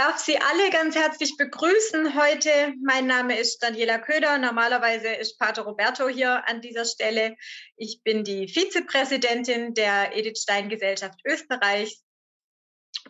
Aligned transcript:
darf 0.00 0.16
Sie 0.16 0.38
alle 0.38 0.70
ganz 0.70 0.96
herzlich 0.96 1.36
begrüßen 1.36 2.18
heute. 2.18 2.72
Mein 2.82 3.06
Name 3.06 3.38
ist 3.38 3.62
Daniela 3.62 3.98
Köder. 3.98 4.38
Normalerweise 4.38 5.08
ist 5.08 5.38
Pater 5.38 5.64
Roberto 5.64 6.08
hier 6.08 6.48
an 6.48 6.62
dieser 6.62 6.86
Stelle. 6.86 7.36
Ich 7.76 8.00
bin 8.02 8.24
die 8.24 8.48
Vizepräsidentin 8.48 9.74
der 9.74 10.16
Edith 10.16 10.40
Stein 10.40 10.70
Gesellschaft 10.70 11.20
Österreichs. 11.26 12.02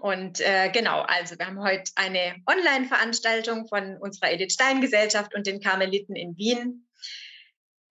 Und 0.01 0.41
äh, 0.41 0.71
genau, 0.73 1.03
also 1.03 1.39
wir 1.39 1.47
haben 1.47 1.63
heute 1.63 1.93
eine 1.95 2.43
Online-Veranstaltung 2.51 3.69
von 3.69 3.97
unserer 3.99 4.33
Edith 4.33 4.55
Stein 4.55 4.81
Gesellschaft 4.81 5.33
und 5.37 5.47
den 5.47 5.61
Karmeliten 5.61 6.17
in 6.17 6.37
Wien. 6.37 6.90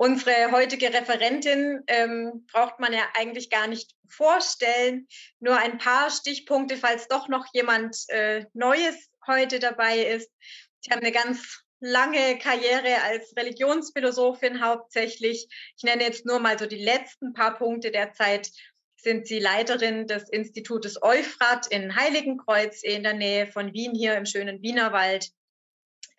Unsere 0.02 0.54
heutige 0.54 0.94
Referentin 0.94 1.84
ähm, 1.88 2.46
braucht 2.54 2.80
man 2.80 2.94
ja 2.94 3.04
eigentlich 3.16 3.50
gar 3.50 3.68
nicht 3.68 3.98
vorstellen. 4.08 5.10
Nur 5.42 5.58
ein 5.58 5.78
paar 5.78 6.10
Stichpunkte, 6.10 6.78
falls 6.78 7.10
doch 7.10 7.28
noch 7.28 7.46
jemand 7.54 7.98
äh, 8.08 8.46
Neues 8.54 8.96
heute 9.28 9.60
dabei 9.60 10.00
ist. 10.00 10.32
Sie 10.80 10.92
haben 10.92 11.02
eine 11.02 11.12
ganz 11.12 11.66
lange 11.82 12.38
Karriere 12.38 13.02
als 13.04 13.36
Religionsphilosophin 13.36 14.64
hauptsächlich. 14.64 15.50
Ich 15.76 15.84
nenne 15.84 16.06
jetzt 16.06 16.26
nur 16.26 16.40
mal 16.40 16.58
so 16.58 16.66
die 16.66 16.82
letzten 16.82 17.34
paar 17.34 17.58
Punkte 17.58 17.92
der 17.92 18.14
Zeit. 18.14 18.50
Sind 18.96 19.28
Sie 19.28 19.40
Leiterin 19.40 20.08
des 20.08 20.30
Institutes 20.30 21.04
Euphrat 21.04 21.68
in 21.68 21.98
Heiligenkreuz 21.98 22.84
in 22.84 23.04
der 23.04 23.16
Nähe 23.16 23.48
von 23.48 23.74
Wien 23.74 23.94
hier 23.94 24.16
im 24.16 24.26
schönen 24.26 24.62
Wienerwald 24.62 25.30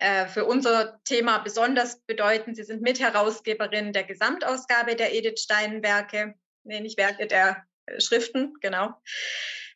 äh, 0.00 0.26
für 0.28 0.46
unser 0.46 0.98
Thema 1.04 1.38
besonders 1.38 2.00
bedeuten. 2.06 2.54
Sie 2.54 2.64
sind 2.64 2.80
Mitherausgeberin 2.80 3.92
der 3.92 4.04
Gesamtausgabe 4.04 4.96
der 4.96 5.14
Edith 5.14 5.40
Stein 5.40 5.82
Werke, 5.82 6.34
nee, 6.64 6.80
nicht 6.80 6.96
Werke, 6.96 7.26
der 7.26 7.64
äh, 7.84 8.00
Schriften, 8.00 8.54
genau. 8.62 8.94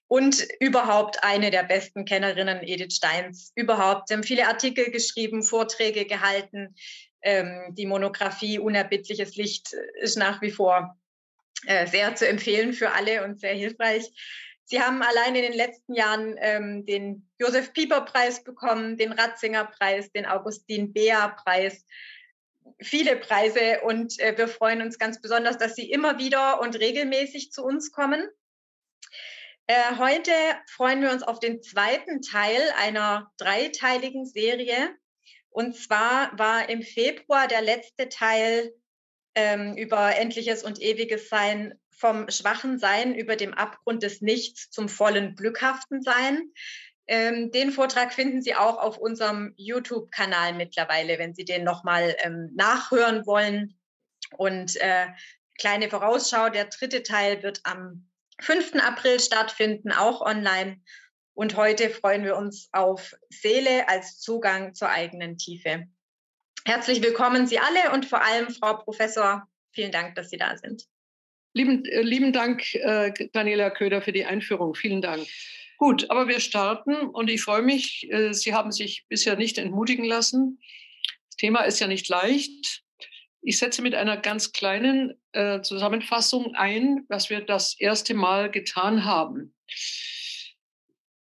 Und 0.06 0.46
überhaupt 0.60 1.22
eine 1.22 1.50
der 1.50 1.64
besten 1.64 2.06
Kennerinnen 2.06 2.62
Edith 2.62 2.94
Steins 2.94 3.52
überhaupt. 3.54 4.08
Sie 4.08 4.14
haben 4.14 4.22
viele 4.22 4.48
Artikel 4.48 4.90
geschrieben, 4.90 5.42
Vorträge 5.42 6.06
gehalten. 6.06 6.74
Ähm, 7.20 7.74
die 7.74 7.86
Monographie 7.86 8.58
Unerbittliches 8.58 9.36
Licht 9.36 9.74
ist 10.00 10.16
nach 10.16 10.40
wie 10.40 10.50
vor 10.50 10.98
äh, 11.66 11.86
sehr 11.86 12.14
zu 12.14 12.26
empfehlen 12.26 12.72
für 12.72 12.92
alle 12.92 13.24
und 13.24 13.40
sehr 13.40 13.54
hilfreich. 13.54 14.10
Sie 14.66 14.80
haben 14.80 15.02
allein 15.02 15.34
in 15.34 15.42
den 15.42 15.52
letzten 15.52 15.94
Jahren 15.94 16.36
ähm, 16.38 16.86
den 16.86 17.28
Josef 17.38 17.72
Pieper 17.72 18.02
Preis 18.02 18.42
bekommen, 18.42 18.96
den 18.96 19.12
Ratzinger 19.12 19.66
Preis, 19.66 20.10
den 20.12 20.26
Augustin 20.26 20.92
Bea 20.92 21.28
Preis, 21.28 21.84
viele 22.80 23.16
Preise 23.16 23.82
und 23.82 24.18
äh, 24.20 24.36
wir 24.36 24.48
freuen 24.48 24.82
uns 24.82 24.98
ganz 24.98 25.20
besonders, 25.20 25.58
dass 25.58 25.74
Sie 25.74 25.90
immer 25.90 26.18
wieder 26.18 26.60
und 26.60 26.78
regelmäßig 26.78 27.52
zu 27.52 27.62
uns 27.62 27.92
kommen. 27.92 28.26
Äh, 29.66 29.96
heute 29.98 30.32
freuen 30.70 31.00
wir 31.00 31.10
uns 31.10 31.22
auf 31.22 31.40
den 31.40 31.62
zweiten 31.62 32.20
Teil 32.22 32.60
einer 32.78 33.32
dreiteiligen 33.38 34.26
Serie. 34.26 34.94
Und 35.50 35.76
zwar 35.76 36.36
war 36.38 36.68
im 36.68 36.82
Februar 36.82 37.48
der 37.48 37.62
letzte 37.62 38.08
Teil 38.08 38.74
ähm, 39.34 39.76
über 39.76 40.16
endliches 40.16 40.64
und 40.64 40.80
ewiges 40.82 41.28
Sein 41.28 41.78
vom 41.96 42.28
schwachen 42.30 42.78
Sein 42.78 43.14
über 43.14 43.36
dem 43.36 43.54
Abgrund 43.54 44.02
des 44.02 44.20
Nichts 44.20 44.70
zum 44.70 44.88
vollen 44.88 45.36
glückhaften 45.36 46.02
Sein. 46.02 46.52
Ähm, 47.06 47.50
den 47.50 47.70
Vortrag 47.70 48.12
finden 48.14 48.42
Sie 48.42 48.54
auch 48.54 48.78
auf 48.78 48.98
unserem 48.98 49.52
YouTube-Kanal 49.56 50.54
mittlerweile, 50.54 51.18
wenn 51.18 51.34
Sie 51.34 51.44
den 51.44 51.64
nochmal 51.64 52.16
ähm, 52.22 52.50
nachhören 52.54 53.26
wollen. 53.26 53.78
Und 54.36 54.76
äh, 54.76 55.06
kleine 55.58 55.88
Vorausschau, 55.88 56.48
der 56.48 56.66
dritte 56.66 57.02
Teil 57.02 57.42
wird 57.42 57.60
am 57.64 58.08
5. 58.40 58.76
April 58.76 59.20
stattfinden, 59.20 59.92
auch 59.92 60.20
online. 60.20 60.80
Und 61.34 61.56
heute 61.56 61.90
freuen 61.90 62.24
wir 62.24 62.36
uns 62.36 62.68
auf 62.72 63.14
Seele 63.28 63.88
als 63.88 64.20
Zugang 64.20 64.74
zur 64.74 64.88
eigenen 64.88 65.36
Tiefe. 65.36 65.86
Herzlich 66.64 67.02
willkommen 67.02 67.46
Sie 67.46 67.58
alle 67.58 67.92
und 67.92 68.06
vor 68.06 68.22
allem 68.22 68.48
Frau 68.50 68.74
Professor, 68.78 69.46
vielen 69.72 69.92
Dank, 69.92 70.14
dass 70.14 70.30
Sie 70.30 70.38
da 70.38 70.56
sind. 70.56 70.86
Lieben, 71.54 71.84
äh, 71.84 72.02
lieben 72.02 72.32
Dank, 72.32 72.74
äh, 72.74 73.12
Daniela 73.32 73.70
Köder, 73.70 74.02
für 74.02 74.12
die 74.12 74.24
Einführung. 74.24 74.74
Vielen 74.74 75.00
Dank. 75.00 75.26
Gut, 75.78 76.10
aber 76.10 76.28
wir 76.28 76.40
starten 76.40 76.94
und 76.94 77.30
ich 77.30 77.42
freue 77.42 77.62
mich, 77.62 78.08
äh, 78.10 78.32
Sie 78.32 78.52
haben 78.54 78.72
sich 78.72 79.06
bisher 79.08 79.36
nicht 79.36 79.58
entmutigen 79.58 80.04
lassen. 80.04 80.60
Das 81.30 81.36
Thema 81.36 81.62
ist 81.62 81.80
ja 81.80 81.86
nicht 81.86 82.08
leicht. 82.08 82.82
Ich 83.40 83.58
setze 83.58 83.82
mit 83.82 83.94
einer 83.94 84.16
ganz 84.16 84.52
kleinen 84.52 85.14
äh, 85.32 85.60
Zusammenfassung 85.60 86.54
ein, 86.54 87.04
was 87.08 87.30
wir 87.30 87.40
das 87.40 87.78
erste 87.78 88.14
Mal 88.14 88.50
getan 88.50 89.04
haben. 89.04 89.54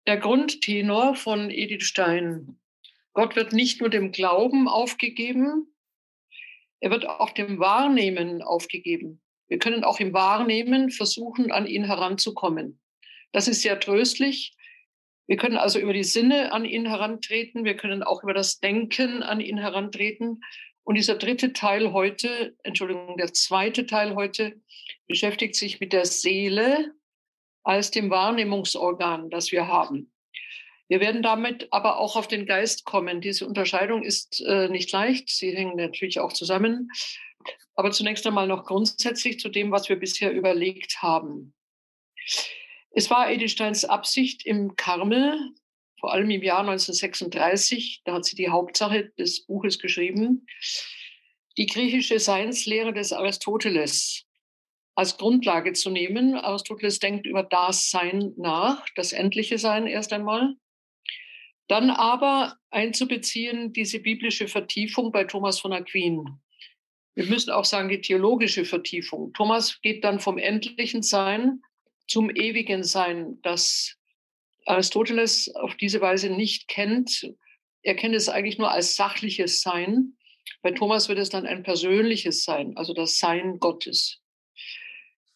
Der 0.06 0.17
Grundtenor 0.17 1.16
von 1.16 1.50
Edith 1.50 1.85
Stein. 1.85 2.59
Gott 3.13 3.35
wird 3.35 3.53
nicht 3.53 3.79
nur 3.79 3.90
dem 3.90 4.11
Glauben 4.11 4.67
aufgegeben, 4.67 5.73
er 6.81 6.91
wird 6.91 7.07
auch 7.07 7.31
dem 7.31 7.59
Wahrnehmen 7.59 8.41
aufgegeben. 8.41 9.22
Wir 9.50 9.60
können 9.60 9.84
auch 9.84 10.00
im 10.00 10.14
Wahrnehmen 10.14 10.92
versuchen, 10.92 11.52
an 11.52 11.68
ihn 11.68 11.84
heranzukommen. 11.84 12.80
Das 13.32 13.48
ist 13.48 13.62
sehr 13.62 13.80
tröstlich. 13.80 14.56
Wir 15.28 15.38
können 15.38 15.58
also 15.58 15.80
über 15.80 15.94
die 15.94 16.04
Sinne 16.04 16.54
an 16.54 16.66
ihn 16.66 16.88
herantreten. 16.88 17.66
Wir 17.66 17.76
können 17.76 18.02
auch 18.02 18.24
über 18.24 18.34
das 18.34 18.59
Denken 18.59 19.22
an 19.22 19.42
ihn 19.42 19.58
herantreten. 19.58 20.42
Und 20.84 20.96
dieser 20.96 21.16
dritte 21.16 21.54
Teil 21.54 21.94
heute, 21.94 22.56
Entschuldigung, 22.64 23.18
der 23.18 23.34
zweite 23.34 23.86
Teil 23.86 24.16
heute 24.16 24.59
beschäftigt 25.08 25.56
sich 25.56 25.80
mit 25.80 25.94
der 25.94 26.06
Seele 26.06 26.94
als 27.64 27.92
dem 27.92 28.09
Wahrnehmungsorgan, 28.09 29.30
das 29.30 29.52
wir 29.52 29.68
haben. 29.68 30.12
Wir 30.88 31.00
werden 31.00 31.22
damit 31.22 31.68
aber 31.70 32.00
auch 32.00 32.16
auf 32.16 32.28
den 32.28 32.48
Geist 32.48 32.84
kommen. 32.84 33.22
Diese 33.22 33.46
Unterscheidung 33.46 34.02
ist 34.02 34.42
äh, 34.42 34.70
nicht 34.70 34.92
leicht. 34.92 35.30
Sie 35.30 35.56
hängen 35.56 35.76
natürlich 35.76 36.20
auch 36.20 36.34
zusammen. 36.34 36.90
Aber 37.79 37.91
zunächst 37.91 38.28
einmal 38.28 38.45
noch 38.45 38.66
grundsätzlich 38.66 39.40
zu 39.40 39.47
dem, 39.47 39.72
was 39.72 39.88
wir 39.88 39.95
bisher 39.95 40.34
überlegt 40.34 41.01
haben. 41.01 41.53
Es 42.91 43.09
war 43.09 43.31
Edelsteins 43.31 43.85
Absicht 43.85 44.45
im 44.45 44.75
Karmel, 44.75 45.53
vor 45.97 46.12
allem 46.12 46.29
im 46.29 46.44
Jahr 46.44 46.59
1936, 46.59 48.01
da 48.03 48.16
hat 48.16 48.25
sie 48.25 48.35
die 48.35 48.50
Hauptsache 48.50 49.13
des 49.17 49.45
Buches 49.45 49.79
geschrieben, 49.79 50.45
die 51.57 51.67
griechische 51.67 52.19
Seinslehre 52.19 52.91
des 52.91 53.13
Aristoteles 53.13 54.25
als 54.96 55.16
Grundlage 55.16 55.72
zu 55.72 55.90
nehmen. 55.90 56.35
Aristoteles 56.35 57.00
denkt 57.00 57.25
über 57.25 57.44
das 57.44 57.91
Sein 57.91 58.34
nach, 58.35 58.85
das 58.97 59.13
endliche 59.13 59.57
Sein 59.57 59.88
erst 59.88 60.11
einmal. 60.11 60.56
Dann 61.69 61.91
aber 61.91 62.57
einzubeziehen 62.72 63.72
diese 63.72 64.01
biblische 64.01 64.50
Vertiefung 64.50 65.13
bei 65.13 65.23
Thomas 65.23 65.61
von 65.61 65.72
Aquin. 65.72 66.41
Wir 67.16 67.25
müssen 67.25 67.52
auch 67.52 67.66
sagen, 67.66 67.90
die 67.90 68.02
theologische 68.02 68.66
Vertiefung. 68.66 69.34
Thomas 69.34 69.81
geht 69.81 70.03
dann 70.03 70.20
vom 70.20 70.38
endlichen 70.38 71.03
Sein 71.03 71.62
zum 72.08 72.30
ewigen 72.30 72.84
Sein, 72.84 73.40
das 73.42 73.96
Aristoteles 74.66 75.53
auf 75.56 75.75
diese 75.75 76.02
Weise 76.02 76.30
nicht 76.30 76.68
kennt. 76.68 77.34
Er 77.81 77.96
kennt 77.96 78.16
es 78.16 78.30
eigentlich 78.30 78.58
nur 78.58 78.72
als 78.72 78.96
sachliches 78.96 79.62
Sein. 79.62 80.18
Bei 80.62 80.72
Thomas 80.72 81.09
wird 81.09 81.20
es 81.20 81.30
dann 81.30 81.46
ein 81.46 81.64
persönliches 81.64 82.44
Sein, 82.44 82.75
also 82.78 82.94
das 82.94 83.18
Sein 83.18 83.59
Gottes. 83.59 84.22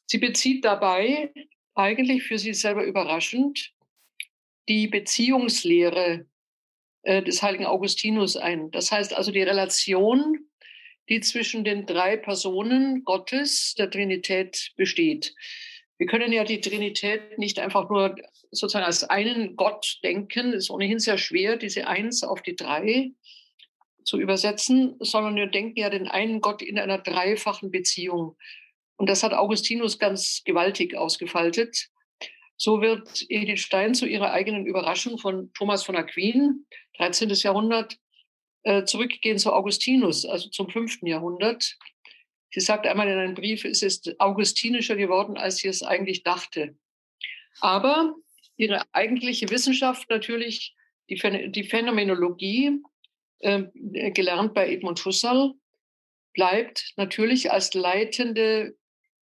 Sie 0.06 0.18
bezieht 0.18 0.66
dabei 0.66 1.34
eigentlich 1.76 2.24
für 2.24 2.38
sie 2.38 2.54
selber 2.54 2.84
überraschend 2.84 3.74
die 4.70 4.88
Beziehungslehre 4.88 6.28
äh, 7.04 7.24
des 7.24 7.42
heiligen 7.42 7.66
Augustinus 7.66 8.38
ein. 8.38 8.72
Das 8.72 8.92
heißt 8.92 9.14
also 9.14 9.32
die 9.32 9.42
Relation 9.42 10.40
die 11.10 11.20
zwischen 11.22 11.64
den 11.64 11.86
drei 11.86 12.18
Personen 12.18 13.04
Gottes, 13.04 13.76
der 13.78 13.90
Trinität, 13.90 14.72
besteht. 14.76 15.36
Wir 15.98 16.08
können 16.08 16.34
ja 16.34 16.44
die 16.44 16.62
Trinität 16.62 17.38
nicht 17.38 17.60
einfach 17.60 17.90
nur 17.90 18.16
sozusagen 18.52 18.86
als 18.86 19.04
einen 19.04 19.56
Gott 19.56 20.00
denken. 20.04 20.54
Es 20.54 20.66
ist 20.66 20.70
ohnehin 20.70 21.00
sehr 21.00 21.18
schwer, 21.18 21.58
diese 21.58 21.88
Eins 21.88 22.24
auf 22.24 22.42
die 22.42 22.56
drei 22.56 23.12
zu 24.04 24.20
übersetzen, 24.20 24.96
sondern 25.00 25.36
wir 25.36 25.48
denken 25.48 25.80
ja 25.80 25.90
den 25.90 26.08
einen 26.08 26.42
Gott 26.42 26.62
in 26.62 26.78
einer 26.78 26.98
dreifachen 26.98 27.72
Beziehung. 27.72 28.36
Und 28.98 29.10
das 29.10 29.24
hat 29.24 29.34
Augustinus 29.34 30.00
ganz 30.00 30.44
gewaltig 30.46 30.96
ausgefaltet. 30.96 31.90
So 32.58 32.82
wird 32.82 33.26
Edith 33.30 33.62
Stein 33.62 33.96
zu 33.96 34.06
ihrer 34.06 34.32
eigenen 34.32 34.66
Überraschung 34.66 35.18
von 35.18 35.52
Thomas 35.54 35.84
von 35.84 35.96
Aquin, 35.96 36.66
13. 36.98 37.30
Jahrhundert, 37.30 37.98
äh, 38.64 38.84
zurückgehen 38.84 39.38
zu 39.38 39.54
Augustinus, 39.54 40.26
also 40.26 40.50
zum 40.50 40.70
fünften 40.70 41.08
Jahrhundert. 41.08 41.78
Sie 42.52 42.60
sagt 42.60 42.86
einmal 42.86 43.08
in 43.08 43.18
einem 43.18 43.36
Brief, 43.36 43.66
es 43.66 43.82
ist 43.82 44.20
augustinischer 44.20 44.96
geworden, 44.96 45.38
als 45.38 45.58
sie 45.58 45.68
es 45.68 45.82
eigentlich 45.84 46.24
dachte. 46.24 46.78
Aber 47.62 48.16
ihre 48.58 48.84
eigentliche 48.94 49.50
Wissenschaft 49.50 50.10
natürlich, 50.10 50.76
die, 51.10 51.52
die 51.52 51.64
Phänomenologie, 51.64 52.80
äh, 53.40 53.64
gelernt 54.12 54.54
bei 54.54 54.70
Edmund 54.72 55.04
Husserl, 55.04 55.54
bleibt 56.34 56.94
natürlich 56.96 57.52
als 57.52 57.74
leitende 57.74 58.76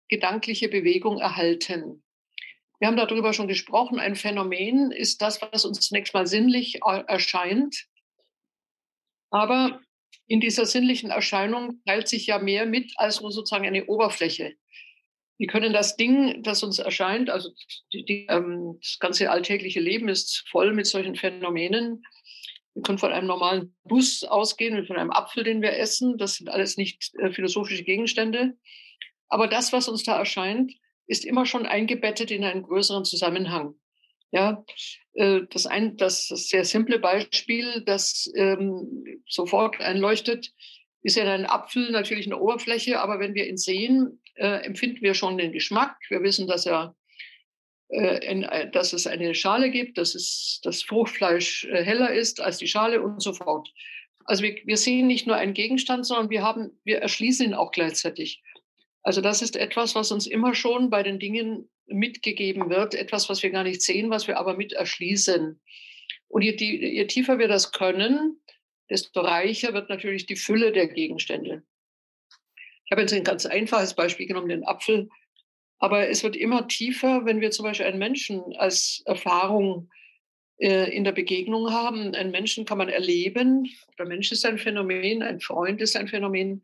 gedankliche 0.08 0.68
Bewegung 0.68 1.18
erhalten. 1.18 2.02
Wir 2.78 2.88
haben 2.88 2.96
darüber 2.96 3.32
schon 3.32 3.48
gesprochen. 3.48 3.98
Ein 3.98 4.14
Phänomen 4.14 4.92
ist 4.92 5.20
das, 5.20 5.42
was 5.42 5.64
uns 5.64 5.80
zunächst 5.80 6.14
mal 6.14 6.26
sinnlich 6.26 6.80
erscheint. 6.82 7.87
Aber 9.30 9.80
in 10.26 10.40
dieser 10.40 10.66
sinnlichen 10.66 11.10
Erscheinung 11.10 11.80
teilt 11.86 12.08
sich 12.08 12.26
ja 12.26 12.38
mehr 12.38 12.66
mit 12.66 12.92
als 12.96 13.20
nur 13.20 13.32
sozusagen 13.32 13.66
eine 13.66 13.86
Oberfläche. 13.86 14.54
Wir 15.38 15.46
können 15.46 15.72
das 15.72 15.96
Ding, 15.96 16.42
das 16.42 16.62
uns 16.62 16.78
erscheint, 16.78 17.30
also 17.30 17.50
die, 17.92 18.04
die, 18.04 18.26
ähm, 18.28 18.78
das 18.82 18.98
ganze 18.98 19.30
alltägliche 19.30 19.80
Leben 19.80 20.08
ist 20.08 20.44
voll 20.50 20.74
mit 20.74 20.86
solchen 20.86 21.14
Phänomenen. 21.14 22.02
Wir 22.74 22.82
können 22.82 22.98
von 22.98 23.12
einem 23.12 23.28
normalen 23.28 23.76
Bus 23.84 24.24
ausgehen, 24.24 24.84
von 24.86 24.96
einem 24.96 25.12
Apfel, 25.12 25.44
den 25.44 25.62
wir 25.62 25.76
essen. 25.76 26.18
Das 26.18 26.34
sind 26.34 26.48
alles 26.48 26.76
nicht 26.76 27.14
äh, 27.18 27.30
philosophische 27.30 27.84
Gegenstände. 27.84 28.56
Aber 29.28 29.46
das, 29.46 29.72
was 29.72 29.88
uns 29.88 30.02
da 30.02 30.18
erscheint, 30.18 30.72
ist 31.06 31.24
immer 31.24 31.46
schon 31.46 31.66
eingebettet 31.66 32.30
in 32.30 32.44
einen 32.44 32.62
größeren 32.62 33.04
Zusammenhang. 33.04 33.74
Ja, 34.30 34.64
äh, 35.14 35.40
das, 35.50 35.66
ein, 35.66 35.96
das 35.96 36.28
sehr 36.28 36.64
simple 36.64 36.98
Beispiel, 36.98 37.82
das 37.86 38.30
ähm, 38.34 39.22
sofort 39.26 39.80
einleuchtet, 39.80 40.52
ist 41.02 41.16
ja 41.16 41.32
ein 41.32 41.46
Apfel 41.46 41.90
natürlich 41.90 42.26
eine 42.26 42.38
Oberfläche, 42.38 43.00
aber 43.00 43.20
wenn 43.20 43.34
wir 43.34 43.48
ihn 43.48 43.56
sehen, 43.56 44.20
äh, 44.34 44.64
empfinden 44.64 45.00
wir 45.00 45.14
schon 45.14 45.38
den 45.38 45.52
Geschmack. 45.52 45.96
Wir 46.08 46.22
wissen, 46.22 46.46
dass 46.46 46.66
er 46.66 46.94
äh, 47.88 48.18
in, 48.30 48.42
äh, 48.42 48.70
dass 48.70 48.92
es 48.92 49.06
eine 49.06 49.34
Schale 49.34 49.70
gibt, 49.70 49.96
dass 49.96 50.14
es, 50.14 50.60
das 50.62 50.82
Fruchtfleisch 50.82 51.64
äh, 51.64 51.82
heller 51.82 52.12
ist 52.12 52.40
als 52.40 52.58
die 52.58 52.68
Schale 52.68 53.00
und 53.00 53.22
so 53.22 53.32
fort. 53.32 53.72
Also 54.24 54.42
wir, 54.42 54.56
wir 54.64 54.76
sehen 54.76 55.06
nicht 55.06 55.26
nur 55.26 55.36
einen 55.36 55.54
Gegenstand, 55.54 56.04
sondern 56.04 56.28
wir, 56.28 56.42
haben, 56.42 56.78
wir 56.84 56.98
erschließen 56.98 57.46
ihn 57.46 57.54
auch 57.54 57.70
gleichzeitig. 57.70 58.42
Also 59.08 59.22
das 59.22 59.40
ist 59.40 59.56
etwas, 59.56 59.94
was 59.94 60.12
uns 60.12 60.26
immer 60.26 60.54
schon 60.54 60.90
bei 60.90 61.02
den 61.02 61.18
Dingen 61.18 61.70
mitgegeben 61.86 62.68
wird, 62.68 62.94
etwas, 62.94 63.30
was 63.30 63.42
wir 63.42 63.48
gar 63.48 63.64
nicht 63.64 63.80
sehen, 63.80 64.10
was 64.10 64.28
wir 64.28 64.36
aber 64.36 64.54
mit 64.54 64.74
erschließen. 64.74 65.58
Und 66.28 66.42
je, 66.42 66.54
je 66.54 67.06
tiefer 67.06 67.38
wir 67.38 67.48
das 67.48 67.72
können, 67.72 68.38
desto 68.90 69.22
reicher 69.22 69.72
wird 69.72 69.88
natürlich 69.88 70.26
die 70.26 70.36
Fülle 70.36 70.72
der 70.72 70.88
Gegenstände. 70.88 71.62
Ich 72.84 72.90
habe 72.90 73.00
jetzt 73.00 73.14
ein 73.14 73.24
ganz 73.24 73.46
einfaches 73.46 73.94
Beispiel 73.94 74.26
genommen, 74.26 74.50
den 74.50 74.66
Apfel. 74.66 75.08
Aber 75.78 76.10
es 76.10 76.22
wird 76.22 76.36
immer 76.36 76.68
tiefer, 76.68 77.24
wenn 77.24 77.40
wir 77.40 77.50
zum 77.50 77.62
Beispiel 77.62 77.86
einen 77.86 77.98
Menschen 77.98 78.42
als 78.58 79.02
Erfahrung 79.06 79.88
äh, 80.58 80.94
in 80.94 81.04
der 81.04 81.12
Begegnung 81.12 81.72
haben. 81.72 82.14
Einen 82.14 82.30
Menschen 82.30 82.66
kann 82.66 82.76
man 82.76 82.90
erleben. 82.90 83.70
Der 83.98 84.04
Mensch 84.04 84.30
ist 84.32 84.44
ein 84.44 84.58
Phänomen, 84.58 85.22
ein 85.22 85.40
Freund 85.40 85.80
ist 85.80 85.96
ein 85.96 86.08
Phänomen. 86.08 86.62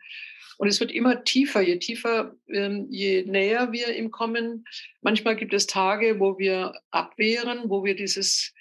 Und 0.58 0.68
es 0.68 0.80
wird 0.80 0.92
immer 0.92 1.24
tiefer, 1.24 1.60
je 1.60 1.78
tiefer, 1.78 2.36
ähm, 2.48 2.86
je 2.90 3.24
näher 3.24 3.72
wir 3.72 3.94
ihm 3.96 4.10
kommen. 4.10 4.64
Manchmal 5.02 5.36
gibt 5.36 5.52
es 5.54 5.66
Tage, 5.66 6.20
wo 6.20 6.38
wir 6.38 6.80
abwehren, 6.90 7.68
wo 7.68 7.84
wir 7.84 7.96
dieses 7.96 8.52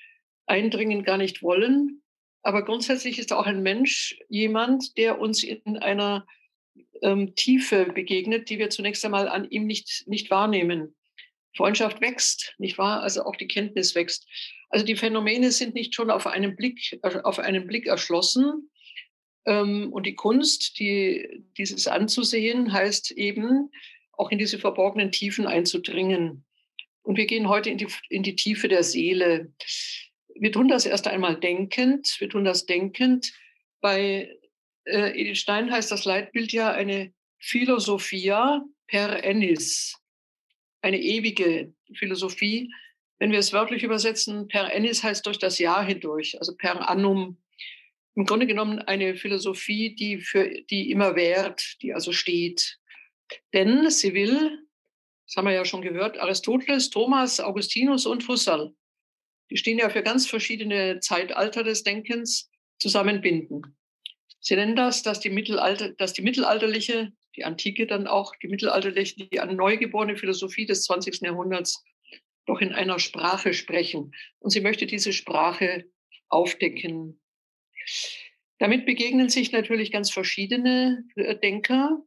Eindringen 0.46 1.04
gar 1.04 1.18
nicht 1.18 1.44
wollen. 1.44 2.02
Aber 2.42 2.66
grundsätzlich 2.66 3.20
ist 3.20 3.32
auch 3.32 3.46
ein 3.46 3.64
Mensch 3.64 4.18
jemand, 4.28 4.98
der 4.98 5.20
uns 5.20 5.44
in 5.44 5.78
einer 5.78 6.26
ähm, 7.02 7.36
Tiefe 7.36 7.86
begegnet, 7.86 8.50
die 8.50 8.60
wir 8.60 8.70
zunächst 8.70 9.04
einmal 9.06 9.28
an 9.28 9.50
ihm 9.50 9.66
nicht, 9.66 10.04
nicht 10.08 10.30
wahrnehmen. 10.30 10.96
Freundschaft 11.56 12.02
wächst, 12.02 12.56
nicht 12.58 12.78
wahr? 12.78 13.02
Also 13.02 13.24
auch 13.26 13.36
die 13.36 13.48
Kenntnis 13.48 13.96
wächst. 13.96 14.28
Also 14.70 14.86
die 14.86 14.96
Phänomene 14.96 15.52
sind 15.52 15.76
nicht 15.76 15.94
schon 15.94 16.10
auf 16.10 16.26
einen 16.26 16.56
Blick, 16.56 17.00
auf 17.04 17.40
einen 17.40 17.68
Blick 17.68 17.86
erschlossen. 17.86 18.70
Ähm, 19.46 19.92
und 19.92 20.06
die 20.06 20.16
Kunst, 20.16 20.80
die, 20.80 21.44
dieses 21.58 21.88
anzusehen, 21.88 22.72
heißt 22.72 23.12
eben, 23.12 23.70
auch 24.14 24.32
in 24.32 24.38
diese 24.38 24.60
verborgenen 24.60 25.12
Tiefen 25.12 25.48
einzudringen. 25.48 26.46
Und 27.02 27.18
wir 27.18 27.26
gehen 27.26 27.50
heute 27.50 27.70
in 27.70 27.78
die, 27.78 27.88
in 28.10 28.24
die 28.24 28.36
Tiefe 28.36 28.68
der 28.68 28.84
Seele. 28.84 29.52
Wir 30.36 30.52
tun 30.52 30.68
das 30.68 30.86
erst 30.86 31.08
einmal 31.08 31.40
denkend. 31.40 32.16
Wir 32.20 32.30
tun 32.30 32.46
das 32.46 32.66
denkend. 32.66 33.34
Bei 33.82 34.30
äh, 34.86 35.20
Edith 35.20 35.40
Stein 35.40 35.72
heißt 35.72 35.92
das 35.92 36.06
Leitbild 36.06 36.54
ja 36.54 36.72
eine 36.72 37.14
Philosophia 37.40 38.64
per 38.88 39.24
ennis, 39.24 40.00
eine 40.82 41.02
ewige 41.02 41.74
Philosophie. 41.94 42.72
Wenn 43.20 43.32
wir 43.32 43.40
es 43.40 43.54
wörtlich 43.54 43.84
übersetzen, 43.84 44.48
per 44.48 44.74
ennis 44.74 45.04
heißt 45.04 45.26
durch 45.26 45.40
das 45.40 45.60
Jahr 45.60 45.86
hindurch, 45.86 46.38
also 46.40 46.56
per 46.56 46.90
annum. 46.90 47.38
Im 48.16 48.26
Grunde 48.26 48.46
genommen 48.46 48.80
eine 48.80 49.16
Philosophie, 49.16 49.96
die 49.96 50.20
für 50.20 50.50
die 50.70 50.92
immer 50.92 51.16
währt, 51.16 51.78
die 51.82 51.94
also 51.94 52.12
steht. 52.12 52.78
Denn 53.54 53.90
sie 53.90 54.14
will, 54.14 54.60
das 55.28 55.36
haben 55.36 55.46
wir 55.46 55.54
ja 55.54 55.66
schon 55.66 55.82
gehört, 55.82 56.20
Aristoteles, 56.20 56.90
Thomas, 56.90 57.40
Augustinus 57.40 58.06
und 58.06 58.28
Husserl, 58.28 58.76
die 59.50 59.58
stehen 59.58 59.80
ja 59.80 59.90
für 59.90 60.04
ganz 60.04 60.28
verschiedene 60.28 61.00
Zeitalter 61.00 61.64
des 61.64 61.84
Denkens, 61.84 62.50
zusammenbinden. 62.80 63.78
Sie 64.42 64.56
nennen 64.56 64.76
das, 64.76 65.04
dass 65.04 65.22
die, 65.22 65.30
Mittelalter, 65.30 65.90
dass 65.94 66.12
die 66.12 66.22
mittelalterliche, 66.22 67.14
die 67.36 67.46
Antike 67.46 67.88
dann 67.88 68.08
auch, 68.08 68.36
die 68.36 68.50
mittelalterliche, 68.50 69.28
die 69.28 69.38
neugeborene 69.38 70.18
Philosophie 70.18 70.66
des 70.66 70.84
20. 70.84 71.22
Jahrhunderts 71.22 71.84
doch 72.46 72.60
in 72.60 72.74
einer 72.74 73.00
Sprache 73.00 73.54
sprechen. 73.54 74.12
Und 74.40 74.50
sie 74.50 74.60
möchte 74.60 74.86
diese 74.86 75.14
Sprache 75.14 75.86
aufdecken. 76.28 77.22
Damit 78.60 78.86
begegnen 78.86 79.30
sich 79.30 79.52
natürlich 79.52 79.92
ganz 79.92 80.10
verschiedene 80.12 81.06
äh, 81.16 81.36
Denker 81.36 82.02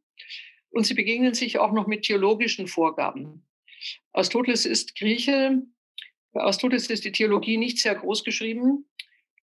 und 0.71 0.87
sie 0.87 0.95
begegnen 0.95 1.35
sich 1.35 1.59
auch 1.59 1.73
noch 1.73 1.87
mit 1.87 2.05
theologischen 2.05 2.67
Vorgaben. 2.67 3.47
Aristoteles 4.13 4.67
ist 4.67 4.97
Grieche. 4.97 5.63
Aristoteles 6.35 6.89
ist 6.89 7.05
die 7.05 7.13
Theologie 7.13 7.57
nicht 7.57 7.79
sehr 7.79 7.95
groß 7.95 8.25
geschrieben. 8.25 8.87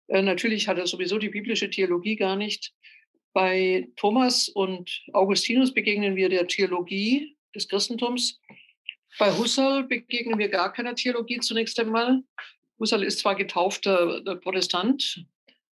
Äh, 0.07 0.21
natürlich 0.21 0.67
hat 0.67 0.77
er 0.77 0.87
sowieso 0.87 1.17
die 1.17 1.29
biblische 1.29 1.69
Theologie 1.69 2.15
gar 2.15 2.35
nicht. 2.35 2.73
Bei 3.33 3.87
Thomas 3.95 4.49
und 4.49 5.03
Augustinus 5.13 5.73
begegnen 5.73 6.15
wir 6.15 6.29
der 6.29 6.47
Theologie 6.47 7.37
des 7.55 7.67
Christentums. 7.67 8.41
Bei 9.19 9.31
Husserl 9.37 9.83
begegnen 9.83 10.37
wir 10.37 10.49
gar 10.49 10.71
keiner 10.73 10.95
Theologie 10.95 11.39
zunächst 11.39 11.79
einmal. 11.79 12.23
Husserl 12.79 13.03
ist 13.03 13.19
zwar 13.19 13.35
getaufter 13.35 14.25
äh, 14.25 14.35
Protestant, 14.35 15.25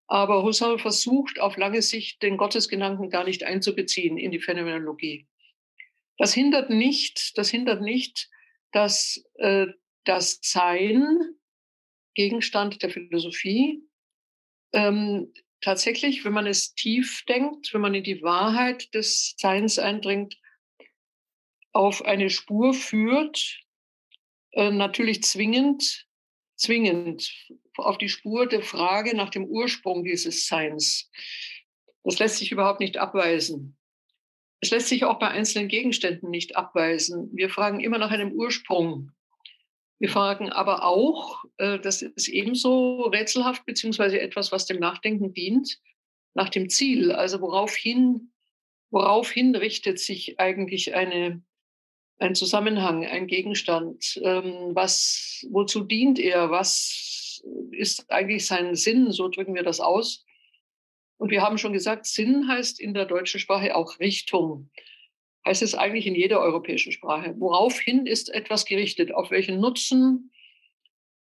aber 0.08 0.44
Husserl 0.44 0.80
versucht 0.80 1.40
auf 1.40 1.58
lange 1.58 1.82
Sicht 1.82 2.24
den 2.24 2.38
Gottesgedanken 2.38 3.10
gar 3.10 3.26
nicht 3.26 3.44
einzubeziehen 3.44 4.18
in 4.18 4.32
die 4.32 4.40
Phänomenologie. 4.40 5.28
Das 6.18 6.34
hindert 6.34 6.70
nicht, 6.70 7.38
das 7.38 7.50
hindert 7.50 7.82
nicht, 7.82 8.30
dass 8.72 9.24
äh, 9.36 9.68
das 10.06 10.40
Sein 10.42 11.36
Gegenstand 12.16 12.82
der 12.82 12.90
Philosophie 12.90 13.84
ähm, 14.74 15.32
tatsächlich, 15.62 16.26
wenn 16.26 16.34
man 16.34 16.48
es 16.48 16.74
tief 16.74 17.24
denkt, 17.26 17.74
wenn 17.74 17.82
man 17.82 17.94
in 17.94 18.04
die 18.04 18.22
Wahrheit 18.22 18.94
des 18.94 19.36
Seins 19.38 19.78
eindringt, 19.78 20.38
auf 21.74 22.04
eine 22.06 22.30
Spur 22.30 22.74
führt, 22.74 23.60
äh, 24.52 24.72
natürlich 24.72 25.24
zwingend, 25.24 26.08
zwingend 26.56 27.32
auf 27.80 27.98
die 27.98 28.10
Spur 28.10 28.48
der 28.48 28.62
Frage 28.62 29.16
nach 29.16 29.30
dem 29.30 29.46
Ursprung 29.46 30.04
dieses 30.04 30.48
Seins. 30.48 31.10
Das 32.04 32.20
lässt 32.20 32.38
sich 32.38 32.52
überhaupt 32.52 32.80
nicht 32.80 32.98
abweisen. 32.98 33.78
Es 34.60 34.72
lässt 34.72 34.88
sich 34.88 35.04
auch 35.04 35.20
bei 35.20 35.28
einzelnen 35.28 35.68
Gegenständen 35.68 36.30
nicht 36.30 36.56
abweisen. 36.56 37.30
Wir 37.34 37.50
fragen 37.50 37.80
immer 37.80 37.98
nach 37.98 38.12
einem 38.12 38.32
Ursprung. 38.32 39.12
Wir 40.00 40.10
fragen 40.10 40.52
aber 40.52 40.84
auch, 40.84 41.44
äh, 41.58 41.80
das 41.80 42.02
ist 42.02 42.28
ebenso 42.28 43.02
rätselhaft, 43.04 43.66
beziehungsweise 43.66 44.20
etwas, 44.20 44.52
was 44.52 44.66
dem 44.66 44.80
Nachdenken 44.80 45.34
dient, 45.34 45.80
nach 46.34 46.50
dem 46.50 46.70
Ziel. 46.70 47.12
Also 47.12 47.42
woraufhin, 47.42 48.32
woraufhin 48.92 49.56
richtet 49.56 50.00
sich 50.00 50.40
eigentlich 50.40 50.94
eine, 50.94 51.42
ein 52.20 52.36
Zusammenhang, 52.36 53.06
ein 53.06 53.28
Gegenstand? 53.28 54.20
Ähm, 54.24 54.70
was, 54.74 55.46
wozu 55.50 55.84
dient 55.84 56.20
er? 56.20 56.52
Was 56.52 57.27
ist 57.72 58.10
eigentlich 58.10 58.46
sein 58.46 58.76
Sinn? 58.76 59.12
So 59.12 59.30
drücken 59.30 59.56
wir 59.56 59.64
das 59.64 59.80
aus. 59.80 60.26
Und 61.18 61.32
wir 61.32 61.42
haben 61.42 61.58
schon 61.58 61.74
gesagt, 61.74 62.06
Sinn 62.06 62.48
heißt 62.48 62.80
in 62.80 62.94
der 62.94 63.06
deutschen 63.06 63.40
Sprache 63.40 63.76
auch 63.76 64.00
Richtung 64.00 64.70
heißt 65.48 65.64
es 65.64 65.74
eigentlich 65.74 66.06
in 66.06 66.16
jeder 66.16 66.42
europäischen 66.42 66.92
Sprache. 66.92 67.34
Woraufhin 67.40 68.06
ist 68.06 68.34
etwas 68.34 68.66
gerichtet? 68.66 69.14
Auf 69.14 69.32
welchen 69.32 69.60
Nutzen 69.60 70.32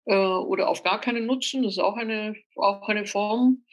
äh, 0.05 0.15
oder 0.15 0.67
auf 0.67 0.83
gar 0.83 0.99
keinen 0.99 1.25
Nutzen? 1.25 1.63
Das 1.63 1.73
ist 1.73 1.79
auch 1.79 1.95
eine, 1.95 2.35
auch 2.55 2.89
eine 2.89 3.05
Form. 3.05 3.63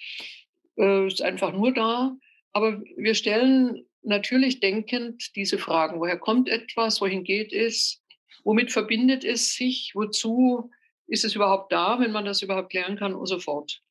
Äh, 0.76 1.06
ist 1.06 1.22
einfach 1.22 1.52
nur 1.52 1.72
da. 1.72 2.16
Aber 2.52 2.82
wir 2.96 3.14
stellen 3.14 3.86
natürlich 4.02 4.60
denkend 4.60 5.34
diese 5.36 5.58
Fragen. 5.58 6.00
Woher 6.00 6.18
kommt 6.18 6.48
etwas? 6.48 7.00
Wohin 7.00 7.24
geht 7.24 7.52
es? 7.52 8.02
Womit 8.44 8.70
verbindet 8.70 9.24
es 9.24 9.54
sich? 9.54 9.92
Wozu 9.94 10.70
ist 11.12 11.24
es 11.24 11.34
überhaupt 11.34 11.70
da, 11.72 12.00
wenn 12.00 12.10
man 12.10 12.24
das 12.24 12.40
überhaupt 12.40 12.70
klären 12.70 12.96
kann 12.96 13.14
und 13.14 13.26
so 13.26 13.38
fort? 13.38 13.82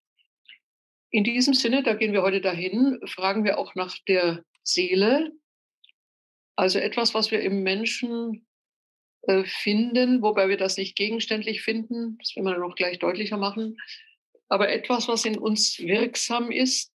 In 1.11 1.23
diesem 1.23 1.53
Sinne, 1.53 1.83
da 1.83 1.93
gehen 1.93 2.13
wir 2.13 2.23
heute 2.23 2.41
dahin, 2.41 2.99
fragen 3.05 3.43
wir 3.43 3.59
auch 3.59 3.75
nach 3.75 3.95
der 4.07 4.43
Seele, 4.63 5.31
also 6.55 6.79
etwas, 6.79 7.13
was 7.13 7.29
wir 7.29 7.41
im 7.41 7.61
Menschen 7.61 8.47
äh, 9.23 9.43
finden, 9.43 10.23
wobei 10.23 10.49
wir 10.49 10.57
das 10.57 10.77
nicht 10.77 10.95
gegenständlich 10.95 11.61
finden, 11.61 12.17
das 12.17 12.35
werden 12.35 12.45
wir 12.45 12.57
noch 12.57 12.75
gleich 12.75 12.97
deutlicher 12.97 13.37
machen, 13.37 13.77
aber 14.49 14.69
etwas, 14.69 15.07
was 15.07 15.23
in 15.23 15.37
uns 15.37 15.79
wirksam 15.79 16.51
ist. 16.51 16.91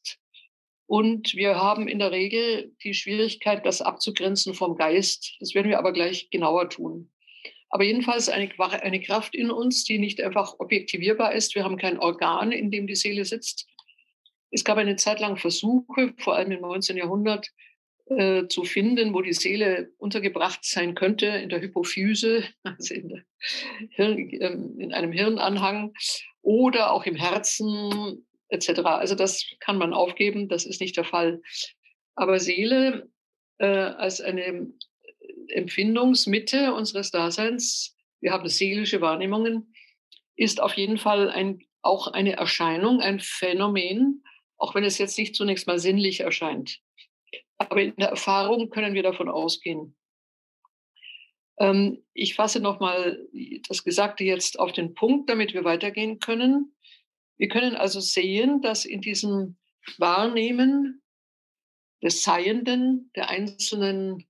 Und 0.87 1.35
wir 1.35 1.57
haben 1.57 1.88
in 1.88 1.99
der 1.99 2.12
Regel 2.12 2.76
die 2.85 2.95
Schwierigkeit, 2.95 3.64
das 3.67 3.81
abzugrenzen 3.81 4.55
vom 4.55 4.76
Geist. 4.76 5.37
Das 5.41 5.55
werden 5.55 5.71
wir 5.71 5.79
aber 5.79 5.93
gleich 5.93 6.29
genauer 6.31 6.69
tun. 6.69 7.12
Aber 7.73 7.85
jedenfalls 7.85 8.29
eine, 8.29 8.50
eine 8.59 9.00
Kraft 9.00 9.35
in 9.35 9.50
uns, 9.50 9.85
die 9.85 9.99
nicht 9.99 10.21
einfach 10.21 10.61
objektivierbar 10.61 11.33
ist. 11.33 11.55
Wir 11.55 11.64
haben 11.64 11.79
kein 11.79 11.99
Organ, 11.99 12.52
in 12.52 12.71
dem 12.71 12.87
die 12.87 12.95
Seele 12.95 13.25
sitzt. 13.25 13.67
Es 14.50 14.62
gab 14.62 14.76
eine 14.76 14.97
Zeit 14.97 15.21
lang 15.21 15.38
Versuche, 15.38 16.12
vor 16.19 16.37
allem 16.37 16.52
im 16.52 16.61
19. 16.61 16.99
Jahrhundert, 16.99 17.49
äh, 18.11 18.47
zu 18.49 18.64
finden, 18.64 19.14
wo 19.14 19.23
die 19.23 19.33
Seele 19.33 19.91
untergebracht 19.97 20.67
sein 20.67 20.95
könnte, 20.95 21.26
in 21.26 21.49
der 21.49 21.62
Hypophyse, 21.62 22.45
also 22.62 22.95
in, 22.95 23.25
Hirn, 23.88 24.19
ähm, 24.19 24.79
in 24.79 24.93
einem 24.93 25.12
Hirnanhang 25.12 25.95
oder 26.43 26.93
auch 26.93 27.07
im 27.07 27.17
Herzen 27.17 28.26
etc. 28.49 28.81
Also 28.81 29.14
das 29.14 29.47
kann 29.61 29.79
man 29.79 29.95
aufgeben, 29.95 30.50
das 30.50 30.67
ist 30.67 30.83
nicht 30.83 30.99
der 30.99 31.05
Fall. 31.05 31.41
Aber 32.17 32.38
Seele 32.38 33.09
äh, 33.57 33.67
als 33.67 34.21
eine 34.21 34.75
Empfindungsmitte 35.49 36.75
unseres 36.75 37.11
Daseins, 37.11 37.96
wir 38.20 38.32
haben 38.32 38.49
seelische 38.49 39.00
Wahrnehmungen, 39.00 39.75
ist 40.37 40.61
auf 40.61 40.75
jeden 40.75 40.99
Fall 40.99 41.30
ein, 41.30 41.62
auch 41.82 42.08
eine 42.08 42.34
Erscheinung, 42.34 43.00
ein 43.00 43.20
Phänomen, 43.20 44.25
auch 44.56 44.75
wenn 44.75 44.84
es 44.84 44.99
jetzt 44.99 45.18
nicht 45.18 45.34
zunächst 45.34 45.66
mal 45.66 45.78
sinnlich 45.78 46.20
erscheint. 46.20 46.80
Aber 47.58 47.82
in 47.82 47.94
der 47.96 48.08
Erfahrung 48.08 48.70
können 48.70 48.94
wir 48.94 49.02
davon 49.02 49.28
ausgehen. 49.28 49.96
Ähm, 51.58 52.04
ich 52.12 52.34
fasse 52.34 52.61
nochmal 52.61 53.26
das 53.68 53.84
Gesagte 53.84 54.25
jetzt 54.25 54.58
auf 54.58 54.72
den 54.72 54.94
Punkt, 54.94 55.28
damit 55.30 55.54
wir 55.54 55.64
weitergehen 55.64 56.18
können. 56.18 56.75
Wir 57.37 57.49
können 57.49 57.76
also 57.76 58.00
sehen, 58.00 58.62
dass 58.62 58.84
in 58.84 59.00
diesem 59.00 59.56
Wahrnehmen 59.99 61.02
des 62.02 62.22
Seienden, 62.22 63.11
der 63.14 63.30
einzelnen 63.30 64.26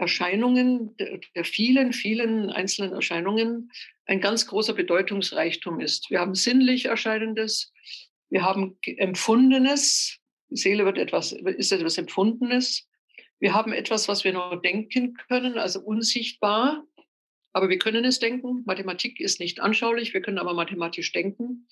Erscheinungen, 0.00 0.96
der, 0.96 1.20
der 1.34 1.44
vielen, 1.44 1.92
vielen 1.92 2.50
einzelnen 2.50 2.92
Erscheinungen, 2.92 3.70
ein 4.06 4.20
ganz 4.20 4.46
großer 4.46 4.72
Bedeutungsreichtum 4.72 5.78
ist. 5.78 6.10
Wir 6.10 6.20
haben 6.20 6.34
sinnlich 6.34 6.86
Erscheinendes, 6.86 7.72
wir 8.30 8.42
haben 8.42 8.78
Empfundenes, 8.84 10.18
die 10.48 10.56
Seele 10.56 10.84
wird 10.84 10.98
etwas, 10.98 11.32
ist 11.32 11.72
etwas 11.72 11.98
Empfundenes. 11.98 12.88
Wir 13.38 13.54
haben 13.54 13.72
etwas, 13.72 14.08
was 14.08 14.24
wir 14.24 14.32
nur 14.32 14.60
denken 14.60 15.14
können, 15.28 15.58
also 15.58 15.80
unsichtbar, 15.80 16.84
aber 17.52 17.68
wir 17.68 17.78
können 17.78 18.04
es 18.04 18.18
denken. 18.18 18.62
Mathematik 18.66 19.20
ist 19.20 19.40
nicht 19.40 19.60
anschaulich, 19.60 20.14
wir 20.14 20.22
können 20.22 20.38
aber 20.38 20.54
mathematisch 20.54 21.12
denken. 21.12 21.66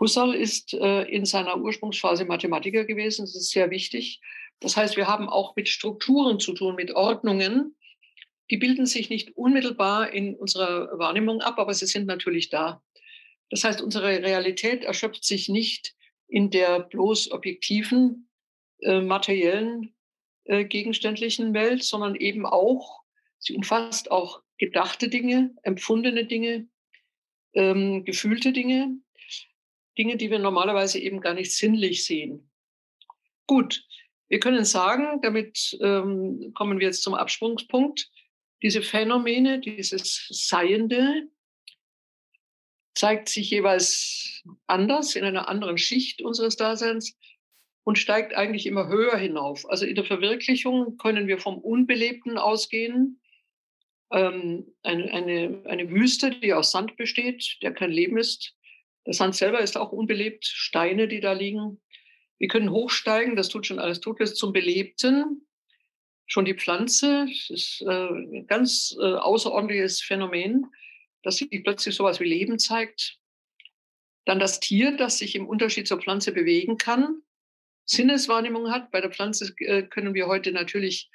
Husserl 0.00 0.34
ist 0.34 0.74
äh, 0.74 1.02
in 1.04 1.24
seiner 1.24 1.58
Ursprungsphase 1.58 2.24
Mathematiker 2.24 2.84
gewesen, 2.84 3.22
das 3.22 3.34
ist 3.34 3.50
sehr 3.50 3.70
wichtig. 3.70 4.20
Das 4.62 4.76
heißt, 4.76 4.96
wir 4.96 5.08
haben 5.08 5.28
auch 5.28 5.56
mit 5.56 5.68
Strukturen 5.68 6.38
zu 6.38 6.52
tun, 6.54 6.76
mit 6.76 6.92
Ordnungen. 6.92 7.76
Die 8.50 8.56
bilden 8.56 8.86
sich 8.86 9.10
nicht 9.10 9.36
unmittelbar 9.36 10.12
in 10.12 10.36
unserer 10.36 10.98
Wahrnehmung 10.98 11.40
ab, 11.40 11.58
aber 11.58 11.74
sie 11.74 11.86
sind 11.86 12.06
natürlich 12.06 12.48
da. 12.48 12.82
Das 13.50 13.64
heißt, 13.64 13.82
unsere 13.82 14.22
Realität 14.22 14.84
erschöpft 14.84 15.24
sich 15.24 15.48
nicht 15.48 15.94
in 16.28 16.50
der 16.50 16.80
bloß 16.80 17.32
objektiven, 17.32 18.28
äh, 18.80 19.00
materiellen, 19.00 19.94
äh, 20.44 20.64
gegenständlichen 20.64 21.54
Welt, 21.54 21.82
sondern 21.82 22.14
eben 22.14 22.46
auch, 22.46 23.02
sie 23.38 23.54
umfasst 23.54 24.10
auch 24.10 24.42
gedachte 24.58 25.08
Dinge, 25.08 25.54
empfundene 25.62 26.24
Dinge, 26.24 26.68
ähm, 27.54 28.04
gefühlte 28.04 28.52
Dinge, 28.52 28.96
Dinge, 29.98 30.16
die 30.16 30.30
wir 30.30 30.38
normalerweise 30.38 30.98
eben 30.98 31.20
gar 31.20 31.34
nicht 31.34 31.52
sinnlich 31.54 32.04
sehen. 32.04 32.50
Gut, 33.46 33.84
wir 34.32 34.40
können 34.40 34.64
sagen, 34.64 35.20
damit 35.20 35.76
ähm, 35.82 36.52
kommen 36.54 36.80
wir 36.80 36.86
jetzt 36.86 37.02
zum 37.02 37.12
Absprungspunkt, 37.12 38.10
diese 38.62 38.80
Phänomene, 38.80 39.60
dieses 39.60 40.26
Seiende, 40.30 41.28
zeigt 42.94 43.28
sich 43.28 43.50
jeweils 43.50 44.42
anders 44.66 45.16
in 45.16 45.24
einer 45.24 45.50
anderen 45.50 45.76
Schicht 45.76 46.22
unseres 46.22 46.56
Daseins 46.56 47.14
und 47.84 47.98
steigt 47.98 48.34
eigentlich 48.34 48.64
immer 48.64 48.88
höher 48.88 49.18
hinauf. 49.18 49.68
Also 49.68 49.84
in 49.84 49.96
der 49.96 50.06
Verwirklichung 50.06 50.96
können 50.96 51.26
wir 51.26 51.36
vom 51.36 51.58
Unbelebten 51.58 52.38
ausgehen. 52.38 53.20
Ähm, 54.10 54.74
eine, 54.82 55.12
eine, 55.12 55.62
eine 55.66 55.90
Wüste, 55.90 56.30
die 56.30 56.54
aus 56.54 56.70
Sand 56.70 56.96
besteht, 56.96 57.58
der 57.60 57.74
kein 57.74 57.90
Leben 57.90 58.16
ist. 58.16 58.54
Der 59.04 59.12
Sand 59.12 59.34
selber 59.34 59.60
ist 59.60 59.76
auch 59.76 59.92
unbelebt, 59.92 60.46
Steine, 60.46 61.06
die 61.06 61.20
da 61.20 61.34
liegen. 61.34 61.81
Wir 62.42 62.48
können 62.48 62.72
hochsteigen, 62.72 63.36
das 63.36 63.50
tut 63.50 63.68
schon 63.68 63.78
Aristoteles, 63.78 64.34
zum 64.34 64.52
Belebten. 64.52 65.46
Schon 66.26 66.44
die 66.44 66.54
Pflanze 66.54 67.28
ist 67.48 67.82
äh, 67.82 68.08
ein 68.08 68.48
ganz 68.48 68.96
äh, 68.98 69.14
außerordentliches 69.14 70.02
Phänomen, 70.02 70.66
dass 71.22 71.36
sie 71.36 71.46
plötzlich 71.46 71.94
sowas 71.94 72.18
wie 72.18 72.24
Leben 72.24 72.58
zeigt. 72.58 73.20
Dann 74.24 74.40
das 74.40 74.58
Tier, 74.58 74.96
das 74.96 75.18
sich 75.18 75.36
im 75.36 75.46
Unterschied 75.46 75.86
zur 75.86 76.00
Pflanze 76.00 76.32
bewegen 76.32 76.78
kann, 76.78 77.22
Sinneswahrnehmung 77.84 78.72
hat. 78.72 78.90
Bei 78.90 79.00
der 79.00 79.12
Pflanze 79.12 79.54
äh, 79.58 79.84
können 79.84 80.12
wir 80.12 80.26
heute 80.26 80.50
natürlich 80.50 81.12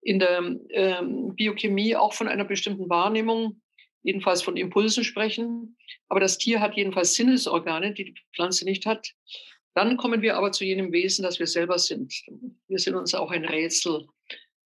in 0.00 0.18
der 0.18 0.56
ähm, 0.70 1.36
Biochemie 1.36 1.94
auch 1.94 2.12
von 2.12 2.26
einer 2.26 2.44
bestimmten 2.44 2.90
Wahrnehmung, 2.90 3.62
jedenfalls 4.02 4.42
von 4.42 4.56
Impulsen 4.56 5.04
sprechen. 5.04 5.76
Aber 6.08 6.18
das 6.18 6.38
Tier 6.38 6.58
hat 6.58 6.74
jedenfalls 6.74 7.14
Sinnesorgane, 7.14 7.94
die 7.94 8.06
die 8.06 8.14
Pflanze 8.34 8.64
nicht 8.64 8.84
hat. 8.84 9.14
Dann 9.76 9.98
kommen 9.98 10.22
wir 10.22 10.38
aber 10.38 10.52
zu 10.52 10.64
jenem 10.64 10.90
Wesen, 10.90 11.22
das 11.22 11.38
wir 11.38 11.46
selber 11.46 11.78
sind. 11.78 12.10
Wir 12.66 12.78
sind 12.78 12.94
uns 12.94 13.14
auch 13.14 13.30
ein 13.30 13.44
Rätsel. 13.44 14.06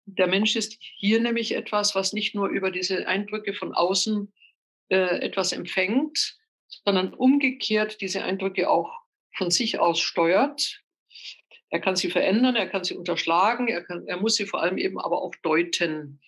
Der 0.05 0.27
Mensch 0.27 0.55
ist 0.55 0.77
hier 0.79 1.19
nämlich 1.19 1.55
etwas, 1.55 1.95
was 1.95 2.13
nicht 2.13 2.35
nur 2.35 2.47
über 2.47 2.69
diese 2.69 3.07
Eindrücke 3.07 3.55
von 3.55 3.73
außen 3.73 4.31
äh, 4.89 5.19
etwas 5.21 5.51
empfängt, 5.51 6.37
sondern 6.85 7.15
umgekehrt 7.15 8.01
diese 8.01 8.23
Eindrücke 8.23 8.69
auch 8.69 8.99
von 9.33 9.49
sich 9.49 9.79
aus 9.79 9.99
steuert. 9.99 10.83
Er 11.71 11.81
kann 11.81 11.95
sie 11.95 12.11
verändern, 12.11 12.55
er 12.55 12.69
kann 12.69 12.83
sie 12.83 12.93
unterschlagen, 12.93 13.67
er, 13.67 13.83
kann, 13.83 14.05
er 14.05 14.17
muss 14.17 14.35
sie 14.35 14.45
vor 14.45 14.61
allem 14.61 14.77
eben 14.77 14.99
aber 14.99 15.23
auch 15.23 15.33
deuten. 15.41 16.21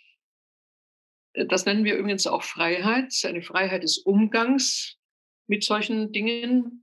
Das 1.35 1.67
nennen 1.67 1.85
wir 1.85 1.97
übrigens 1.97 2.25
auch 2.25 2.41
Freiheit, 2.41 3.13
eine 3.25 3.43
Freiheit 3.43 3.83
des 3.83 4.00
Umgangs 4.00 4.97
mit 5.45 5.63
solchen 5.63 6.11
Dingen 6.11 6.81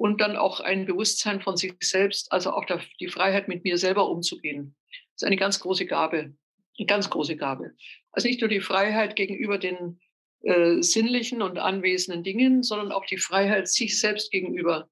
und 0.00 0.22
dann 0.22 0.34
auch 0.38 0.60
ein 0.60 0.86
Bewusstsein 0.86 1.42
von 1.42 1.58
sich 1.58 1.74
selbst, 1.82 2.32
also 2.32 2.52
auch 2.52 2.64
die 3.00 3.08
Freiheit, 3.08 3.48
mit 3.48 3.64
mir 3.64 3.76
selber 3.76 4.08
umzugehen. 4.08 4.74
Das 4.88 5.22
ist 5.22 5.26
eine 5.26 5.36
ganz 5.36 5.60
große 5.60 5.84
Gabe, 5.84 6.34
eine 6.78 6.86
ganz 6.86 7.10
große 7.10 7.36
Gabe. 7.36 7.74
Also 8.10 8.26
nicht 8.26 8.40
nur 8.40 8.48
die 8.48 8.62
Freiheit 8.62 9.14
gegenüber 9.14 9.58
den 9.58 10.00
äh, 10.40 10.80
sinnlichen 10.80 11.42
und 11.42 11.58
anwesenden 11.58 12.24
Dingen, 12.24 12.62
sondern 12.62 12.92
auch 12.92 13.04
die 13.04 13.18
Freiheit 13.18 13.68
sich 13.68 14.00
selbst 14.00 14.30
gegenüber. 14.30 14.88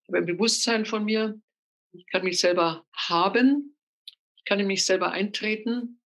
Ich 0.00 0.08
habe 0.08 0.18
ein 0.18 0.26
Bewusstsein 0.26 0.86
von 0.86 1.04
mir, 1.04 1.38
ich 1.92 2.06
kann 2.06 2.24
mich 2.24 2.40
selber 2.40 2.86
haben, 2.94 3.76
ich 4.38 4.44
kann 4.46 4.58
in 4.58 4.68
mich 4.68 4.86
selber 4.86 5.12
eintreten. 5.12 6.00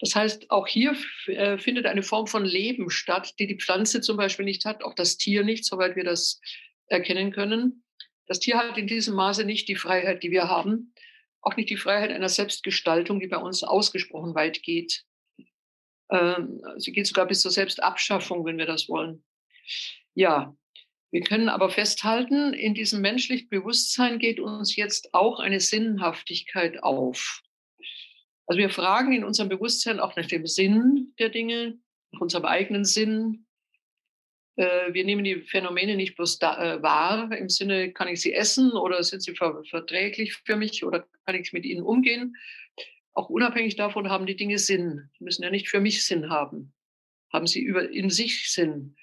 Das 0.00 0.16
heißt, 0.16 0.50
auch 0.50 0.66
hier 0.66 0.96
äh, 1.26 1.56
findet 1.56 1.86
eine 1.86 2.02
Form 2.02 2.26
von 2.26 2.44
Leben 2.44 2.90
statt, 2.90 3.34
die 3.38 3.46
die 3.46 3.60
Pflanze 3.60 4.00
zum 4.00 4.16
Beispiel 4.16 4.44
nicht 4.44 4.64
hat, 4.64 4.82
auch 4.82 4.94
das 4.94 5.18
Tier 5.18 5.44
nicht, 5.44 5.64
soweit 5.64 5.94
wir 5.94 6.02
das 6.02 6.40
erkennen 6.88 7.32
können. 7.32 7.84
Das 8.26 8.40
Tier 8.40 8.58
hat 8.58 8.76
in 8.76 8.86
diesem 8.86 9.14
Maße 9.14 9.44
nicht 9.44 9.68
die 9.68 9.76
Freiheit, 9.76 10.22
die 10.22 10.30
wir 10.30 10.48
haben, 10.48 10.92
auch 11.40 11.56
nicht 11.56 11.70
die 11.70 11.76
Freiheit 11.76 12.10
einer 12.10 12.28
Selbstgestaltung, 12.28 13.20
die 13.20 13.28
bei 13.28 13.38
uns 13.38 13.62
ausgesprochen 13.62 14.34
weit 14.34 14.62
geht. 14.62 15.04
Ähm, 16.10 16.60
sie 16.76 16.92
geht 16.92 17.06
sogar 17.06 17.26
bis 17.26 17.40
zur 17.40 17.50
Selbstabschaffung, 17.50 18.44
wenn 18.44 18.58
wir 18.58 18.66
das 18.66 18.88
wollen. 18.88 19.24
Ja, 20.14 20.56
wir 21.12 21.20
können 21.22 21.48
aber 21.48 21.70
festhalten, 21.70 22.52
in 22.52 22.74
diesem 22.74 23.00
menschlichen 23.00 23.48
Bewusstsein 23.48 24.18
geht 24.18 24.40
uns 24.40 24.74
jetzt 24.76 25.14
auch 25.14 25.38
eine 25.38 25.60
Sinnhaftigkeit 25.60 26.82
auf. 26.82 27.42
Also 28.46 28.58
wir 28.58 28.70
fragen 28.70 29.12
in 29.12 29.24
unserem 29.24 29.48
Bewusstsein 29.48 30.00
auch 30.00 30.16
nach 30.16 30.26
dem 30.26 30.46
Sinn 30.46 31.14
der 31.18 31.30
Dinge, 31.30 31.78
nach 32.12 32.20
unserem 32.20 32.44
eigenen 32.44 32.84
Sinn, 32.84 33.45
wir 34.56 35.04
nehmen 35.04 35.24
die 35.24 35.42
Phänomene 35.42 35.96
nicht 35.96 36.16
bloß 36.16 36.38
da, 36.38 36.76
äh, 36.76 36.82
wahr, 36.82 37.30
im 37.36 37.48
Sinne, 37.48 37.92
kann 37.92 38.08
ich 38.08 38.20
sie 38.22 38.32
essen 38.32 38.72
oder 38.72 39.02
sind 39.02 39.22
sie 39.22 39.34
ver 39.34 39.62
verträglich 39.68 40.34
für 40.44 40.56
mich 40.56 40.84
oder 40.84 41.06
kann 41.26 41.34
ich 41.34 41.52
mit 41.52 41.64
ihnen 41.66 41.82
umgehen. 41.82 42.36
Auch 43.12 43.28
unabhängig 43.28 43.76
davon 43.76 44.08
haben 44.08 44.26
die 44.26 44.36
Dinge 44.36 44.58
Sinn. 44.58 45.10
Die 45.18 45.24
müssen 45.24 45.42
ja 45.42 45.50
nicht 45.50 45.68
für 45.68 45.80
mich 45.80 46.04
Sinn 46.04 46.30
haben. 46.30 46.72
Haben 47.32 47.46
sie 47.46 47.60
über, 47.60 47.90
in 47.90 48.10
sich 48.10 48.50
Sinn. 48.50 48.96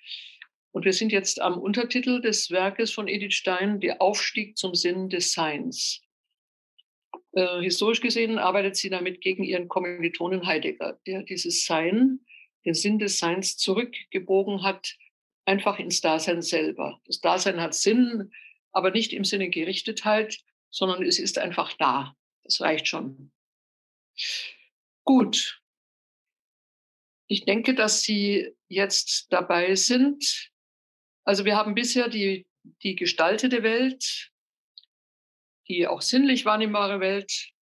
Und 0.71 0.85
wir 0.85 0.93
sind 0.93 1.11
jetzt 1.11 1.39
am 1.39 1.59
Untertitel 1.59 2.19
des 2.19 2.49
Werkes 2.49 2.91
von 2.91 3.07
Edith 3.07 3.35
Stein, 3.35 3.79
der 3.79 4.01
Aufstieg 4.01 4.57
zum 4.57 4.73
Sinn 4.73 5.09
des 5.09 5.33
Seins. 5.33 6.01
Äh, 7.33 7.61
historisch 7.61 8.01
gesehen 8.01 8.39
arbeitet 8.39 8.75
sie 8.75 8.89
damit 8.89 9.21
gegen 9.21 9.43
ihren 9.43 9.67
Kommilitonen 9.67 10.47
Heidegger, 10.47 10.99
der 11.05 11.23
dieses 11.23 11.65
Sein 11.65 12.19
den 12.65 12.73
Sinn 12.73 12.97
des 12.97 13.19
Seins 13.19 13.57
zurückgebogen 13.57 14.63
hat, 14.63 14.95
einfach 15.45 15.79
ins 15.79 16.01
Dasein 16.01 16.41
selber. 16.41 16.99
Das 17.05 17.19
Dasein 17.19 17.59
hat 17.59 17.73
Sinn, 17.73 18.31
aber 18.71 18.91
nicht 18.91 19.13
im 19.13 19.23
Sinne 19.23 19.49
Gerichtetheit, 19.49 20.37
sondern 20.69 21.03
es 21.03 21.19
ist 21.19 21.37
einfach 21.37 21.73
da. 21.73 22.15
Das 22.43 22.61
reicht 22.61 22.87
schon. 22.87 23.31
Gut. 25.03 25.61
Ich 27.27 27.45
denke, 27.45 27.73
dass 27.73 28.03
Sie 28.03 28.53
jetzt 28.67 29.31
dabei 29.31 29.75
sind. 29.75 30.51
Also 31.23 31.45
wir 31.45 31.55
haben 31.55 31.73
bisher 31.73 32.09
die, 32.09 32.45
die 32.83 32.95
gestaltete 32.95 33.63
Welt, 33.63 34.31
die 35.67 35.87
auch 35.87 36.01
sinnlich 36.01 36.45
wahrnehmbare 36.45 36.99
Welt 36.99 37.53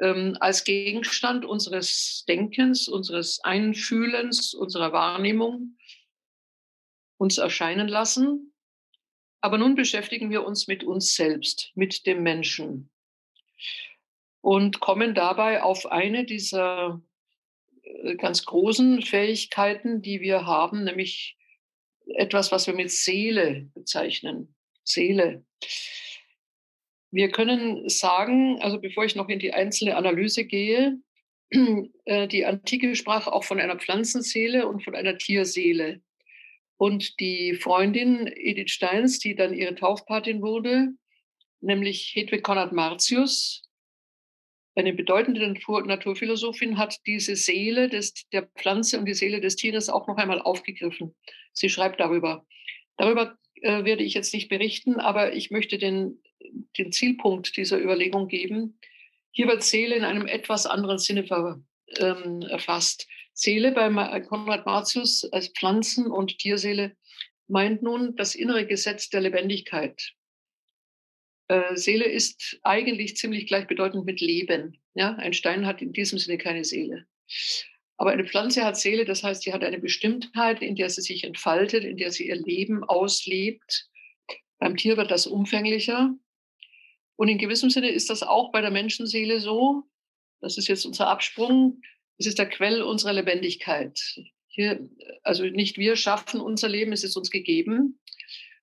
ähm, 0.00 0.36
als 0.40 0.64
Gegenstand 0.64 1.44
unseres 1.44 2.24
Denkens, 2.26 2.88
unseres 2.88 3.40
Einfühlens, 3.44 4.54
unserer 4.54 4.92
Wahrnehmung 4.92 5.76
uns 7.16 7.38
erscheinen 7.38 7.88
lassen. 7.88 8.52
Aber 9.40 9.58
nun 9.58 9.74
beschäftigen 9.74 10.30
wir 10.30 10.44
uns 10.44 10.68
mit 10.68 10.84
uns 10.84 11.14
selbst, 11.14 11.72
mit 11.74 12.06
dem 12.06 12.22
Menschen 12.22 12.90
und 14.44 14.80
kommen 14.80 15.14
dabei 15.14 15.62
auf 15.62 15.86
eine 15.86 16.26
dieser 16.26 17.00
äh, 17.82 18.14
ganz 18.16 18.44
großen 18.44 19.00
Fähigkeiten, 19.00 20.02
die 20.02 20.20
wir 20.20 20.44
haben, 20.44 20.84
nämlich 20.84 21.38
etwas, 22.14 22.52
was 22.52 22.66
wir 22.66 22.74
mit 22.74 22.90
Seele 22.90 23.70
bezeichnen. 23.72 24.54
Seele. 24.84 25.46
Wir 27.10 27.30
können 27.30 27.88
sagen, 27.88 28.60
also 28.60 28.78
bevor 28.78 29.06
ich 29.06 29.16
noch 29.16 29.30
in 29.30 29.38
die 29.38 29.54
einzelne 29.54 29.96
Analyse 29.96 30.44
gehe, 30.44 30.98
äh, 32.04 32.28
die 32.28 32.44
Antike 32.44 32.96
sprach 32.96 33.26
auch 33.26 33.44
von 33.44 33.58
einer 33.58 33.78
Pflanzenseele 33.78 34.68
und 34.68 34.84
von 34.84 34.94
einer 34.94 35.16
Tierseele. 35.16 36.02
Und 36.76 37.20
die 37.20 37.54
Freundin 37.54 38.26
Edith 38.26 38.70
Steins, 38.70 39.18
die 39.18 39.34
dann 39.34 39.54
ihre 39.54 39.74
Taufpatin 39.74 40.42
wurde, 40.42 40.88
nämlich 41.60 42.12
Hedwig 42.14 42.42
Konrad 42.42 42.72
Martius, 42.72 43.62
eine 44.76 44.92
bedeutende 44.92 45.46
Natur, 45.46 45.86
Naturphilosophin, 45.86 46.78
hat 46.78 46.98
diese 47.06 47.36
Seele 47.36 47.88
des, 47.88 48.12
der 48.32 48.48
Pflanze 48.58 48.98
und 48.98 49.06
die 49.06 49.14
Seele 49.14 49.40
des 49.40 49.56
Tieres 49.56 49.88
auch 49.88 50.08
noch 50.08 50.16
einmal 50.16 50.40
aufgegriffen. 50.40 51.14
Sie 51.52 51.68
schreibt 51.68 52.00
darüber. 52.00 52.44
Darüber 52.96 53.38
äh, 53.62 53.84
werde 53.84 54.02
ich 54.02 54.14
jetzt 54.14 54.34
nicht 54.34 54.48
berichten, 54.48 54.96
aber 54.96 55.32
ich 55.32 55.50
möchte 55.50 55.78
den, 55.78 56.20
den 56.76 56.90
Zielpunkt 56.90 57.56
dieser 57.56 57.80
Überlegung 57.80 58.26
geben. 58.26 58.78
Hier 59.30 59.46
wird 59.46 59.62
Seele 59.62 59.94
in 59.94 60.04
einem 60.04 60.26
etwas 60.26 60.66
anderen 60.66 60.98
Sinne 60.98 61.24
ver, 61.24 61.60
ähm, 62.00 62.42
erfasst. 62.42 63.06
Seele 63.32 63.72
bei 63.72 64.20
Konrad 64.20 64.64
Martius 64.64 65.24
als 65.32 65.48
Pflanzen- 65.48 66.10
und 66.10 66.38
Tierseele 66.38 66.96
meint 67.48 67.82
nun 67.82 68.16
das 68.16 68.34
innere 68.34 68.66
Gesetz 68.66 69.10
der 69.10 69.20
Lebendigkeit. 69.20 70.12
Äh, 71.48 71.76
Seele 71.76 72.04
ist 72.04 72.58
eigentlich 72.62 73.16
ziemlich 73.16 73.46
gleichbedeutend 73.46 74.06
mit 74.06 74.20
Leben. 74.20 74.80
Ja? 74.94 75.14
Ein 75.16 75.32
Stein 75.32 75.66
hat 75.66 75.82
in 75.82 75.92
diesem 75.92 76.18
Sinne 76.18 76.38
keine 76.38 76.64
Seele. 76.64 77.06
Aber 77.96 78.10
eine 78.10 78.24
Pflanze 78.24 78.64
hat 78.64 78.76
Seele, 78.76 79.04
das 79.04 79.22
heißt, 79.22 79.42
sie 79.42 79.52
hat 79.52 79.62
eine 79.62 79.78
Bestimmtheit, 79.78 80.62
in 80.62 80.74
der 80.74 80.90
sie 80.90 81.02
sich 81.02 81.24
entfaltet, 81.24 81.84
in 81.84 81.96
der 81.96 82.10
sie 82.10 82.28
ihr 82.28 82.36
Leben 82.36 82.82
auslebt. 82.82 83.88
Beim 84.58 84.76
Tier 84.76 84.96
wird 84.96 85.10
das 85.10 85.26
umfänglicher. 85.26 86.14
Und 87.16 87.28
in 87.28 87.38
gewissem 87.38 87.70
Sinne 87.70 87.90
ist 87.90 88.10
das 88.10 88.22
auch 88.22 88.50
bei 88.50 88.60
der 88.60 88.72
Menschenseele 88.72 89.38
so. 89.38 89.84
Das 90.44 90.58
ist 90.58 90.68
jetzt 90.68 90.84
unser 90.84 91.08
Absprung. 91.08 91.80
Es 92.18 92.26
ist 92.26 92.38
der 92.38 92.48
Quell 92.48 92.82
unserer 92.82 93.14
Lebendigkeit. 93.14 93.98
Hier, 94.46 94.86
also 95.22 95.44
nicht 95.44 95.78
wir 95.78 95.96
schaffen 95.96 96.38
unser 96.38 96.68
Leben, 96.68 96.92
es 96.92 97.02
ist 97.02 97.16
uns 97.16 97.30
gegeben. 97.30 97.98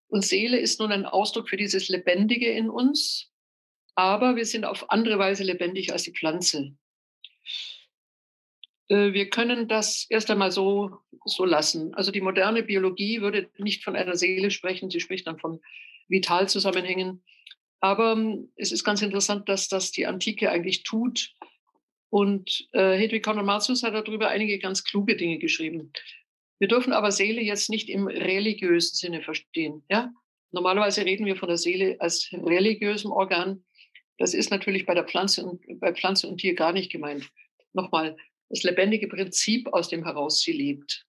Und 0.08 0.24
Seele 0.24 0.60
ist 0.60 0.80
nun 0.80 0.92
ein 0.92 1.06
Ausdruck 1.06 1.50
für 1.50 1.58
dieses 1.58 1.90
Lebendige 1.90 2.52
in 2.52 2.70
uns. 2.70 3.32
Aber 3.96 4.36
wir 4.36 4.46
sind 4.46 4.64
auf 4.64 4.92
andere 4.92 5.18
Weise 5.18 5.44
lebendig 5.44 5.92
als 5.92 6.04
die 6.04 6.14
Pflanze. 6.14 6.78
Äh, 8.88 9.14
wir 9.14 9.32
können 9.32 9.68
das 9.68 10.06
erst 10.08 10.30
einmal 10.30 10.52
so, 10.52 11.00
so 11.26 11.46
lassen. 11.46 11.96
Also 11.96 12.12
die 12.12 12.22
moderne 12.22 12.62
Biologie 12.62 13.22
würde 13.22 13.50
nicht 13.58 13.84
von 13.84 13.96
einer 13.96 14.16
Seele 14.16 14.52
sprechen, 14.52 14.92
sie 14.92 15.00
spricht 15.00 15.26
dann 15.26 15.40
von 15.40 15.62
Vitalzusammenhängen. 16.10 17.24
Aber 17.80 18.12
ähm, 18.12 18.52
es 18.56 18.72
ist 18.72 18.84
ganz 18.84 19.02
interessant, 19.02 19.50
dass 19.50 19.68
das 19.68 19.92
die 19.92 20.06
Antike 20.06 20.52
eigentlich 20.52 20.84
tut. 20.84 21.34
Und 22.12 22.68
äh, 22.74 22.98
Hedwig 22.98 23.24
Conrad 23.24 23.46
Martius 23.46 23.84
hat 23.84 23.94
darüber 23.94 24.28
einige 24.28 24.60
ganz 24.60 24.84
kluge 24.84 25.16
Dinge 25.16 25.40
geschrieben. 25.40 25.94
Wir 26.60 26.68
dürfen 26.68 26.92
aber 26.92 27.10
Seele 27.10 27.42
jetzt 27.42 27.70
nicht 27.70 27.90
im 27.90 28.06
religiösen 28.06 28.96
Sinne 28.96 29.22
verstehen. 29.22 29.84
Ja? 29.90 30.12
Normalerweise 30.52 31.06
reden 31.06 31.26
wir 31.26 31.38
von 31.38 31.48
der 31.48 31.58
Seele 31.58 31.96
als 32.00 32.30
religiösem 32.34 33.12
Organ. 33.12 33.64
Das 34.18 34.34
ist 34.34 34.52
natürlich 34.52 34.86
bei 34.86 34.94
der 34.94 35.06
Pflanze 35.06 35.46
und 35.46 35.80
bei 35.80 35.94
Pflanze 35.94 36.28
und 36.28 36.40
Tier 36.40 36.54
gar 36.54 36.74
nicht 36.74 36.92
gemeint. 36.92 37.32
Nochmal, 37.72 38.18
das 38.50 38.64
lebendige 38.64 39.08
Prinzip, 39.08 39.70
aus 39.72 39.88
dem 39.88 40.04
heraus 40.04 40.42
sie 40.42 40.52
lebt. 40.52 41.06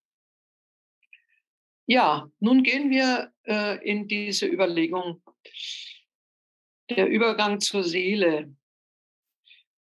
Ja, 1.87 2.31
nun 2.39 2.63
gehen 2.63 2.91
wir 2.91 3.33
äh, 3.45 3.85
in 3.85 4.07
diese 4.07 4.47
Überlegung. 4.47 5.21
Der 6.89 7.09
Übergang 7.09 7.59
zur 7.59 7.83
Seele 7.83 8.55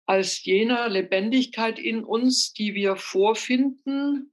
als 0.07 0.45
jener 0.45 0.89
Lebendigkeit 0.89 1.79
in 1.79 2.05
uns, 2.05 2.53
die 2.53 2.75
wir 2.75 2.97
vorfinden, 2.97 4.33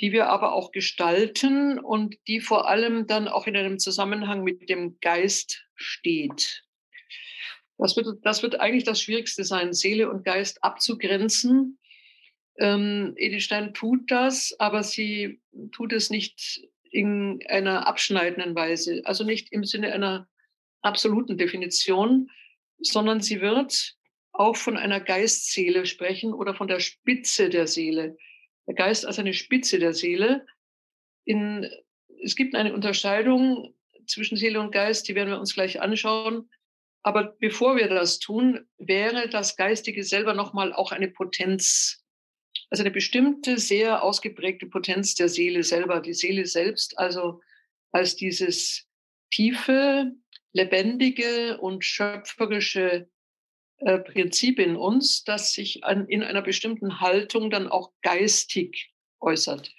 die 0.00 0.12
wir 0.12 0.28
aber 0.28 0.52
auch 0.52 0.72
gestalten 0.72 1.78
und 1.78 2.16
die 2.26 2.40
vor 2.40 2.68
allem 2.68 3.06
dann 3.06 3.28
auch 3.28 3.46
in 3.46 3.56
einem 3.56 3.78
Zusammenhang 3.78 4.42
mit 4.42 4.68
dem 4.68 4.98
Geist 5.00 5.66
steht. 5.74 6.64
Das 7.78 7.96
wird, 7.96 8.06
das 8.22 8.42
wird 8.42 8.60
eigentlich 8.60 8.84
das 8.84 9.00
Schwierigste 9.00 9.44
sein, 9.44 9.74
Seele 9.74 10.10
und 10.10 10.24
Geist 10.24 10.64
abzugrenzen. 10.64 11.78
Ähm, 12.58 13.12
Edith 13.16 13.44
Stein 13.44 13.74
tut 13.74 14.10
das, 14.10 14.54
aber 14.58 14.82
sie 14.82 15.40
tut 15.72 15.92
es 15.92 16.08
nicht 16.08 16.66
in 16.90 17.40
einer 17.48 17.86
abschneidenden 17.86 18.54
Weise, 18.54 19.02
also 19.04 19.24
nicht 19.24 19.52
im 19.52 19.64
Sinne 19.64 19.92
einer 19.92 20.26
absoluten 20.80 21.36
Definition, 21.36 22.30
sondern 22.78 23.20
sie 23.20 23.42
wird 23.42 23.95
auch 24.38 24.56
von 24.56 24.76
einer 24.76 25.00
Geistseele 25.00 25.86
sprechen 25.86 26.32
oder 26.32 26.54
von 26.54 26.68
der 26.68 26.80
Spitze 26.80 27.48
der 27.48 27.66
Seele. 27.66 28.16
Der 28.66 28.74
Geist 28.74 29.06
als 29.06 29.18
eine 29.18 29.32
Spitze 29.32 29.78
der 29.78 29.92
Seele. 29.92 30.46
In, 31.24 31.68
es 32.22 32.36
gibt 32.36 32.54
eine 32.54 32.74
Unterscheidung 32.74 33.74
zwischen 34.06 34.36
Seele 34.36 34.60
und 34.60 34.72
Geist, 34.72 35.08
die 35.08 35.14
werden 35.14 35.30
wir 35.30 35.40
uns 35.40 35.54
gleich 35.54 35.80
anschauen. 35.80 36.50
Aber 37.02 37.36
bevor 37.38 37.76
wir 37.76 37.88
das 37.88 38.18
tun, 38.18 38.66
wäre 38.78 39.28
das 39.28 39.56
Geistige 39.56 40.02
selber 40.02 40.34
nochmal 40.34 40.72
auch 40.72 40.92
eine 40.92 41.08
Potenz. 41.08 42.04
Also 42.68 42.82
eine 42.82 42.90
bestimmte, 42.90 43.58
sehr 43.58 44.02
ausgeprägte 44.02 44.66
Potenz 44.66 45.14
der 45.14 45.28
Seele 45.28 45.62
selber. 45.62 46.00
Die 46.00 46.14
Seele 46.14 46.46
selbst 46.46 46.98
also 46.98 47.40
als 47.92 48.16
dieses 48.16 48.88
tiefe, 49.30 50.12
lebendige 50.52 51.58
und 51.58 51.84
schöpferische 51.84 53.08
äh, 53.78 53.98
Prinzip 53.98 54.58
in 54.58 54.76
uns, 54.76 55.24
das 55.24 55.52
sich 55.52 55.84
an, 55.84 56.06
in 56.08 56.22
einer 56.22 56.42
bestimmten 56.42 57.00
Haltung 57.00 57.50
dann 57.50 57.68
auch 57.68 57.92
geistig 58.02 58.94
äußert. 59.20 59.72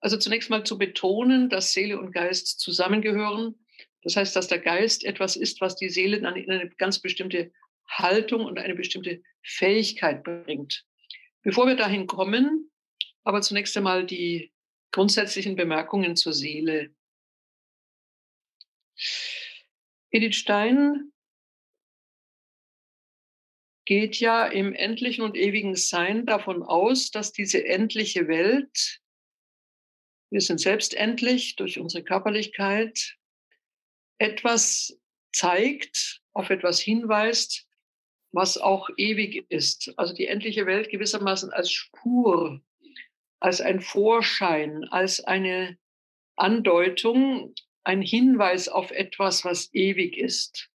Also 0.00 0.16
zunächst 0.16 0.50
mal 0.50 0.64
zu 0.64 0.78
betonen, 0.78 1.48
dass 1.48 1.72
Seele 1.72 1.98
und 1.98 2.12
Geist 2.12 2.60
zusammengehören. 2.60 3.54
Das 4.02 4.16
heißt, 4.16 4.34
dass 4.34 4.48
der 4.48 4.58
Geist 4.58 5.04
etwas 5.04 5.36
ist, 5.36 5.60
was 5.60 5.76
die 5.76 5.90
Seele 5.90 6.20
dann 6.20 6.34
in 6.36 6.50
eine 6.50 6.70
ganz 6.70 6.98
bestimmte 6.98 7.52
Haltung 7.86 8.44
und 8.44 8.58
eine 8.58 8.74
bestimmte 8.74 9.22
Fähigkeit 9.42 10.24
bringt. 10.24 10.84
Bevor 11.42 11.66
wir 11.66 11.76
dahin 11.76 12.06
kommen, 12.06 12.70
aber 13.22 13.42
zunächst 13.42 13.76
einmal 13.76 14.06
die 14.06 14.52
grundsätzlichen 14.92 15.56
Bemerkungen 15.56 16.16
zur 16.16 16.32
Seele. 16.32 16.94
Edith 20.10 20.36
Stein 20.36 21.11
geht 23.84 24.16
ja 24.20 24.46
im 24.46 24.74
endlichen 24.74 25.24
und 25.24 25.36
ewigen 25.36 25.74
Sein 25.74 26.26
davon 26.26 26.62
aus, 26.62 27.10
dass 27.10 27.32
diese 27.32 27.64
endliche 27.64 28.28
Welt, 28.28 29.00
wir 30.30 30.40
sind 30.40 30.60
selbst 30.60 30.94
endlich 30.94 31.56
durch 31.56 31.78
unsere 31.78 32.04
Körperlichkeit, 32.04 33.16
etwas 34.18 34.98
zeigt, 35.32 36.20
auf 36.32 36.50
etwas 36.50 36.80
hinweist, 36.80 37.66
was 38.32 38.56
auch 38.56 38.88
ewig 38.96 39.44
ist. 39.50 39.92
Also 39.96 40.14
die 40.14 40.26
endliche 40.26 40.64
Welt 40.66 40.88
gewissermaßen 40.88 41.52
als 41.52 41.70
Spur, 41.70 42.62
als 43.40 43.60
ein 43.60 43.80
Vorschein, 43.80 44.84
als 44.84 45.20
eine 45.20 45.76
Andeutung, 46.36 47.54
ein 47.84 48.00
Hinweis 48.00 48.68
auf 48.68 48.90
etwas, 48.90 49.44
was 49.44 49.72
ewig 49.74 50.16
ist. 50.16 50.71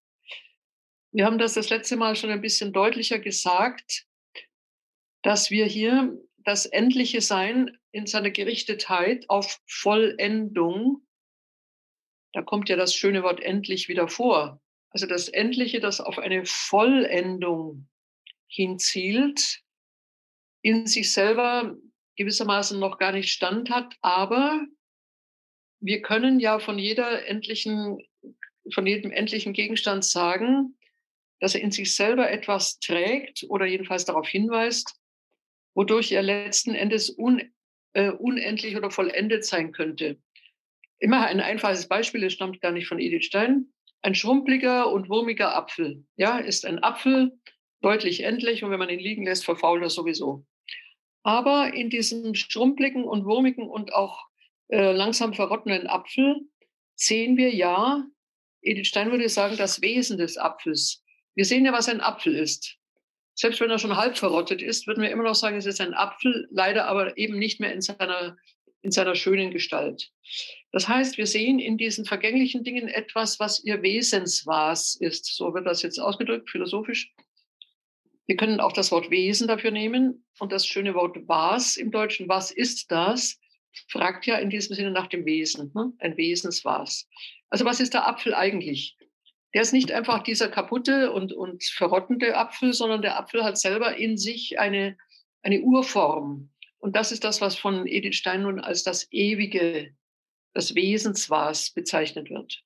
Wir 1.17 1.25
haben 1.25 1.39
das 1.39 1.55
das 1.55 1.71
letzte 1.71 1.97
Mal 1.97 2.15
schon 2.15 2.29
ein 2.29 2.43
bisschen 2.43 2.75
deutlicher 2.75 3.19
gesagt, 3.19 4.05
dass 5.23 5.51
wir 5.51 5.65
hier 5.65 6.15
das 6.37 6.67
endliche 6.67 7.23
Sein 7.23 7.79
in 7.91 8.07
seiner 8.07 8.31
Gerichtetheit 8.31 9.25
auf 9.31 9.59
Vollendung. 9.67 11.07
Da 12.35 12.43
kommt 12.43 12.69
ja 12.69 12.77
das 12.77 12.95
schöne 12.95 13.23
Wort 13.23 13.41
endlich 13.41 13.89
wieder 13.89 14.09
vor. 14.09 14.61
Also 14.91 15.07
das 15.07 15.29
Endliche, 15.29 15.81
das 15.81 16.03
auf 16.03 16.19
eine 16.19 16.45
Vollendung 16.45 17.89
hinzielt, 18.47 19.63
in 20.61 20.87
sich 20.87 21.15
selber 21.15 21.79
gewissermaßen 22.17 22.79
noch 22.79 22.99
gar 22.99 23.13
nicht 23.13 23.31
stand 23.31 23.71
hat, 23.71 23.97
aber 24.03 24.67
wir 25.81 26.03
können 26.03 26.41
ja 26.41 26.59
von 26.59 26.79
jeder 26.79 27.27
endlichen, 27.27 28.07
von 28.75 28.87
jedem 28.87 29.13
endlichen 29.13 29.55
Gegenstand 29.55 30.05
sagen, 30.05 30.77
dass 31.41 31.55
er 31.55 31.61
in 31.61 31.71
sich 31.71 31.95
selber 31.95 32.31
etwas 32.31 32.79
trägt 32.79 33.45
oder 33.49 33.67
jedenfalls 33.67 34.05
darauf 34.05 34.29
hinweist, 34.29 34.95
wodurch 35.75 36.13
er 36.13 36.23
letzten 36.23 36.75
Endes 36.75 37.17
un, 37.17 37.43
äh, 37.93 38.11
unendlich 38.11 38.77
oder 38.77 38.91
vollendet 38.91 39.45
sein 39.45 39.73
könnte. 39.73 40.19
Immer 40.99 41.27
ein 41.27 41.41
einfaches 41.41 41.89
Beispiel, 41.89 42.25
es 42.25 42.33
stammt 42.33 42.61
gar 42.61 42.73
nicht 42.73 42.87
von 42.87 42.99
Edith 42.99 43.27
Stein. 43.27 43.67
Ein 44.03 44.15
schrumpeliger 44.15 44.91
und 44.91 45.09
wurmiger 45.09 45.55
Apfel, 45.55 46.05
ja, 46.17 46.39
ist 46.39 46.65
ein 46.65 46.83
Apfel, 46.83 47.33
deutlich 47.83 48.23
endlich 48.23 48.65
und 48.65 48.71
wenn 48.71 48.79
man 48.79 48.89
ihn 48.89 49.01
liegen 49.01 49.25
lässt, 49.25 49.45
verfault 49.45 49.83
er 49.83 49.91
sowieso. 49.91 50.47
Aber 51.23 51.75
in 51.75 51.91
diesem 51.91 52.35
schrumpeligen 52.35 53.05
und 53.05 53.25
wurmigen 53.25 53.69
und 53.69 53.93
auch 53.93 54.27
äh, 54.69 54.93
langsam 54.93 55.35
verrottenden 55.35 55.87
Apfel 55.87 56.41
sehen 56.95 57.37
wir 57.37 57.55
ja, 57.55 58.05
Edith 58.63 58.89
Stein 58.89 59.11
würde 59.11 59.29
sagen, 59.29 59.57
das 59.57 59.83
Wesen 59.83 60.19
des 60.19 60.39
Apfels. 60.39 61.05
Wir 61.37 61.45
sehen 61.45 61.65
ja, 61.65 61.73
was 61.73 61.89
ein 61.89 62.01
Apfel 62.01 62.35
ist. 62.35 62.77
Selbst 63.35 63.61
wenn 63.61 63.71
er 63.71 63.79
schon 63.79 63.97
halb 63.97 64.17
verrottet 64.17 64.63
ist, 64.63 64.87
würden 64.87 65.03
wir 65.03 65.11
immer 65.11 65.23
noch 65.23 65.35
sagen, 65.35 65.59
es 65.59 65.67
ist 65.67 65.81
ein 65.81 65.93
Apfel, 65.93 66.49
leider 66.51 66.87
aber 66.87 67.19
eben 67.19 67.39
nicht 67.39 67.61
mehr 67.61 67.73
in 67.73 67.83
seiner, 67.83 68.39
in 68.81 68.91
seiner 68.91 69.15
schönen 69.15 69.51
Gestalt. 69.51 70.11
Das 70.73 70.89
heißt, 70.89 71.19
wir 71.19 71.27
sehen 71.27 71.59
in 71.59 71.77
diesen 71.77 72.07
vergänglichen 72.07 72.65
Dingen 72.65 72.89
etwas, 72.89 73.39
was 73.39 73.63
ihr 73.63 73.83
Wesenswas 73.83 74.97
ist. 74.99 75.27
So 75.27 75.53
wird 75.53 75.67
das 75.67 75.83
jetzt 75.83 75.99
ausgedrückt, 75.99 76.49
philosophisch. 76.49 77.13
Wir 78.27 78.37
können 78.37 78.59
auch 78.59 78.73
das 78.73 78.91
Wort 78.91 79.11
Wesen 79.11 79.47
dafür 79.47 79.71
nehmen 79.71 80.25
und 80.39 80.51
das 80.51 80.67
schöne 80.67 80.95
Wort 80.95 81.19
was 81.27 81.77
im 81.77 81.91
Deutschen, 81.91 82.29
was 82.29 82.51
ist 82.51 82.91
das, 82.91 83.39
fragt 83.89 84.27
ja 84.27 84.37
in 84.37 84.49
diesem 84.49 84.75
Sinne 84.75 84.91
nach 84.91 85.07
dem 85.07 85.27
Wesen, 85.27 85.71
ne? 85.75 85.93
ein 85.99 86.17
Wesenswas. 86.17 87.07
Also 87.51 87.67
was 87.67 87.81
ist 87.81 87.93
der 87.93 88.09
Apfel 88.09 88.35
eigentlich? 88.35 88.97
Der 89.55 89.63
ist 89.63 89.73
nicht 89.73 89.93
einfach 89.93 90.23
dieser 90.23 90.49
kaputte 90.49 91.13
und, 91.13 91.33
und 91.33 91.65
verrottende 91.65 92.37
Apfel, 92.37 92.73
sondern 92.73 93.03
der 93.03 93.19
Apfel 93.19 93.45
hat 93.45 93.59
selber 93.59 93.97
in 93.97 94.17
sich 94.17 94.59
eine, 94.59 94.97
eine 95.43 95.61
Urform. 95.61 96.51
Und 96.79 96.95
das 96.95 97.13
ist 97.13 97.25
das, 97.25 97.41
was 97.41 97.57
von 97.57 97.87
Edith 97.87 98.17
Stein 98.17 98.43
nun 98.43 98.61
als 98.61 98.83
das 98.83 99.11
ewige, 99.11 99.95
das 100.53 100.75
Wesenswas 100.75 101.71
bezeichnet 101.71 102.31
wird. 102.31 102.63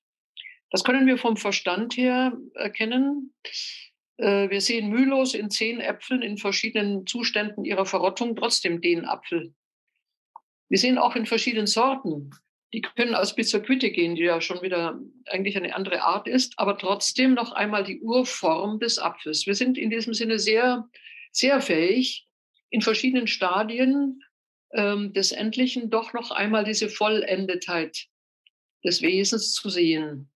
Das 0.69 0.83
können 0.83 1.07
wir 1.07 1.17
vom 1.17 1.37
Verstand 1.37 1.97
her 1.97 2.37
erkennen. 2.55 3.33
Äh, 4.17 4.49
wir 4.49 4.61
sehen 4.61 4.89
mühelos 4.89 5.33
in 5.33 5.49
zehn 5.49 5.79
Äpfeln 5.79 6.21
in 6.21 6.37
verschiedenen 6.37 7.05
Zuständen 7.05 7.65
ihrer 7.65 7.85
Verrottung 7.85 8.35
trotzdem 8.35 8.81
den 8.81 9.05
Apfel. 9.05 9.53
Wir 10.69 10.77
sehen 10.77 10.97
auch 10.97 11.15
in 11.15 11.25
verschiedenen 11.25 11.67
Sorten 11.67 12.31
die 12.73 12.81
können 12.81 13.15
aus 13.15 13.35
Quitte 13.35 13.91
gehen, 13.91 14.15
die 14.15 14.23
ja 14.23 14.39
schon 14.39 14.61
wieder 14.61 14.99
eigentlich 15.27 15.57
eine 15.57 15.75
andere 15.75 16.03
Art 16.03 16.27
ist, 16.27 16.57
aber 16.57 16.77
trotzdem 16.77 17.33
noch 17.33 17.51
einmal 17.51 17.83
die 17.83 17.99
Urform 17.99 18.79
des 18.79 18.97
Apfels. 18.97 19.45
Wir 19.45 19.55
sind 19.55 19.77
in 19.77 19.89
diesem 19.89 20.13
Sinne 20.13 20.39
sehr, 20.39 20.89
sehr 21.31 21.59
fähig, 21.61 22.27
in 22.69 22.81
verschiedenen 22.81 23.27
Stadien 23.27 24.23
ähm, 24.73 25.11
des 25.13 25.33
Endlichen 25.33 25.89
doch 25.89 26.13
noch 26.13 26.31
einmal 26.31 26.63
diese 26.63 26.87
Vollendetheit 26.87 28.07
des 28.85 29.01
Wesens 29.01 29.53
zu 29.53 29.69
sehen. 29.69 30.31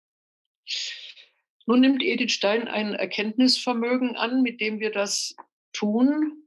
Nun 1.65 1.79
nimmt 1.79 2.03
Edith 2.03 2.33
Stein 2.33 2.67
ein 2.67 2.93
Erkenntnisvermögen 2.93 4.17
an, 4.17 4.41
mit 4.41 4.59
dem 4.59 4.79
wir 4.79 4.91
das 4.91 5.35
tun, 5.71 6.43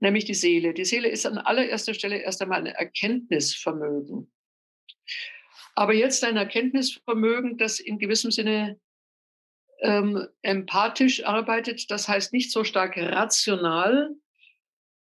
nämlich 0.00 0.26
die 0.26 0.34
Seele. 0.34 0.74
Die 0.74 0.84
Seele 0.84 1.08
ist 1.08 1.26
an 1.26 1.38
allererster 1.38 1.94
Stelle 1.94 2.18
erst 2.18 2.42
einmal 2.42 2.60
ein 2.60 2.66
Erkenntnisvermögen. 2.66 4.30
Aber 5.74 5.94
jetzt 5.94 6.24
ein 6.24 6.36
Erkenntnisvermögen, 6.36 7.56
das 7.56 7.78
in 7.78 7.98
gewissem 7.98 8.30
Sinne 8.30 8.80
ähm, 9.80 10.26
empathisch 10.42 11.24
arbeitet, 11.24 11.90
das 11.90 12.08
heißt 12.08 12.32
nicht 12.32 12.50
so 12.50 12.64
stark 12.64 12.96
rational. 12.96 14.10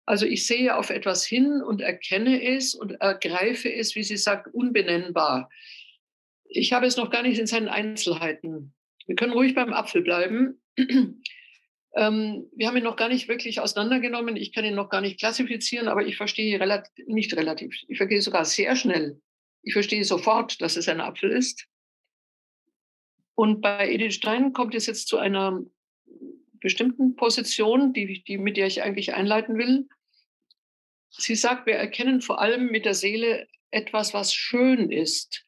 Also 0.05 0.25
ich 0.25 0.45
sehe 0.45 0.75
auf 0.75 0.89
etwas 0.89 1.25
hin 1.25 1.61
und 1.61 1.81
erkenne 1.81 2.41
es 2.43 2.75
und 2.75 2.91
ergreife 3.01 3.73
es, 3.73 3.95
wie 3.95 4.03
sie 4.03 4.17
sagt, 4.17 4.53
unbenennbar. 4.53 5.49
Ich 6.45 6.71
habe 6.71 6.85
es 6.85 6.95
noch 6.95 7.09
gar 7.09 7.23
nicht 7.23 7.39
in 7.39 7.47
seinen 7.47 7.67
Einzelheiten. 7.67 8.73
Wir 9.05 9.15
können 9.15 9.33
ruhig 9.33 9.53
beim 9.53 9.73
Apfel 9.73 10.01
bleiben. 10.01 10.61
ähm, 10.77 12.47
wir 12.55 12.67
haben 12.67 12.77
ihn 12.77 12.83
noch 12.83 12.95
gar 12.95 13.09
nicht 13.09 13.27
wirklich 13.27 13.59
auseinandergenommen. 13.59 14.37
Ich 14.37 14.53
kann 14.53 14.63
ihn 14.63 14.75
noch 14.75 14.89
gar 14.89 15.01
nicht 15.01 15.19
klassifizieren, 15.19 15.87
aber 15.87 16.05
ich 16.05 16.15
verstehe 16.17 16.59
relativ, 16.59 17.05
nicht 17.07 17.35
relativ, 17.35 17.75
ich 17.87 17.97
verstehe 17.97 18.21
sogar 18.21 18.45
sehr 18.45 18.75
schnell, 18.75 19.19
ich 19.67 19.73
verstehe 19.73 20.05
sofort, 20.05 20.61
dass 20.61 20.77
es 20.77 20.87
ein 20.87 21.01
Apfel 21.01 21.29
ist. 21.29 21.67
Und 23.35 23.59
bei 23.59 23.91
Edith 23.91 24.15
Stein 24.15 24.53
kommt 24.53 24.73
es 24.73 24.85
jetzt 24.85 25.09
zu 25.09 25.17
einer 25.17 25.61
bestimmten 26.61 27.17
Position, 27.17 27.91
die, 27.91 28.23
die, 28.23 28.37
mit 28.37 28.55
der 28.55 28.67
ich 28.67 28.81
eigentlich 28.81 29.13
einleiten 29.13 29.57
will. 29.57 29.89
Sie 31.09 31.35
sagt, 31.35 31.65
wir 31.65 31.75
erkennen 31.75 32.21
vor 32.21 32.39
allem 32.39 32.67
mit 32.67 32.85
der 32.85 32.93
Seele 32.93 33.45
etwas, 33.69 34.13
was 34.13 34.33
schön 34.33 34.89
ist. 34.89 35.43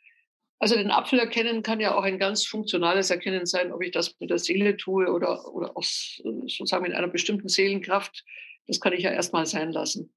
Also 0.59 0.75
den 0.75 0.91
Apfel 0.91 1.19
erkennen 1.19 1.63
kann 1.63 1.79
ja 1.79 1.95
auch 1.95 2.03
ein 2.03 2.19
ganz 2.19 2.45
funktionales 2.45 3.09
Erkennen 3.11 3.45
sein, 3.45 3.71
ob 3.71 3.81
ich 3.81 3.91
das 3.91 4.19
mit 4.19 4.29
der 4.29 4.39
Seele 4.39 4.75
tue 4.75 5.07
oder, 5.07 5.53
oder 5.53 5.77
aus, 5.77 6.21
sozusagen 6.23 6.83
mit 6.83 6.93
einer 6.93 7.07
bestimmten 7.07 7.47
Seelenkraft. 7.47 8.25
Das 8.67 8.81
kann 8.81 8.91
ich 8.91 9.03
ja 9.03 9.11
erstmal 9.11 9.45
sein 9.45 9.71
lassen. 9.71 10.13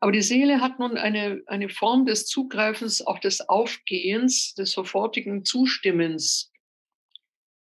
Aber 0.00 0.12
die 0.12 0.22
Seele 0.22 0.60
hat 0.60 0.78
nun 0.78 0.96
eine, 0.96 1.42
eine 1.46 1.68
Form 1.68 2.06
des 2.06 2.26
Zugreifens, 2.26 3.04
auch 3.04 3.18
des 3.18 3.48
Aufgehens, 3.48 4.54
des 4.54 4.70
sofortigen 4.72 5.44
Zustimmens, 5.44 6.52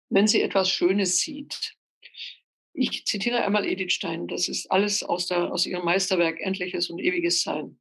wenn 0.08 0.26
sie 0.26 0.42
etwas 0.42 0.68
Schönes 0.70 1.18
sieht. 1.18 1.76
Ich 2.72 3.06
zitiere 3.06 3.44
einmal 3.44 3.64
Edith 3.64 3.92
Stein, 3.92 4.26
das 4.26 4.48
ist 4.48 4.70
alles 4.70 5.02
aus, 5.02 5.26
der, 5.26 5.52
aus 5.52 5.66
ihrem 5.66 5.84
Meisterwerk 5.84 6.40
Endliches 6.40 6.90
und 6.90 6.98
Ewiges 6.98 7.42
Sein. 7.42 7.78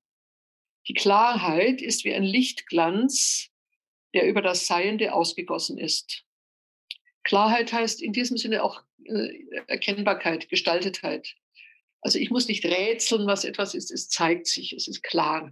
Die 0.88 0.94
Klarheit 0.94 1.82
ist 1.82 2.06
wie 2.06 2.14
ein 2.14 2.24
Lichtglanz, 2.24 3.50
der 4.14 4.28
über 4.28 4.42
das 4.42 4.68
Seiende 4.68 5.14
ausgegossen 5.14 5.78
ist. 5.78 6.24
Klarheit 7.24 7.74
heißt 7.74 8.02
in 8.02 8.14
diesem 8.14 8.38
Sinne 8.38 8.64
auch 8.64 8.84
äh, 9.04 9.40
Erkennbarkeit, 9.68 10.48
Gestaltetheit. 10.48 11.36
Also 12.06 12.20
ich 12.20 12.30
muss 12.30 12.48
nicht 12.48 12.64
rätseln, 12.64 13.26
was 13.26 13.46
etwas 13.46 13.74
ist, 13.74 13.90
es 13.90 14.10
zeigt 14.10 14.46
sich, 14.46 14.74
es 14.74 14.88
ist 14.88 15.02
klar. 15.02 15.52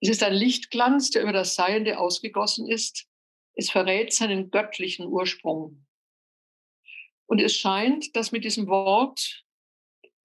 Es 0.00 0.10
ist 0.10 0.22
ein 0.22 0.34
Lichtglanz, 0.34 1.08
der 1.08 1.22
über 1.22 1.32
das 1.32 1.54
Seiende 1.54 1.98
ausgegossen 1.98 2.68
ist. 2.68 3.06
Es 3.54 3.70
verrät 3.70 4.12
seinen 4.12 4.50
göttlichen 4.50 5.06
Ursprung. 5.06 5.86
Und 7.24 7.40
es 7.40 7.56
scheint, 7.56 8.14
dass 8.14 8.30
mit 8.30 8.44
diesem 8.44 8.66
Wort, 8.66 9.46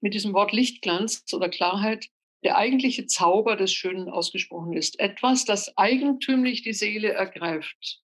mit 0.01 0.13
diesem 0.13 0.33
Wort 0.33 0.51
Lichtglanz 0.51 1.23
oder 1.31 1.47
Klarheit 1.47 2.07
der 2.43 2.57
eigentliche 2.57 3.05
Zauber 3.05 3.55
des 3.55 3.71
Schönen 3.71 4.09
ausgesprochen 4.09 4.73
ist. 4.73 4.99
Etwas, 4.99 5.45
das 5.45 5.77
eigentümlich 5.77 6.63
die 6.63 6.73
Seele 6.73 7.13
ergreift. 7.13 8.01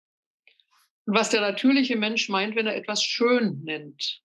Und 1.05 1.15
was 1.15 1.31
der 1.31 1.41
natürliche 1.41 1.97
Mensch 1.97 2.29
meint, 2.29 2.55
wenn 2.55 2.67
er 2.67 2.77
etwas 2.77 3.03
schön 3.03 3.61
nennt. 3.65 4.22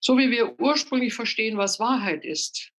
So 0.00 0.16
wie 0.16 0.30
wir 0.30 0.58
ursprünglich 0.58 1.12
verstehen, 1.12 1.58
was 1.58 1.78
Wahrheit 1.78 2.24
ist, 2.24 2.72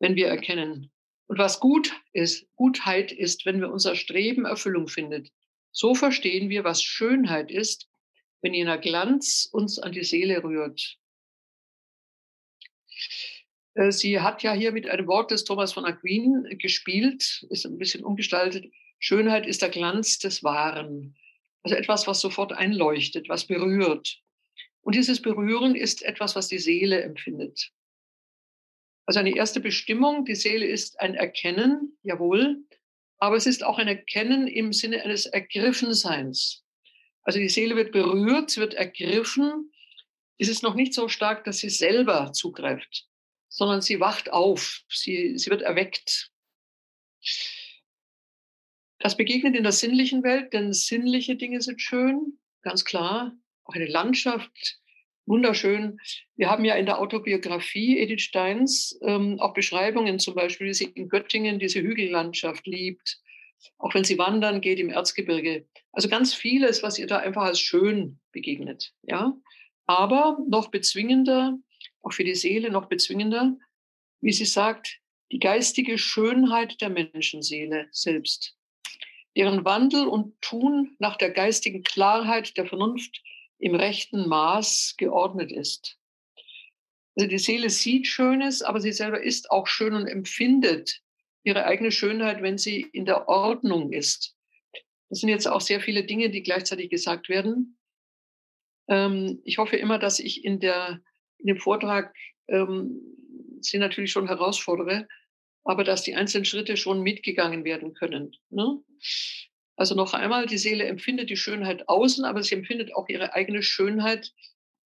wenn 0.00 0.16
wir 0.16 0.26
erkennen. 0.26 0.90
Und 1.26 1.38
was 1.38 1.60
gut 1.60 1.92
ist, 2.12 2.46
Gutheit 2.56 3.12
ist, 3.12 3.46
wenn 3.46 3.60
wir 3.60 3.70
unser 3.70 3.94
Streben 3.94 4.44
Erfüllung 4.44 4.88
findet. 4.88 5.30
So 5.70 5.94
verstehen 5.94 6.50
wir, 6.50 6.64
was 6.64 6.82
Schönheit 6.82 7.50
ist, 7.50 7.88
wenn 8.42 8.52
jener 8.52 8.78
Glanz 8.78 9.48
uns 9.50 9.78
an 9.78 9.92
die 9.92 10.04
Seele 10.04 10.42
rührt. 10.42 10.98
Äh, 13.74 13.90
sie 13.90 14.20
hat 14.20 14.42
ja 14.42 14.52
hier 14.52 14.72
mit 14.72 14.88
einem 14.88 15.06
Wort 15.06 15.30
des 15.30 15.44
Thomas 15.44 15.72
von 15.72 15.84
Aquin 15.84 16.58
gespielt, 16.58 17.46
ist 17.48 17.64
ein 17.64 17.78
bisschen 17.78 18.04
umgestaltet. 18.04 18.70
Schönheit 18.98 19.46
ist 19.46 19.62
der 19.62 19.70
Glanz 19.70 20.18
des 20.18 20.42
Wahren. 20.42 21.16
Also 21.62 21.76
etwas, 21.76 22.06
was 22.06 22.20
sofort 22.20 22.52
einleuchtet, 22.52 23.28
was 23.28 23.46
berührt. 23.46 24.20
Und 24.84 24.94
dieses 24.94 25.22
Berühren 25.22 25.74
ist 25.74 26.02
etwas, 26.02 26.36
was 26.36 26.48
die 26.48 26.58
Seele 26.58 27.02
empfindet. 27.02 27.72
Also 29.06 29.20
eine 29.20 29.34
erste 29.34 29.60
Bestimmung, 29.60 30.26
die 30.26 30.34
Seele 30.34 30.66
ist 30.66 31.00
ein 31.00 31.14
Erkennen, 31.14 31.98
jawohl, 32.02 32.62
aber 33.18 33.36
es 33.36 33.46
ist 33.46 33.64
auch 33.64 33.78
ein 33.78 33.88
Erkennen 33.88 34.46
im 34.46 34.72
Sinne 34.72 35.02
eines 35.02 35.24
Ergriffenseins. 35.26 36.64
Also 37.22 37.38
die 37.38 37.48
Seele 37.48 37.76
wird 37.76 37.92
berührt, 37.92 38.50
sie 38.50 38.60
wird 38.60 38.74
ergriffen. 38.74 39.72
Es 40.36 40.48
ist 40.48 40.62
noch 40.62 40.74
nicht 40.74 40.92
so 40.92 41.08
stark, 41.08 41.44
dass 41.44 41.58
sie 41.58 41.70
selber 41.70 42.32
zugreift, 42.32 43.06
sondern 43.48 43.80
sie 43.80 44.00
wacht 44.00 44.32
auf, 44.32 44.82
sie, 44.90 45.38
sie 45.38 45.48
wird 45.50 45.62
erweckt. 45.62 46.30
Das 48.98 49.16
begegnet 49.16 49.56
in 49.56 49.62
der 49.62 49.72
sinnlichen 49.72 50.22
Welt, 50.22 50.52
denn 50.52 50.74
sinnliche 50.74 51.36
Dinge 51.36 51.62
sind 51.62 51.80
schön, 51.80 52.38
ganz 52.60 52.84
klar. 52.84 53.34
Auch 53.64 53.74
eine 53.74 53.86
Landschaft, 53.86 54.78
wunderschön. 55.26 55.98
Wir 56.36 56.50
haben 56.50 56.64
ja 56.64 56.74
in 56.74 56.86
der 56.86 57.00
Autobiografie 57.00 57.98
Edith 57.98 58.22
Steins 58.22 58.98
ähm, 59.02 59.40
auch 59.40 59.54
Beschreibungen, 59.54 60.18
zum 60.18 60.34
Beispiel, 60.34 60.68
wie 60.68 60.74
sie 60.74 60.84
in 60.94 61.08
Göttingen 61.08 61.58
diese 61.58 61.80
Hügellandschaft 61.80 62.66
liebt, 62.66 63.20
auch 63.78 63.94
wenn 63.94 64.04
sie 64.04 64.18
wandern 64.18 64.60
geht 64.60 64.78
im 64.78 64.90
Erzgebirge. 64.90 65.66
Also 65.92 66.08
ganz 66.08 66.34
vieles, 66.34 66.82
was 66.82 66.98
ihr 66.98 67.06
da 67.06 67.18
einfach 67.18 67.42
als 67.42 67.60
schön 67.60 68.18
begegnet. 68.32 68.92
Ja, 69.02 69.34
aber 69.86 70.38
noch 70.48 70.70
bezwingender, 70.70 71.58
auch 72.02 72.12
für 72.12 72.24
die 72.24 72.34
Seele 72.34 72.70
noch 72.70 72.86
bezwingender, 72.86 73.56
wie 74.20 74.32
sie 74.32 74.46
sagt, 74.46 75.00
die 75.32 75.38
geistige 75.38 75.98
Schönheit 75.98 76.80
der 76.80 76.90
Menschenseele 76.90 77.88
selbst, 77.90 78.56
deren 79.36 79.64
Wandel 79.64 80.06
und 80.06 80.40
Tun 80.40 80.96
nach 80.98 81.16
der 81.16 81.30
geistigen 81.30 81.82
Klarheit 81.82 82.56
der 82.56 82.66
Vernunft 82.66 83.22
im 83.64 83.74
rechten 83.74 84.28
Maß 84.28 84.96
geordnet 84.98 85.50
ist. 85.50 85.96
Also 87.16 87.26
die 87.26 87.38
Seele 87.38 87.70
sieht 87.70 88.06
Schönes, 88.06 88.60
aber 88.60 88.78
sie 88.78 88.92
selber 88.92 89.22
ist 89.22 89.50
auch 89.50 89.66
schön 89.66 89.94
und 89.94 90.06
empfindet 90.06 91.00
ihre 91.44 91.64
eigene 91.64 91.90
Schönheit, 91.90 92.42
wenn 92.42 92.58
sie 92.58 92.82
in 92.92 93.06
der 93.06 93.26
Ordnung 93.26 93.90
ist. 93.90 94.36
Das 95.08 95.20
sind 95.20 95.30
jetzt 95.30 95.46
auch 95.46 95.62
sehr 95.62 95.80
viele 95.80 96.04
Dinge, 96.04 96.28
die 96.28 96.42
gleichzeitig 96.42 96.90
gesagt 96.90 97.30
werden. 97.30 97.78
Ähm, 98.88 99.40
ich 99.44 99.56
hoffe 99.56 99.76
immer, 99.76 99.98
dass 99.98 100.18
ich 100.18 100.44
in, 100.44 100.60
der, 100.60 101.00
in 101.38 101.46
dem 101.46 101.58
Vortrag 101.58 102.14
ähm, 102.48 103.00
Sie 103.62 103.78
natürlich 103.78 104.12
schon 104.12 104.28
herausfordere, 104.28 105.08
aber 105.64 105.84
dass 105.84 106.02
die 106.02 106.14
einzelnen 106.14 106.44
Schritte 106.44 106.76
schon 106.76 107.00
mitgegangen 107.00 107.64
werden 107.64 107.94
können. 107.94 108.36
Ne? 108.50 108.82
Also 109.76 109.94
noch 109.94 110.14
einmal, 110.14 110.46
die 110.46 110.58
Seele 110.58 110.84
empfindet 110.84 111.30
die 111.30 111.36
Schönheit 111.36 111.88
außen, 111.88 112.24
aber 112.24 112.42
sie 112.42 112.54
empfindet 112.54 112.94
auch 112.94 113.08
ihre 113.08 113.34
eigene 113.34 113.62
Schönheit, 113.62 114.32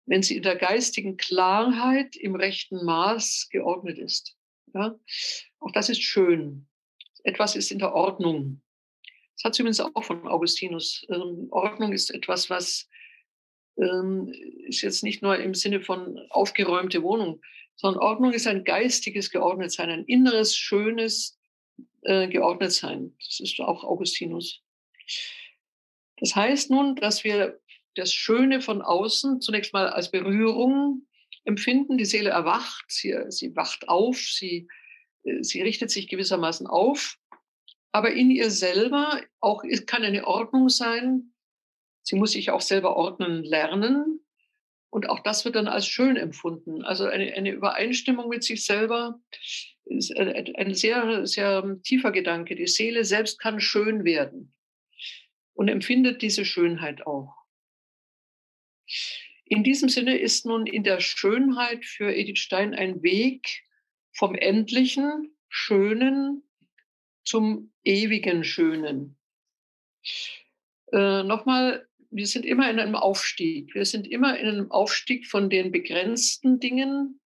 wenn 0.07 0.23
sie 0.23 0.37
in 0.37 0.43
der 0.43 0.57
geistigen 0.57 1.17
Klarheit 1.17 2.17
im 2.17 2.35
rechten 2.35 2.85
Maß 2.85 3.49
geordnet 3.51 3.99
ist. 3.99 4.37
Ja? 4.75 4.99
Auch 5.61 5.73
das 5.73 5.91
ist 5.91 6.03
schön. 6.03 6.67
Etwas 7.25 7.57
ist 7.57 7.71
in 7.71 7.79
der 7.79 7.93
Ordnung. 7.93 8.63
Das 9.37 9.45
hat 9.45 9.55
sie 9.55 9.63
übrigens 9.63 9.81
auch 9.81 10.05
von 10.05 10.27
Augustinus. 10.27 11.07
Ähm, 11.11 11.49
Ordnung 11.51 11.93
ist 11.93 12.11
etwas, 12.11 12.49
was 12.49 12.89
ähm, 13.77 14.33
ist 14.67 14.83
jetzt 14.83 15.05
nicht 15.05 15.23
nur 15.23 15.39
im 15.39 15.55
Sinne 15.55 15.81
von 15.81 16.19
aufgeräumte 16.31 17.03
Wohnung, 17.03 17.41
sondern 17.77 18.03
Ordnung 18.03 18.33
ist 18.33 18.47
ein 18.47 18.65
geistiges 18.65 19.31
Geordnetsein, 19.31 19.91
ein 19.91 20.05
inneres, 20.05 20.57
schönes 20.57 21.39
äh, 22.03 22.29
Geordnetsein. 22.29 23.15
Das 23.25 23.41
ist 23.41 23.61
auch 23.61 23.85
Augustinus. 23.85 24.63
Das 26.21 26.35
heißt 26.35 26.71
nun, 26.71 26.97
dass 26.97 27.25
wir 27.25 27.61
das 27.95 28.13
Schöne 28.13 28.61
von 28.61 28.83
außen 28.83 29.41
zunächst 29.41 29.73
mal 29.73 29.89
als 29.89 30.11
Berührung 30.11 31.07
empfinden. 31.45 31.99
Die 31.99 32.05
Seele 32.05 32.31
erwacht, 32.31 32.85
sie, 32.89 33.17
sie 33.29 33.55
wacht 33.57 33.89
auf, 33.89 34.19
sie, 34.19 34.69
äh, 35.25 35.43
sie 35.43 35.63
richtet 35.63 35.91
sich 35.91 36.09
gewissermaßen 36.09 36.67
auf. 36.67 37.19
Aber 37.93 38.13
in 38.13 38.31
ihr 38.31 38.51
selber 38.51 39.21
auch 39.41 39.63
kann 39.87 40.05
eine 40.05 40.27
Ordnung 40.27 40.69
sein. 40.69 41.33
Sie 42.03 42.17
muss 42.17 42.33
sich 42.33 42.51
auch 42.51 42.61
selber 42.61 42.97
ordnen 42.97 43.43
lernen. 43.43 44.21
Und 44.91 45.09
auch 45.09 45.21
das 45.21 45.45
wird 45.45 45.57
dann 45.57 45.69
als 45.69 45.87
schön 45.87 46.17
empfunden. 46.17 46.83
Also 46.83 47.05
eine, 47.05 47.33
eine 47.35 47.51
Übereinstimmung 47.51 48.29
mit 48.29 48.43
sich 48.45 48.65
selber 48.65 49.21
ist 49.85 50.15
ein 50.17 50.75
sehr, 50.75 51.27
sehr 51.27 51.79
tiefer 51.83 52.11
Gedanke. 52.13 52.55
Die 52.55 52.67
Seele 52.67 53.05
selbst 53.05 53.39
kann 53.39 53.61
schön 53.61 54.05
werden 54.05 54.55
und 55.59 55.67
empfindet 55.67 56.23
diese 56.23 56.45
Schönheit 56.45 57.05
auch. 57.05 57.35
In 59.45 59.65
diesem 59.65 59.89
Sinne 59.89 60.17
ist 60.17 60.47
nun 60.47 60.69
in 60.69 60.85
der 60.85 61.01
Schönheit 61.01 61.85
für 61.85 62.15
Edith 62.15 62.39
Stein 62.39 62.75
ein 62.75 63.03
Weg 63.03 63.65
vom 64.13 64.37
endlichen, 64.37 65.37
schönen 65.49 66.45
zum 67.25 67.73
ewigen 67.83 68.45
Schönen. 68.45 69.19
Äh, 70.93 71.25
Nochmal, 71.25 71.89
wir 72.11 72.27
sind 72.29 72.47
immer 72.47 72.71
in 72.71 72.79
einem 72.79 72.95
Aufstieg. 72.95 73.75
Wir 73.75 73.85
sind 73.85 74.07
immer 74.07 74.39
in 74.39 74.47
einem 74.47 74.71
Aufstieg 74.71 75.27
von 75.27 75.51
den 75.51 75.73
begrenzten 75.73 76.61
Dingen, 76.61 77.21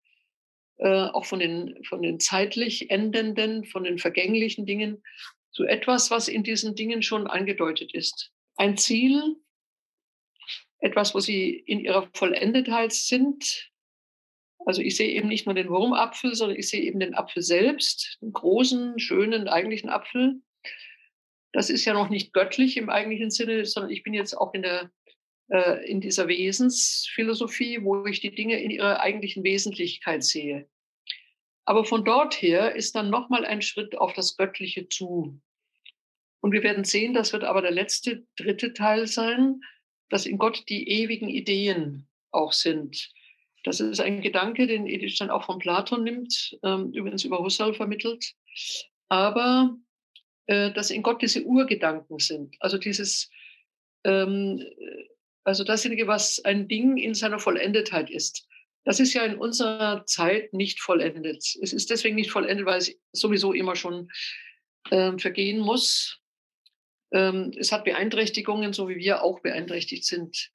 äh, 0.76 0.86
auch 0.86 1.24
von 1.24 1.40
den, 1.40 1.82
von 1.84 2.00
den 2.00 2.20
zeitlich 2.20 2.90
endenden, 2.92 3.64
von 3.64 3.82
den 3.82 3.98
vergänglichen 3.98 4.66
Dingen 4.66 5.02
zu 5.52 5.64
etwas, 5.64 6.10
was 6.10 6.28
in 6.28 6.42
diesen 6.42 6.74
Dingen 6.74 7.02
schon 7.02 7.26
angedeutet 7.26 7.94
ist. 7.94 8.32
Ein 8.56 8.76
Ziel, 8.76 9.36
etwas, 10.78 11.14
wo 11.14 11.20
sie 11.20 11.50
in 11.50 11.80
ihrer 11.80 12.08
Vollendetheit 12.14 12.92
sind. 12.92 13.70
Also 14.66 14.82
ich 14.82 14.96
sehe 14.96 15.10
eben 15.10 15.28
nicht 15.28 15.46
nur 15.46 15.54
den 15.54 15.68
Wurmapfel, 15.68 16.34
sondern 16.34 16.58
ich 16.58 16.68
sehe 16.68 16.82
eben 16.82 17.00
den 17.00 17.14
Apfel 17.14 17.42
selbst, 17.42 18.18
den 18.20 18.32
großen, 18.32 18.98
schönen, 18.98 19.48
eigentlichen 19.48 19.88
Apfel. 19.88 20.40
Das 21.52 21.70
ist 21.70 21.84
ja 21.84 21.94
noch 21.94 22.10
nicht 22.10 22.32
göttlich 22.32 22.76
im 22.76 22.90
eigentlichen 22.90 23.30
Sinne, 23.30 23.64
sondern 23.64 23.90
ich 23.90 24.02
bin 24.02 24.14
jetzt 24.14 24.34
auch 24.34 24.54
in 24.54 24.62
der 24.62 24.90
äh, 25.50 25.84
in 25.90 26.00
dieser 26.00 26.28
Wesensphilosophie, 26.28 27.82
wo 27.82 28.06
ich 28.06 28.20
die 28.20 28.34
Dinge 28.34 28.62
in 28.62 28.70
ihrer 28.70 29.00
eigentlichen 29.00 29.42
Wesentlichkeit 29.42 30.22
sehe. 30.22 30.68
Aber 31.70 31.84
von 31.84 32.04
dort 32.04 32.34
her 32.42 32.74
ist 32.74 32.96
dann 32.96 33.10
nochmal 33.10 33.46
ein 33.46 33.62
Schritt 33.62 33.96
auf 33.96 34.12
das 34.12 34.36
Göttliche 34.36 34.88
zu. 34.88 35.40
Und 36.40 36.50
wir 36.50 36.64
werden 36.64 36.82
sehen, 36.82 37.14
das 37.14 37.32
wird 37.32 37.44
aber 37.44 37.62
der 37.62 37.70
letzte, 37.70 38.26
dritte 38.34 38.72
Teil 38.72 39.06
sein, 39.06 39.60
dass 40.08 40.26
in 40.26 40.36
Gott 40.36 40.64
die 40.68 40.88
ewigen 40.88 41.28
Ideen 41.28 42.08
auch 42.32 42.52
sind. 42.52 43.12
Das 43.62 43.78
ist 43.78 44.00
ein 44.00 44.20
Gedanke, 44.20 44.66
den 44.66 44.88
Edith 44.88 45.16
dann 45.20 45.30
auch 45.30 45.44
von 45.44 45.60
Platon 45.60 46.02
nimmt, 46.02 46.58
ähm, 46.64 46.90
übrigens 46.92 47.22
über 47.22 47.38
Husserl 47.38 47.72
vermittelt. 47.72 48.34
Aber 49.08 49.76
äh, 50.46 50.72
dass 50.72 50.90
in 50.90 51.04
Gott 51.04 51.22
diese 51.22 51.44
Urgedanken 51.44 52.18
sind. 52.18 52.56
Also 52.58 52.78
dieses, 52.78 53.30
ähm, 54.02 54.60
also 55.44 55.62
dasjenige, 55.62 56.08
was 56.08 56.44
ein 56.44 56.66
Ding 56.66 56.96
in 56.96 57.14
seiner 57.14 57.38
Vollendetheit 57.38 58.10
ist. 58.10 58.48
Das 58.84 58.98
ist 58.98 59.12
ja 59.12 59.24
in 59.24 59.36
unserer 59.36 60.06
Zeit 60.06 60.52
nicht 60.52 60.80
vollendet. 60.80 61.44
Es 61.60 61.72
ist 61.72 61.90
deswegen 61.90 62.16
nicht 62.16 62.30
vollendet, 62.30 62.66
weil 62.66 62.78
es 62.78 62.96
sowieso 63.12 63.52
immer 63.52 63.76
schon 63.76 64.10
äh, 64.90 65.16
vergehen 65.18 65.58
muss. 65.60 66.18
Ähm, 67.12 67.52
es 67.58 67.72
hat 67.72 67.84
Beeinträchtigungen, 67.84 68.72
so 68.72 68.88
wie 68.88 68.96
wir 68.96 69.22
auch 69.22 69.40
beeinträchtigt 69.40 70.04
sind. 70.04 70.50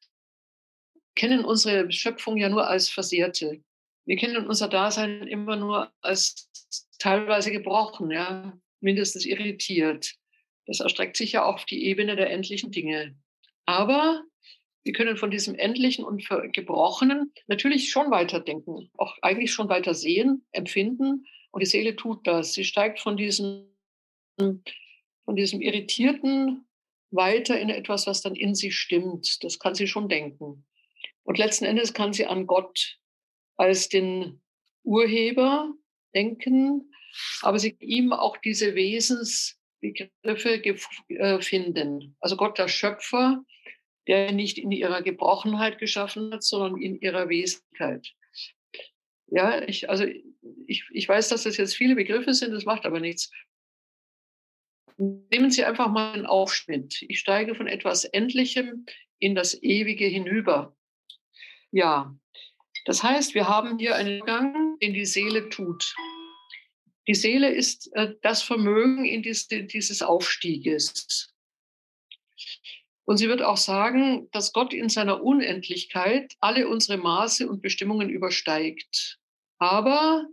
Wir 0.94 1.16
kennen 1.16 1.46
unsere 1.46 1.92
Schöpfung 1.92 2.38
ja 2.38 2.50
nur 2.50 2.68
als 2.68 2.90
Versehrte. 2.90 3.62
Wir 4.06 4.18
kennen 4.18 4.48
unser 4.48 4.68
Dasein 4.68 5.28
immer 5.28 5.56
nur 5.56 5.92
als 6.02 6.50
teilweise 7.00 7.52
gebrochen, 7.52 8.12
ja, 8.12 8.58
mindestens 8.80 9.26
irritiert. 9.26 10.14
Das 10.66 10.80
erstreckt 10.80 11.18
sich 11.18 11.34
ja 11.34 11.44
auf 11.44 11.66
die 11.66 11.86
Ebene 11.86 12.16
der 12.16 12.30
endlichen 12.30 12.72
Dinge. 12.72 13.16
Aber 13.66 14.24
wir 14.86 14.94
können 14.94 15.18
von 15.18 15.32
diesem 15.32 15.56
Endlichen 15.56 16.06
und 16.06 16.24
Gebrochenen 16.54 17.34
natürlich 17.48 17.90
schon 17.90 18.12
weiterdenken, 18.12 18.92
auch 18.98 19.18
eigentlich 19.24 19.52
schon 19.52 19.68
weiter 19.68 19.96
sehen, 19.96 20.46
empfinden. 20.52 21.26
Und 21.50 21.62
die 21.62 21.66
Seele 21.66 21.96
tut 21.96 22.28
das. 22.28 22.54
Sie 22.54 22.64
steigt 22.64 23.00
von 23.00 23.18
diesem, 23.18 23.66
von 24.38 25.36
diesem 25.36 25.62
Irritierten 25.62 26.68
weiter 27.10 27.60
in 27.60 27.70
etwas, 27.70 28.06
was 28.06 28.22
dann 28.22 28.36
in 28.36 28.54
sie 28.54 28.72
stimmt. 28.72 29.44
Das 29.44 29.58
kann 29.58 29.74
sie 29.74 29.88
schon 29.88 30.08
denken. 30.08 30.66
Und 31.24 31.40
letzten 31.40 31.66
Endes 31.66 31.96
kann 31.96 32.14
sie 32.14 32.28
an 32.28 32.46
Gott 32.46 33.00
als 33.58 33.90
den 33.90 34.40
Urheber 34.84 35.74
denken, 36.14 36.94
aber 37.42 37.58
sie 37.58 37.76
ihm 37.80 38.14
auch 38.14 38.38
diese 38.38 38.76
Wesensbegriffe 38.76 40.64
äh, 41.10 41.42
finden. 41.42 42.16
Also 42.20 42.36
Gott 42.36 42.60
der 42.60 42.68
Schöpfer, 42.68 43.44
der 44.08 44.32
nicht 44.32 44.58
in 44.58 44.72
ihrer 44.72 45.02
Gebrochenheit 45.02 45.78
geschaffen 45.80 46.32
hat, 46.32 46.44
sondern 46.44 46.82
in 46.82 47.00
ihrer 47.00 47.30
Wesentlichkeit. 47.30 48.14
Ja, 49.28 49.62
ich, 49.68 49.90
also 49.90 50.06
ich, 50.68 50.86
ich 50.92 51.10
weiß, 51.10 51.30
dass 51.30 51.44
das 51.44 51.58
jetzt 51.58 51.76
viele 51.76 51.96
Begriffe 51.96 52.34
sind, 52.34 52.52
das 52.52 52.66
macht 52.66 52.86
aber 52.86 53.00
nichts. 53.00 53.32
Nehmen 54.98 55.52
Sie 55.52 55.66
einfach 55.66 55.90
mal 55.90 56.14
einen 56.14 56.26
Aufschnitt. 56.26 57.02
Ich 57.10 57.20
steige 57.20 57.56
von 57.56 57.68
etwas 57.68 58.06
Endlichem 58.06 58.86
in 59.20 59.36
das 59.36 59.62
Ewige 59.62 60.06
hinüber. 60.06 60.76
Ja, 61.72 62.16
das 62.86 63.04
heißt, 63.04 63.34
wir 63.34 63.48
haben 63.48 63.80
hier 63.80 63.96
einen 63.96 64.22
Gang, 64.22 64.80
den 64.80 64.94
die 64.94 65.06
Seele 65.06 65.50
tut. 65.50 65.96
Die 67.08 67.16
Seele 67.16 67.52
ist 67.52 67.94
äh, 67.94 68.16
das 68.22 68.42
Vermögen 68.42 69.06
in 69.06 69.22
diese, 69.22 69.64
dieses 69.64 70.02
Aufstieges. 70.02 71.35
Und 73.06 73.18
sie 73.18 73.30
wird 73.30 73.42
auch 73.42 73.58
sagen, 73.58 74.28
dass 74.32 74.52
Gott 74.52 74.74
in 74.74 74.90
seiner 74.90 75.24
Unendlichkeit 75.24 76.34
alle 76.40 76.68
unsere 76.68 76.98
Maße 76.98 77.48
und 77.48 77.62
Bestimmungen 77.62 78.10
übersteigt. 78.10 79.20
Aber 79.60 80.26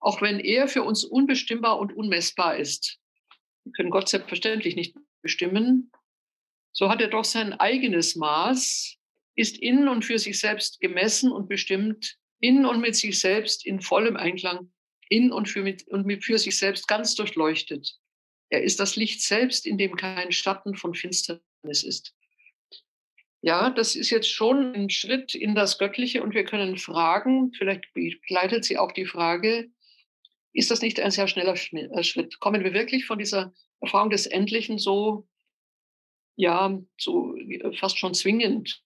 auch 0.00 0.22
wenn 0.22 0.40
er 0.40 0.66
für 0.66 0.82
uns 0.82 1.04
unbestimmbar 1.04 1.78
und 1.78 1.94
unmessbar 1.94 2.56
ist. 2.56 2.98
Wir 3.64 3.72
können 3.72 3.90
Gott 3.90 4.08
selbstverständlich 4.08 4.74
nicht 4.74 4.96
bestimmen. 5.22 5.92
So 6.72 6.88
hat 6.88 7.02
er 7.02 7.08
doch 7.08 7.24
sein 7.24 7.52
eigenes 7.52 8.16
Maß, 8.16 8.96
ist 9.36 9.58
in 9.58 9.88
und 9.88 10.04
für 10.04 10.18
sich 10.18 10.38
selbst 10.38 10.80
gemessen 10.80 11.30
und 11.30 11.48
bestimmt, 11.48 12.16
in 12.40 12.64
und 12.64 12.80
mit 12.80 12.96
sich 12.96 13.20
selbst 13.20 13.66
in 13.66 13.82
vollem 13.82 14.16
Einklang, 14.16 14.72
in 15.10 15.30
und 15.32 15.48
für, 15.48 15.62
mit, 15.62 15.86
und 15.88 16.24
für 16.24 16.38
sich 16.38 16.56
selbst 16.56 16.88
ganz 16.88 17.14
durchleuchtet. 17.14 17.98
Er 18.50 18.62
ist 18.62 18.80
das 18.80 18.96
Licht 18.96 19.22
selbst, 19.22 19.66
in 19.66 19.78
dem 19.78 19.96
kein 19.96 20.32
Schatten 20.32 20.76
von 20.76 20.94
Finsternis 20.94 21.82
ist. 21.82 22.14
Ja, 23.42 23.70
das 23.70 23.96
ist 23.96 24.10
jetzt 24.10 24.30
schon 24.30 24.74
ein 24.74 24.90
Schritt 24.90 25.34
in 25.34 25.54
das 25.54 25.78
Göttliche 25.78 26.22
und 26.22 26.34
wir 26.34 26.44
können 26.44 26.76
fragen, 26.76 27.52
vielleicht 27.52 27.84
begleitet 27.94 28.64
sie 28.64 28.76
auch 28.76 28.92
die 28.92 29.06
Frage, 29.06 29.70
ist 30.52 30.70
das 30.70 30.82
nicht 30.82 31.00
ein 31.00 31.10
sehr 31.10 31.28
schneller 31.28 31.54
äh, 31.54 32.02
Schritt? 32.02 32.38
Kommen 32.40 32.64
wir 32.64 32.74
wirklich 32.74 33.06
von 33.06 33.18
dieser 33.18 33.54
Erfahrung 33.80 34.10
des 34.10 34.26
Endlichen 34.26 34.78
so, 34.78 35.26
ja, 36.36 36.78
so 36.98 37.36
äh, 37.36 37.72
fast 37.76 37.98
schon 37.98 38.14
zwingend 38.14 38.82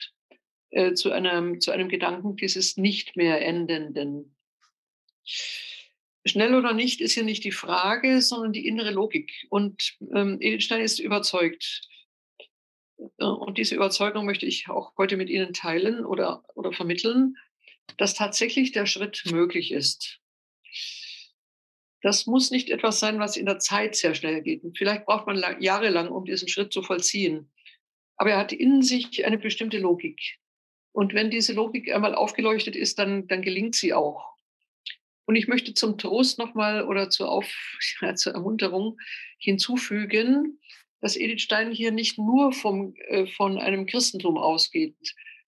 äh, 0.70 0.92
zu, 0.92 1.10
einem, 1.10 1.60
zu 1.60 1.72
einem 1.72 1.88
Gedanken 1.88 2.36
dieses 2.36 2.76
nicht 2.76 3.16
mehr 3.16 3.44
Endenden? 3.44 4.36
Schnell 6.26 6.54
oder 6.54 6.72
nicht 6.72 7.00
ist 7.00 7.12
hier 7.12 7.22
nicht 7.22 7.44
die 7.44 7.52
Frage, 7.52 8.22
sondern 8.22 8.52
die 8.52 8.66
innere 8.66 8.90
Logik. 8.90 9.30
Und 9.50 9.96
ähm, 10.14 10.38
Edith 10.40 10.64
Stein 10.64 10.80
ist 10.80 10.98
überzeugt, 10.98 11.88
äh, 13.18 13.24
und 13.24 13.58
diese 13.58 13.74
Überzeugung 13.74 14.24
möchte 14.24 14.46
ich 14.46 14.68
auch 14.68 14.92
heute 14.96 15.16
mit 15.16 15.28
Ihnen 15.28 15.52
teilen 15.52 16.04
oder, 16.04 16.42
oder 16.54 16.72
vermitteln, 16.72 17.36
dass 17.98 18.14
tatsächlich 18.14 18.72
der 18.72 18.86
Schritt 18.86 19.22
möglich 19.30 19.72
ist. 19.72 20.20
Das 22.00 22.26
muss 22.26 22.50
nicht 22.50 22.70
etwas 22.70 23.00
sein, 23.00 23.18
was 23.18 23.36
in 23.36 23.46
der 23.46 23.58
Zeit 23.58 23.96
sehr 23.96 24.14
schnell 24.14 24.42
geht. 24.42 24.62
Und 24.62 24.76
vielleicht 24.76 25.06
braucht 25.06 25.26
man 25.26 25.36
lang, 25.36 25.60
jahrelang, 25.62 26.08
um 26.08 26.24
diesen 26.24 26.48
Schritt 26.48 26.72
zu 26.72 26.82
vollziehen. 26.82 27.50
Aber 28.16 28.30
er 28.30 28.38
hat 28.38 28.52
in 28.52 28.82
sich 28.82 29.24
eine 29.24 29.38
bestimmte 29.38 29.78
Logik. 29.78 30.38
Und 30.92 31.14
wenn 31.14 31.30
diese 31.30 31.54
Logik 31.54 31.92
einmal 31.92 32.14
aufgeleuchtet 32.14 32.76
ist, 32.76 32.98
dann, 32.98 33.26
dann 33.26 33.42
gelingt 33.42 33.74
sie 33.74 33.94
auch. 33.94 34.33
Und 35.26 35.36
ich 35.36 35.48
möchte 35.48 35.74
zum 35.74 35.96
Trost 35.96 36.38
nochmal 36.38 36.84
oder 36.86 37.10
zur, 37.10 37.30
Auf, 37.30 37.52
ja, 38.00 38.14
zur 38.14 38.34
Ermunterung 38.34 38.98
hinzufügen, 39.38 40.60
dass 41.00 41.16
Edith 41.16 41.42
Stein 41.42 41.70
hier 41.70 41.92
nicht 41.92 42.18
nur 42.18 42.52
vom, 42.52 42.94
äh, 43.08 43.26
von 43.26 43.58
einem 43.58 43.86
Christentum 43.86 44.38
ausgeht. 44.38 44.96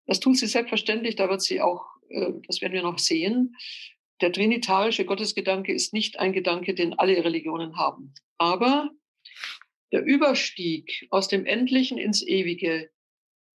Das 0.06 0.20
tut 0.20 0.36
sie 0.36 0.46
selbstverständlich, 0.46 1.16
da 1.16 1.28
wird 1.28 1.42
sie 1.42 1.60
auch, 1.60 1.84
äh, 2.10 2.32
das 2.46 2.60
werden 2.60 2.72
wir 2.72 2.82
noch 2.82 2.98
sehen. 2.98 3.56
Der 4.20 4.32
trinitarische 4.32 5.04
Gottesgedanke 5.04 5.72
ist 5.72 5.92
nicht 5.92 6.18
ein 6.18 6.32
Gedanke, 6.32 6.74
den 6.74 6.98
alle 6.98 7.22
Religionen 7.22 7.76
haben. 7.76 8.14
Aber 8.38 8.90
der 9.92 10.04
Überstieg 10.04 11.06
aus 11.10 11.28
dem 11.28 11.46
Endlichen 11.46 11.98
ins 11.98 12.26
Ewige 12.26 12.90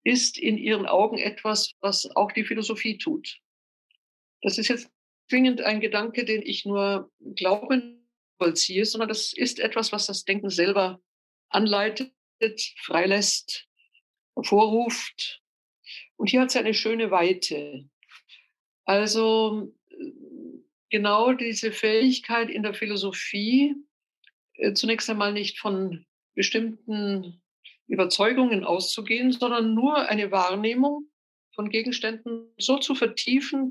ist 0.04 0.38
in 0.38 0.58
ihren 0.58 0.86
Augen 0.86 1.18
etwas, 1.18 1.72
was 1.80 2.08
auch 2.16 2.32
die 2.32 2.44
Philosophie 2.44 2.98
tut. 2.98 3.40
Das 4.42 4.58
ist 4.58 4.68
jetzt 4.68 4.90
zwingend 5.30 5.62
ein 5.62 5.80
Gedanke, 5.80 6.24
den 6.24 6.42
ich 6.42 6.66
nur 6.66 7.10
glauben 7.36 8.04
vollziehe, 8.36 8.84
sondern 8.84 9.08
das 9.08 9.32
ist 9.32 9.60
etwas, 9.60 9.92
was 9.92 10.06
das 10.06 10.24
Denken 10.24 10.50
selber 10.50 11.00
anleitet, 11.48 12.12
freilässt, 12.78 13.66
hervorruft. 14.34 15.40
Und 16.16 16.28
hier 16.30 16.40
hat 16.40 16.50
es 16.50 16.56
eine 16.56 16.74
schöne 16.74 17.10
Weite. 17.10 17.88
Also 18.84 19.72
genau 20.90 21.32
diese 21.32 21.70
Fähigkeit 21.70 22.50
in 22.50 22.62
der 22.62 22.74
Philosophie, 22.74 23.76
äh, 24.54 24.72
zunächst 24.72 25.08
einmal 25.08 25.32
nicht 25.32 25.58
von 25.58 26.04
bestimmten 26.34 27.40
Überzeugungen 27.86 28.64
auszugehen, 28.64 29.32
sondern 29.32 29.74
nur 29.74 30.08
eine 30.08 30.30
Wahrnehmung 30.32 31.08
von 31.54 31.70
Gegenständen 31.70 32.52
so 32.58 32.78
zu 32.78 32.94
vertiefen, 32.94 33.68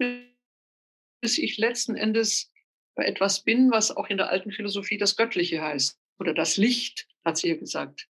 bis 1.21 1.37
ich 1.37 1.57
letzten 1.57 1.95
Endes 1.95 2.51
bei 2.95 3.05
etwas 3.05 3.43
bin, 3.43 3.71
was 3.71 3.95
auch 3.95 4.07
in 4.07 4.17
der 4.17 4.29
alten 4.29 4.51
Philosophie 4.51 4.97
das 4.97 5.15
Göttliche 5.15 5.61
heißt 5.61 5.99
oder 6.19 6.33
das 6.33 6.57
Licht 6.57 7.07
hat 7.23 7.37
sie 7.37 7.49
ja 7.49 7.55
gesagt. 7.55 8.07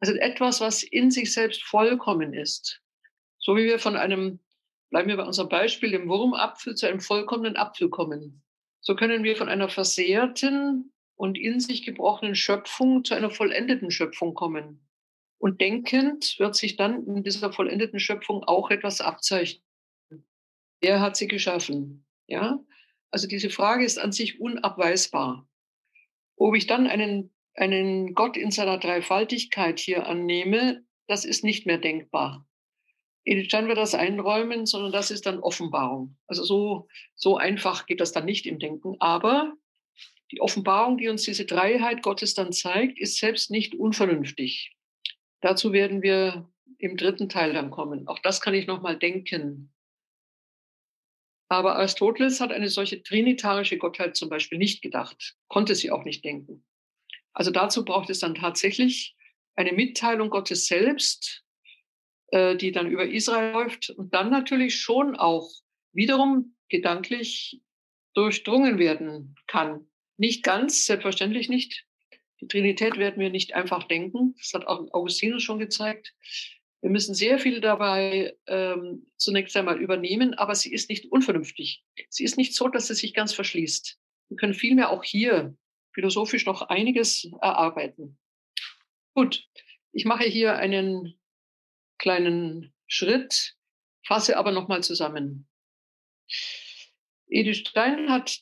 Also 0.00 0.14
etwas, 0.14 0.60
was 0.60 0.82
in 0.82 1.10
sich 1.10 1.32
selbst 1.32 1.62
vollkommen 1.62 2.32
ist. 2.32 2.80
So 3.38 3.56
wie 3.56 3.64
wir 3.64 3.78
von 3.78 3.96
einem, 3.96 4.40
bleiben 4.90 5.08
wir 5.08 5.16
bei 5.16 5.24
unserem 5.24 5.48
Beispiel, 5.48 5.90
dem 5.90 6.08
Wurmapfel 6.08 6.74
zu 6.74 6.86
einem 6.86 7.00
vollkommenen 7.00 7.56
Apfel 7.56 7.90
kommen. 7.90 8.42
So 8.80 8.94
können 8.94 9.24
wir 9.24 9.36
von 9.36 9.48
einer 9.48 9.68
versehrten 9.68 10.92
und 11.16 11.36
in 11.36 11.60
sich 11.60 11.84
gebrochenen 11.84 12.34
Schöpfung 12.34 13.04
zu 13.04 13.14
einer 13.14 13.30
vollendeten 13.30 13.90
Schöpfung 13.90 14.34
kommen. 14.34 14.86
Und 15.38 15.60
denkend 15.60 16.38
wird 16.38 16.54
sich 16.54 16.76
dann 16.76 17.06
in 17.06 17.22
dieser 17.22 17.52
vollendeten 17.52 18.00
Schöpfung 18.00 18.44
auch 18.44 18.70
etwas 18.70 19.00
abzeichnen. 19.00 19.62
Wer 20.80 21.00
hat 21.00 21.16
sie 21.16 21.28
geschaffen? 21.28 22.06
Ja? 22.30 22.58
Also 23.10 23.26
diese 23.26 23.50
Frage 23.50 23.84
ist 23.84 23.98
an 23.98 24.12
sich 24.12 24.40
unabweisbar. 24.40 25.46
Ob 26.36 26.54
ich 26.54 26.66
dann 26.66 26.86
einen 26.86 27.30
einen 27.54 28.14
Gott 28.14 28.36
in 28.36 28.50
seiner 28.50 28.78
Dreifaltigkeit 28.78 29.78
hier 29.78 30.06
annehme, 30.06 30.84
das 31.06 31.24
ist 31.24 31.44
nicht 31.44 31.66
mehr 31.66 31.78
denkbar. 31.78 32.46
Stein 33.44 33.68
wird 33.68 33.78
das 33.78 33.94
einräumen, 33.94 34.66
sondern 34.66 34.92
das 34.92 35.10
ist 35.10 35.26
dann 35.26 35.40
Offenbarung. 35.40 36.16
Also 36.26 36.42
so, 36.42 36.88
so 37.14 37.36
einfach 37.36 37.86
geht 37.86 38.00
das 38.00 38.12
dann 38.12 38.24
nicht 38.24 38.46
im 38.46 38.58
Denken. 38.58 38.96
Aber 38.98 39.52
die 40.32 40.40
Offenbarung, 40.40 40.96
die 40.96 41.08
uns 41.08 41.22
diese 41.22 41.44
Dreiheit 41.44 42.02
Gottes 42.02 42.34
dann 42.34 42.52
zeigt, 42.52 42.98
ist 42.98 43.18
selbst 43.18 43.50
nicht 43.50 43.74
unvernünftig. 43.74 44.74
Dazu 45.42 45.72
werden 45.72 46.02
wir 46.02 46.50
im 46.78 46.96
dritten 46.96 47.28
Teil 47.28 47.52
dann 47.52 47.70
kommen. 47.70 48.08
Auch 48.08 48.18
das 48.20 48.40
kann 48.40 48.54
ich 48.54 48.66
nochmal 48.66 48.98
denken. 48.98 49.72
Aber 51.50 51.76
Aristoteles 51.76 52.40
hat 52.40 52.52
eine 52.52 52.68
solche 52.68 53.02
trinitarische 53.02 53.76
Gottheit 53.76 54.16
zum 54.16 54.28
Beispiel 54.28 54.56
nicht 54.56 54.82
gedacht, 54.82 55.34
konnte 55.48 55.74
sie 55.74 55.90
auch 55.90 56.04
nicht 56.04 56.24
denken. 56.24 56.64
Also 57.32 57.50
dazu 57.50 57.84
braucht 57.84 58.08
es 58.08 58.20
dann 58.20 58.36
tatsächlich 58.36 59.16
eine 59.56 59.72
Mitteilung 59.72 60.30
Gottes 60.30 60.66
selbst, 60.66 61.42
äh, 62.28 62.56
die 62.56 62.70
dann 62.70 62.86
über 62.86 63.04
Israel 63.04 63.52
läuft 63.52 63.90
und 63.90 64.14
dann 64.14 64.30
natürlich 64.30 64.76
schon 64.76 65.16
auch 65.16 65.50
wiederum 65.92 66.54
gedanklich 66.68 67.60
durchdrungen 68.14 68.78
werden 68.78 69.34
kann. 69.48 69.88
Nicht 70.18 70.44
ganz, 70.44 70.86
selbstverständlich 70.86 71.48
nicht. 71.48 71.84
Die 72.40 72.46
Trinität 72.46 72.96
werden 72.96 73.20
wir 73.20 73.30
nicht 73.30 73.54
einfach 73.54 73.88
denken. 73.88 74.36
Das 74.38 74.54
hat 74.54 74.68
auch 74.68 74.86
Augustinus 74.92 75.42
schon 75.42 75.58
gezeigt. 75.58 76.14
Wir 76.82 76.90
müssen 76.90 77.14
sehr 77.14 77.38
viel 77.38 77.60
dabei 77.60 78.36
ähm, 78.46 79.06
zunächst 79.16 79.56
einmal 79.56 79.80
übernehmen, 79.80 80.34
aber 80.34 80.54
sie 80.54 80.72
ist 80.72 80.88
nicht 80.88 81.06
unvernünftig. 81.12 81.84
Sie 82.08 82.24
ist 82.24 82.38
nicht 82.38 82.54
so, 82.54 82.68
dass 82.68 82.86
sie 82.86 82.94
sich 82.94 83.12
ganz 83.12 83.34
verschließt. 83.34 83.98
Wir 84.28 84.36
können 84.36 84.54
vielmehr 84.54 84.90
auch 84.90 85.04
hier 85.04 85.56
philosophisch 85.92 86.46
noch 86.46 86.62
einiges 86.62 87.28
erarbeiten. 87.42 88.18
Gut, 89.14 89.46
ich 89.92 90.04
mache 90.04 90.24
hier 90.24 90.56
einen 90.56 91.18
kleinen 91.98 92.72
Schritt, 92.86 93.56
fasse 94.06 94.36
aber 94.36 94.52
nochmal 94.52 94.82
zusammen. 94.82 95.48
Edith 97.28 97.68
Stein 97.68 98.10
hat 98.10 98.40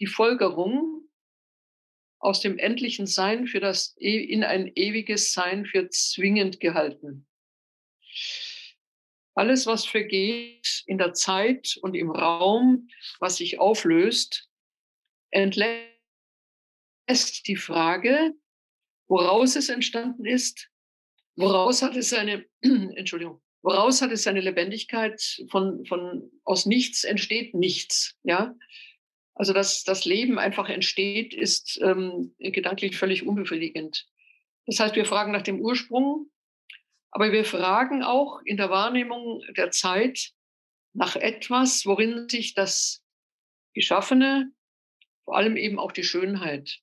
die 0.00 0.06
Folgerung 0.06 1.08
aus 2.18 2.40
dem 2.40 2.58
endlichen 2.58 3.06
Sein 3.06 3.46
für 3.46 3.60
das 3.60 3.94
e, 3.98 4.16
in 4.18 4.42
ein 4.42 4.72
ewiges 4.74 5.32
Sein 5.32 5.66
für 5.66 5.88
zwingend 5.90 6.60
gehalten. 6.60 7.25
Alles, 9.34 9.66
was 9.66 9.84
vergeht 9.84 10.82
in 10.86 10.96
der 10.98 11.12
Zeit 11.12 11.76
und 11.82 11.94
im 11.94 12.10
Raum, 12.10 12.88
was 13.20 13.36
sich 13.36 13.58
auflöst, 13.58 14.48
entlässt 15.30 15.86
die 17.46 17.56
Frage, 17.56 18.32
woraus 19.08 19.56
es 19.56 19.68
entstanden 19.68 20.24
ist, 20.24 20.70
woraus 21.36 21.82
hat 21.82 21.96
es 21.96 22.08
seine, 22.08 22.46
Entschuldigung, 22.62 23.42
woraus 23.62 24.00
hat 24.00 24.10
es 24.10 24.22
seine 24.22 24.40
Lebendigkeit, 24.40 25.20
von, 25.50 25.84
von, 25.84 26.30
aus 26.44 26.64
nichts 26.64 27.04
entsteht 27.04 27.54
nichts, 27.54 28.16
ja. 28.22 28.54
Also, 29.34 29.52
dass 29.52 29.84
das 29.84 30.06
Leben 30.06 30.38
einfach 30.38 30.70
entsteht, 30.70 31.34
ist 31.34 31.78
ähm, 31.82 32.34
gedanklich 32.38 32.96
völlig 32.96 33.26
unbefriedigend. 33.26 34.06
Das 34.64 34.80
heißt, 34.80 34.96
wir 34.96 35.04
fragen 35.04 35.30
nach 35.30 35.42
dem 35.42 35.60
Ursprung, 35.60 36.30
aber 37.10 37.32
wir 37.32 37.44
fragen 37.44 38.02
auch 38.02 38.40
in 38.44 38.56
der 38.56 38.70
Wahrnehmung 38.70 39.42
der 39.56 39.70
Zeit 39.70 40.32
nach 40.92 41.16
etwas, 41.16 41.86
worin 41.86 42.28
sich 42.28 42.54
das 42.54 43.02
Geschaffene, 43.74 44.50
vor 45.24 45.36
allem 45.36 45.56
eben 45.56 45.78
auch 45.78 45.92
die 45.92 46.04
Schönheit, 46.04 46.80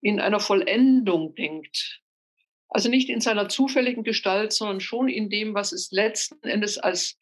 in 0.00 0.20
einer 0.20 0.40
Vollendung 0.40 1.34
denkt. 1.34 2.00
Also 2.68 2.88
nicht 2.88 3.08
in 3.08 3.20
seiner 3.20 3.48
zufälligen 3.48 4.04
Gestalt, 4.04 4.52
sondern 4.52 4.80
schon 4.80 5.08
in 5.08 5.30
dem, 5.30 5.54
was 5.54 5.72
es 5.72 5.90
letzten 5.90 6.46
Endes 6.46 6.78
als, 6.78 7.18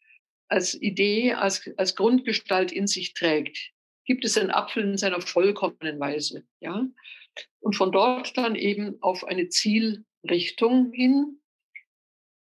als 0.47 0.79
Idee, 0.79 1.33
als, 1.33 1.69
als 1.77 1.95
Grundgestalt 1.95 2.71
in 2.71 2.87
sich 2.87 3.13
trägt. 3.13 3.71
gibt 4.05 4.25
es 4.25 4.33
den 4.33 4.51
Apfel 4.51 4.83
in 4.83 4.97
seiner 4.97 5.21
vollkommenen 5.21 5.99
Weise. 5.99 6.43
Ja? 6.59 6.85
Und 7.59 7.75
von 7.75 7.91
dort 7.91 8.37
dann 8.37 8.55
eben 8.55 9.01
auf 9.01 9.23
eine 9.23 9.49
Zielrichtung 9.49 10.91
hin. 10.93 11.41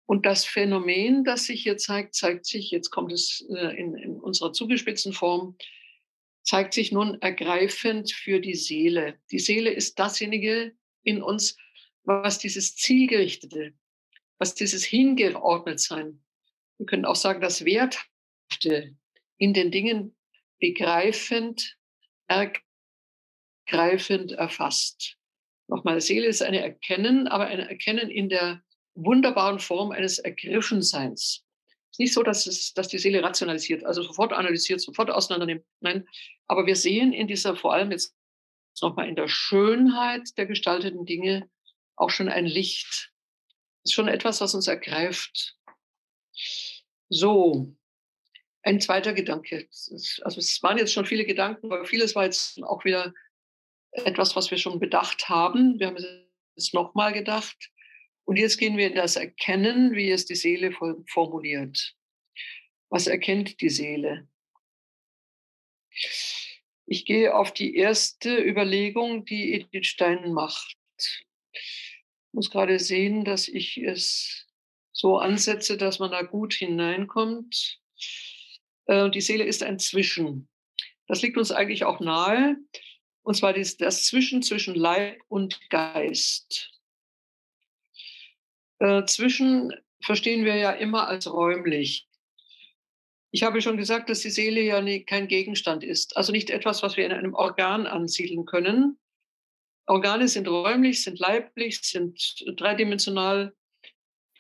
Und 0.09 0.25
das 0.25 0.47
Phänomen, 0.47 1.23
das 1.23 1.45
sich 1.45 1.63
hier 1.63 1.77
zeigt, 1.77 2.15
zeigt 2.15 2.47
sich, 2.47 2.71
jetzt 2.71 2.89
kommt 2.89 3.13
es 3.13 3.47
äh, 3.51 3.79
in, 3.79 3.95
in 3.95 4.19
unserer 4.19 4.55
zugespitzten 4.55 5.13
Form, 5.13 5.59
zeigt 6.43 6.73
sich 6.73 6.93
nun 6.93 7.21
ergreifend 7.21 8.11
für 8.11 8.41
die 8.41 8.55
Seele. 8.55 9.19
Die 9.31 9.39
Seele 9.39 9.71
ist 9.71 9.99
dasjenige 9.99 10.73
in 11.03 11.23
uns, 11.23 11.59
was 12.05 12.39
dieses 12.39 12.75
Zielgerichtete, 12.75 13.75
was 14.39 14.55
dieses 14.55 14.83
Hingeordnetsein, 14.83 16.25
wir 16.79 16.87
können 16.87 17.05
auch 17.05 17.15
sagen, 17.15 17.43
das 17.43 17.67
Werthafte 17.67 18.97
in 19.37 19.53
den 19.53 19.71
Dingen 19.71 20.17
begreifend, 20.59 21.77
ergreifend 23.67 24.33
erfasst. 24.33 25.19
Nochmal, 25.67 26.01
Seele 26.01 26.29
ist 26.29 26.41
eine 26.41 26.63
Erkennen, 26.63 27.29
aber 27.29 27.49
ein 27.49 27.61
Erkennen 27.61 28.09
in 28.09 28.31
der 28.31 28.63
wunderbaren 29.05 29.59
Form 29.59 29.93
eines 29.93 30.19
Ergriffenseins. 30.19 31.45
Es 31.91 31.95
ist 31.95 31.99
nicht 32.01 32.15
so, 32.15 32.23
dass, 32.23 32.47
es, 32.47 32.75
dass 32.75 32.89
die 32.89 32.99
Seele 32.99 33.23
rationalisiert, 33.23 33.85
also 33.85 34.03
sofort 34.03 34.33
analysiert, 34.33 34.81
sofort 34.81 35.11
auseinandernimmt. 35.11 35.65
Nein, 35.81 36.07
aber 36.47 36.67
wir 36.67 36.77
sehen 36.77 37.13
in 37.13 37.27
dieser, 37.27 37.57
vor 37.57 37.73
allem 37.73 37.91
jetzt 37.91 38.15
nochmal 38.83 39.09
in 39.09 39.17
der 39.17 39.29
Schönheit 39.29 40.37
der 40.37 40.47
gestalteten 40.47 41.05
Dinge, 41.07 41.49
auch 41.97 42.11
schon 42.11 42.29
ein 42.29 42.47
Licht. 42.47 43.13
Das 43.83 43.91
ist 43.91 43.95
schon 43.95 44.09
etwas, 44.09 44.41
was 44.41 44.55
uns 44.55 44.69
ergreift. 44.69 45.57
So, 47.09 47.75
ein 48.63 48.81
zweiter 48.81 49.13
Gedanke. 49.15 49.67
Also 49.71 50.39
es 50.39 50.63
waren 50.63 50.79
jetzt 50.79 50.93
schon 50.93 51.07
viele 51.07 51.25
Gedanken, 51.25 51.73
aber 51.73 51.85
vieles 51.85 52.15
war 52.15 52.25
jetzt 52.25 52.63
auch 52.63 52.85
wieder 52.85 53.15
etwas, 53.93 54.37
was 54.37 54.51
wir 54.51 54.59
schon 54.59 54.79
bedacht 54.79 55.29
haben. 55.29 55.79
Wir 55.79 55.89
haben 55.89 55.97
es 56.55 56.73
nochmal 56.73 57.13
gedacht. 57.13 57.57
Und 58.29 58.37
jetzt 58.37 58.59
gehen 58.59 58.77
wir 58.77 58.89
in 58.89 58.95
das 58.95 59.17
Erkennen, 59.17 59.95
wie 59.95 60.11
es 60.11 60.27
die 60.27 60.35
Seele 60.35 60.71
formuliert. 61.07 61.97
Was 62.91 63.07
erkennt 63.07 63.63
die 63.63 63.71
Seele? 63.71 64.29
Ich 66.85 67.07
gehe 67.07 67.35
auf 67.35 67.55
die 67.55 67.75
erste 67.75 68.37
Überlegung, 68.37 69.25
die 69.25 69.55
Edith 69.55 69.87
Stein 69.87 70.35
macht. 70.35 70.77
Ich 70.99 72.33
muss 72.33 72.51
gerade 72.51 72.79
sehen, 72.79 73.25
dass 73.25 73.49
ich 73.49 73.79
es 73.79 74.47
so 74.93 75.17
ansetze, 75.17 75.79
dass 75.79 75.99
man 75.99 76.11
da 76.11 76.21
gut 76.21 76.53
hineinkommt. 76.53 77.81
Äh, 78.89 79.09
die 79.09 79.23
Seele 79.23 79.45
ist 79.45 79.63
ein 79.63 79.79
Zwischen. 79.79 80.51
Das 81.07 81.23
liegt 81.23 81.39
uns 81.39 81.51
eigentlich 81.51 81.85
auch 81.85 81.99
nahe. 81.99 82.57
Und 83.23 83.37
zwar 83.37 83.55
das, 83.55 83.79
das 83.79 84.05
Zwischen 84.05 84.43
zwischen 84.43 84.75
Leib 84.75 85.19
und 85.29 85.59
Geist. 85.71 86.78
Äh, 88.79 89.05
zwischen 89.05 89.73
verstehen 90.01 90.45
wir 90.45 90.57
ja 90.57 90.73
immer 90.73 91.09
als 91.09 91.33
räumlich. 91.33 92.09
Ich 93.31 93.43
habe 93.43 93.61
schon 93.61 93.77
gesagt, 93.77 94.09
dass 94.09 94.21
die 94.21 94.31
Seele 94.31 94.63
ja 94.63 94.81
nie, 94.81 95.05
kein 95.05 95.29
Gegenstand 95.29 95.85
ist, 95.85 96.17
also 96.17 96.33
nicht 96.33 96.51
etwas, 96.51 96.83
was 96.83 96.97
wir 96.97 97.05
in 97.05 97.13
einem 97.13 97.35
Organ 97.35 97.87
ansiedeln 97.87 98.47
können. 98.47 98.99
Organe 99.87 100.29
sind 100.29 100.49
räumlich, 100.49 101.03
sind 101.03 101.19
leiblich, 101.19 101.81
sind 101.83 102.45
dreidimensional. 102.57 103.55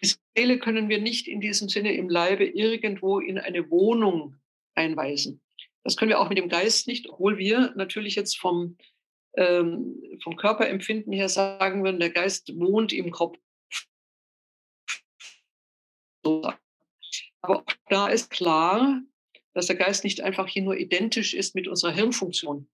Die 0.02 0.14
Seele 0.36 0.58
können 0.58 0.88
wir 0.88 1.00
nicht 1.00 1.26
in 1.26 1.40
diesem 1.40 1.68
Sinne 1.68 1.94
im 1.94 2.08
Leibe 2.08 2.44
irgendwo 2.44 3.18
in 3.18 3.38
eine 3.38 3.70
Wohnung 3.70 4.36
einweisen. 4.74 5.40
Das 5.84 5.96
können 5.96 6.10
wir 6.10 6.20
auch 6.20 6.28
mit 6.28 6.38
dem 6.38 6.48
Geist 6.48 6.86
nicht, 6.86 7.08
obwohl 7.08 7.38
wir 7.38 7.72
natürlich 7.76 8.14
jetzt 8.14 8.38
vom, 8.38 8.76
ähm, 9.36 10.02
vom 10.22 10.36
Körperempfinden 10.36 11.12
her 11.12 11.28
sagen 11.28 11.82
würden, 11.82 12.00
der 12.00 12.10
Geist 12.10 12.52
wohnt 12.58 12.92
im 12.92 13.10
Kopf. 13.10 13.38
Aber 17.42 17.60
auch 17.60 17.64
da 17.88 18.08
ist 18.08 18.30
klar, 18.30 19.00
dass 19.54 19.66
der 19.66 19.76
Geist 19.76 20.04
nicht 20.04 20.20
einfach 20.20 20.48
hier 20.48 20.62
nur 20.62 20.76
identisch 20.76 21.34
ist 21.34 21.54
mit 21.54 21.68
unserer 21.68 21.92
Hirnfunktion. 21.92 22.68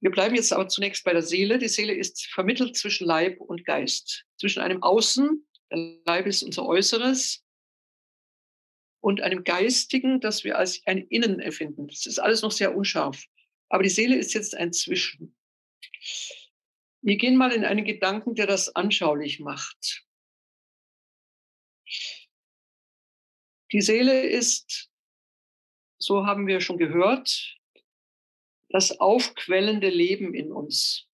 Wir 0.00 0.10
bleiben 0.10 0.34
jetzt 0.34 0.52
aber 0.52 0.68
zunächst 0.68 1.04
bei 1.04 1.12
der 1.12 1.22
Seele. 1.22 1.58
Die 1.58 1.68
Seele 1.68 1.94
ist 1.94 2.26
vermittelt 2.26 2.76
zwischen 2.76 3.06
Leib 3.06 3.40
und 3.40 3.64
Geist, 3.64 4.26
zwischen 4.38 4.60
einem 4.60 4.82
Außen, 4.82 5.46
der 5.70 5.98
Leib 6.04 6.26
ist 6.26 6.42
unser 6.42 6.66
Äußeres, 6.66 7.44
und 9.00 9.20
einem 9.20 9.44
Geistigen, 9.44 10.20
das 10.20 10.44
wir 10.44 10.56
als 10.56 10.80
ein 10.86 11.06
Innen 11.08 11.38
empfinden. 11.38 11.88
Das 11.88 12.06
ist 12.06 12.18
alles 12.18 12.40
noch 12.40 12.52
sehr 12.52 12.74
unscharf. 12.74 13.22
Aber 13.68 13.82
die 13.82 13.90
Seele 13.90 14.16
ist 14.16 14.32
jetzt 14.32 14.56
ein 14.56 14.72
Zwischen. 14.72 15.36
Wir 17.02 17.16
gehen 17.16 17.36
mal 17.36 17.52
in 17.52 17.66
einen 17.66 17.84
Gedanken, 17.84 18.34
der 18.34 18.46
das 18.46 18.74
anschaulich 18.74 19.40
macht. 19.40 20.03
Die 23.74 23.82
Seele 23.82 24.22
ist, 24.22 24.88
so 25.98 26.26
haben 26.26 26.46
wir 26.46 26.60
schon 26.60 26.78
gehört, 26.78 27.56
das 28.68 29.00
aufquellende 29.00 29.88
Leben 29.88 30.32
in 30.32 30.52
uns. 30.52 31.08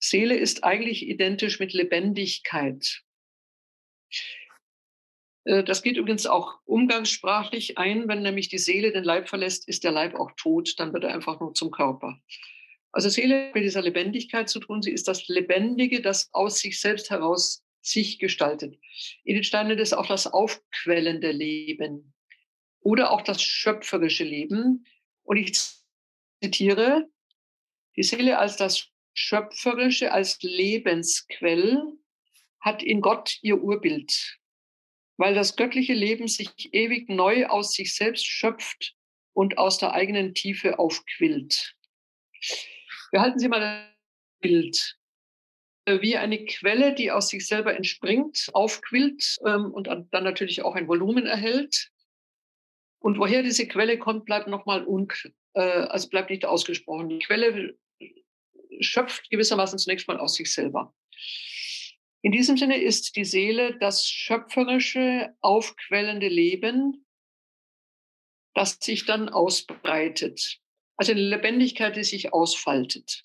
Seele 0.00 0.36
ist 0.36 0.64
eigentlich 0.64 1.06
identisch 1.06 1.60
mit 1.60 1.72
Lebendigkeit. 1.72 3.04
Äh, 5.44 5.62
das 5.62 5.84
geht 5.84 5.98
übrigens 5.98 6.26
auch 6.26 6.58
umgangssprachlich 6.64 7.78
ein, 7.78 8.08
wenn 8.08 8.22
nämlich 8.22 8.48
die 8.48 8.58
Seele 8.58 8.90
den 8.90 9.04
Leib 9.04 9.28
verlässt, 9.28 9.68
ist 9.68 9.84
der 9.84 9.92
Leib 9.92 10.16
auch 10.16 10.32
tot, 10.36 10.74
dann 10.78 10.92
wird 10.92 11.04
er 11.04 11.14
einfach 11.14 11.38
nur 11.38 11.54
zum 11.54 11.70
Körper. 11.70 12.20
Also 12.90 13.08
Seele 13.08 13.52
mit 13.54 13.62
dieser 13.62 13.82
Lebendigkeit 13.82 14.48
zu 14.48 14.58
tun, 14.58 14.82
sie 14.82 14.90
ist 14.90 15.06
das 15.06 15.28
Lebendige, 15.28 16.02
das 16.02 16.28
aus 16.32 16.58
sich 16.58 16.80
selbst 16.80 17.10
heraus 17.10 17.63
sich 17.84 18.18
gestaltet. 18.18 18.78
Edith 19.24 19.46
Stein 19.46 19.68
nennt 19.68 19.80
es 19.80 19.92
auch 19.92 20.06
das 20.06 20.26
aufquellende 20.26 21.32
Leben 21.32 22.14
oder 22.80 23.10
auch 23.10 23.22
das 23.22 23.42
schöpferische 23.42 24.24
Leben. 24.24 24.86
Und 25.22 25.36
ich 25.36 25.58
zitiere, 26.42 27.08
die 27.96 28.02
Seele 28.02 28.38
als 28.38 28.56
das 28.56 28.88
Schöpferische, 29.12 30.12
als 30.12 30.42
Lebensquell 30.42 31.80
hat 32.60 32.82
in 32.82 33.00
Gott 33.00 33.38
ihr 33.42 33.62
Urbild 33.62 34.38
weil 35.16 35.34
das 35.34 35.56
göttliche 35.56 35.94
Leben 35.94 36.28
sich 36.28 36.72
ewig 36.72 37.08
neu 37.08 37.46
aus 37.46 37.72
sich 37.72 37.94
selbst 37.94 38.26
schöpft 38.26 38.94
und 39.32 39.58
aus 39.58 39.78
der 39.78 39.92
eigenen 39.92 40.34
Tiefe 40.34 40.78
aufquillt. 40.78 41.76
Behalten 43.12 43.38
Sie 43.38 43.48
mal 43.48 43.60
das 43.60 44.40
Bild. 44.40 44.98
Äh, 45.86 46.00
wie 46.00 46.16
eine 46.16 46.44
Quelle, 46.44 46.94
die 46.94 47.10
aus 47.10 47.28
sich 47.28 47.46
selber 47.46 47.76
entspringt, 47.76 48.48
aufquillt 48.52 49.36
ähm, 49.46 49.72
und 49.72 49.86
dann 49.86 50.24
natürlich 50.24 50.62
auch 50.62 50.74
ein 50.74 50.88
Volumen 50.88 51.26
erhält. 51.26 51.90
Und 53.00 53.18
woher 53.18 53.42
diese 53.42 53.68
Quelle 53.68 53.98
kommt, 53.98 54.24
bleibt 54.24 54.48
nochmal 54.48 54.84
unklar, 54.84 55.32
äh, 55.54 55.60
also 55.60 56.08
bleibt 56.08 56.30
nicht 56.30 56.46
ausgesprochen. 56.46 57.10
Die 57.10 57.18
Quelle 57.18 57.76
schöpft 58.80 59.30
gewissermaßen 59.30 59.78
zunächst 59.78 60.08
mal 60.08 60.18
aus 60.18 60.34
sich 60.34 60.52
selber. 60.52 60.94
In 62.22 62.32
diesem 62.32 62.56
Sinne 62.56 62.80
ist 62.80 63.16
die 63.16 63.26
Seele 63.26 63.76
das 63.78 64.08
schöpferische, 64.08 65.34
aufquellende 65.42 66.28
Leben, 66.28 67.04
das 68.54 68.78
sich 68.80 69.04
dann 69.04 69.28
ausbreitet. 69.28 70.58
Also 70.96 71.12
eine 71.12 71.20
Lebendigkeit, 71.20 71.96
die 71.96 72.04
sich 72.04 72.32
ausfaltet. 72.32 73.24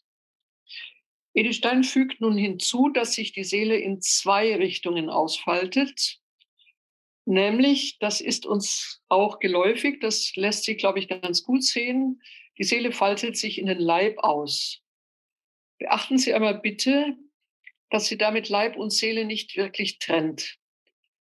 Edith 1.34 1.58
Stein 1.58 1.84
fügt 1.84 2.22
nun 2.22 2.38
hinzu, 2.38 2.90
dass 2.90 3.14
sich 3.14 3.34
die 3.34 3.44
Seele 3.44 3.78
in 3.78 4.02
zwei 4.02 4.56
Richtungen 4.56 5.10
ausfaltet. 5.10 6.20
Nämlich, 7.26 7.98
das 8.00 8.22
ist 8.22 8.46
uns 8.46 9.02
auch 9.08 9.40
geläufig, 9.40 10.00
das 10.00 10.36
lässt 10.36 10.64
sich, 10.64 10.78
glaube 10.78 11.00
ich, 11.00 11.08
ganz 11.08 11.44
gut 11.44 11.64
sehen. 11.64 12.22
Die 12.58 12.64
Seele 12.64 12.92
faltet 12.92 13.38
sich 13.38 13.60
in 13.60 13.68
den 13.68 13.80
Leib 13.80 14.18
aus. 14.18 14.82
Beachten 15.78 16.18
Sie 16.18 16.34
einmal 16.34 16.60
bitte, 16.60 17.16
dass 17.90 18.08
sie 18.08 18.18
damit 18.18 18.50
Leib 18.50 18.76
und 18.78 18.92
Seele 18.92 19.26
nicht 19.26 19.56
wirklich 19.56 20.00
trennt. 20.00 20.58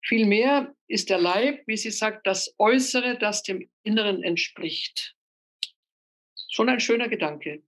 Vielmehr 0.03 0.75
ist 0.89 1.11
der 1.11 1.19
Leib, 1.19 1.63
wie 1.67 1.77
sie 1.77 1.91
sagt, 1.91 2.27
das 2.27 2.55
Äußere, 2.59 3.19
das 3.19 3.43
dem 3.43 3.69
Inneren 3.83 4.23
entspricht. 4.23 5.15
Schon 6.51 6.69
ein 6.69 6.81
schöner 6.81 7.09
Gedanke. 7.09 7.63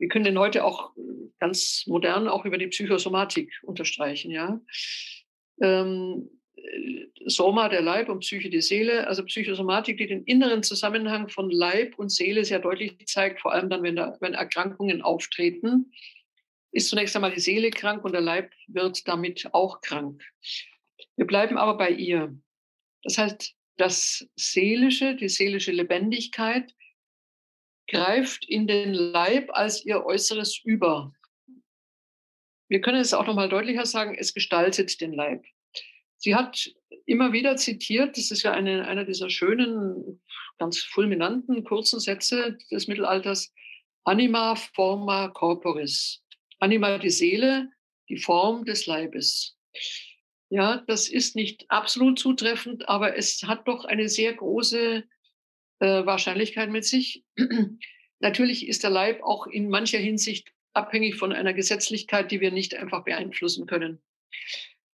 Wir 0.00 0.08
können 0.08 0.24
den 0.24 0.38
heute 0.38 0.64
auch 0.64 0.90
ganz 1.38 1.84
modern 1.86 2.26
auch 2.26 2.44
über 2.44 2.58
die 2.58 2.66
Psychosomatik 2.66 3.52
unterstreichen, 3.62 4.32
ja. 4.32 4.60
Ähm, 5.60 6.28
Soma, 7.26 7.68
der 7.68 7.82
Leib 7.82 8.08
und 8.08 8.20
Psyche, 8.20 8.50
die 8.50 8.60
Seele. 8.60 9.06
Also 9.06 9.24
Psychosomatik, 9.24 9.98
die 9.98 10.06
den 10.06 10.24
inneren 10.24 10.62
Zusammenhang 10.62 11.28
von 11.28 11.50
Leib 11.50 11.98
und 11.98 12.10
Seele 12.10 12.44
sehr 12.44 12.58
deutlich 12.58 13.06
zeigt, 13.06 13.40
vor 13.40 13.52
allem 13.52 13.70
dann, 13.70 13.82
wenn, 13.82 13.96
da, 13.96 14.16
wenn 14.20 14.34
Erkrankungen 14.34 15.02
auftreten 15.02 15.92
ist 16.72 16.88
zunächst 16.88 17.16
einmal 17.16 17.32
die 17.32 17.40
Seele 17.40 17.70
krank 17.70 18.04
und 18.04 18.12
der 18.12 18.20
Leib 18.20 18.52
wird 18.68 19.06
damit 19.08 19.52
auch 19.52 19.80
krank. 19.80 20.22
Wir 21.16 21.26
bleiben 21.26 21.58
aber 21.58 21.76
bei 21.76 21.90
ihr. 21.90 22.36
Das 23.02 23.18
heißt, 23.18 23.54
das 23.76 24.28
Seelische, 24.36 25.16
die 25.16 25.28
seelische 25.28 25.72
Lebendigkeit 25.72 26.74
greift 27.90 28.48
in 28.48 28.66
den 28.66 28.94
Leib 28.94 29.50
als 29.52 29.84
ihr 29.84 30.04
äußeres 30.04 30.60
Über. 30.64 31.12
Wir 32.68 32.80
können 32.80 33.00
es 33.00 33.12
auch 33.12 33.26
noch 33.26 33.34
mal 33.34 33.48
deutlicher 33.48 33.84
sagen, 33.84 34.16
es 34.16 34.32
gestaltet 34.32 35.00
den 35.00 35.12
Leib. 35.12 35.44
Sie 36.16 36.34
hat 36.36 36.70
immer 37.04 37.32
wieder 37.32 37.56
zitiert, 37.56 38.16
das 38.16 38.30
ist 38.30 38.42
ja 38.42 38.52
eine, 38.52 38.86
einer 38.86 39.04
dieser 39.04 39.28
schönen, 39.28 40.22
ganz 40.58 40.78
fulminanten, 40.78 41.64
kurzen 41.64 41.98
Sätze 41.98 42.58
des 42.70 42.86
Mittelalters, 42.86 43.52
Anima 44.04 44.54
forma 44.54 45.28
corporis. 45.28 46.22
Anima 46.60 46.98
die 46.98 47.10
Seele, 47.10 47.70
die 48.08 48.18
Form 48.18 48.64
des 48.64 48.86
Leibes. 48.86 49.56
Ja, 50.48 50.84
das 50.86 51.08
ist 51.08 51.36
nicht 51.36 51.64
absolut 51.70 52.18
zutreffend, 52.18 52.88
aber 52.88 53.16
es 53.16 53.42
hat 53.44 53.66
doch 53.66 53.84
eine 53.84 54.08
sehr 54.08 54.34
große 54.34 55.04
äh, 55.80 56.06
Wahrscheinlichkeit 56.06 56.70
mit 56.70 56.84
sich. 56.84 57.24
Natürlich 58.20 58.68
ist 58.68 58.82
der 58.84 58.90
Leib 58.90 59.22
auch 59.22 59.46
in 59.46 59.68
mancher 59.68 59.98
Hinsicht 59.98 60.52
abhängig 60.72 61.16
von 61.16 61.32
einer 61.32 61.54
Gesetzlichkeit, 61.54 62.30
die 62.30 62.40
wir 62.40 62.52
nicht 62.52 62.74
einfach 62.74 63.04
beeinflussen 63.04 63.66
können. 63.66 64.00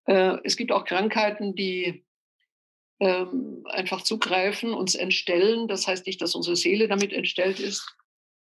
Äh, 0.06 0.38
es 0.44 0.56
gibt 0.56 0.72
auch 0.72 0.84
Krankheiten, 0.84 1.54
die 1.54 2.04
ähm, 3.00 3.66
einfach 3.66 4.02
zugreifen, 4.02 4.72
uns 4.72 4.94
entstellen. 4.94 5.68
Das 5.68 5.86
heißt 5.86 6.06
nicht, 6.06 6.22
dass 6.22 6.34
unsere 6.34 6.56
Seele 6.56 6.88
damit 6.88 7.12
entstellt 7.12 7.60
ist. 7.60 7.86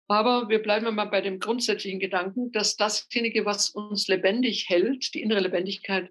Aber 0.08 0.48
wir 0.48 0.60
bleiben 0.60 0.94
mal 0.94 1.06
bei 1.06 1.20
dem 1.20 1.38
grundsätzlichen 1.38 2.00
Gedanken, 2.00 2.52
dass 2.52 2.76
dasjenige, 2.76 3.46
was 3.46 3.70
uns 3.70 4.08
lebendig 4.08 4.68
hält, 4.68 5.14
die 5.14 5.22
innere 5.22 5.40
Lebendigkeit, 5.40 6.10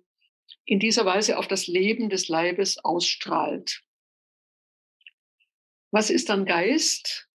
in 0.65 0.79
dieser 0.79 1.05
Weise 1.05 1.37
auf 1.37 1.47
das 1.47 1.67
Leben 1.67 2.09
des 2.09 2.27
Leibes 2.27 2.83
ausstrahlt. 2.83 3.83
Was 5.91 6.09
ist 6.09 6.29
dann 6.29 6.45
Geist? 6.45 7.27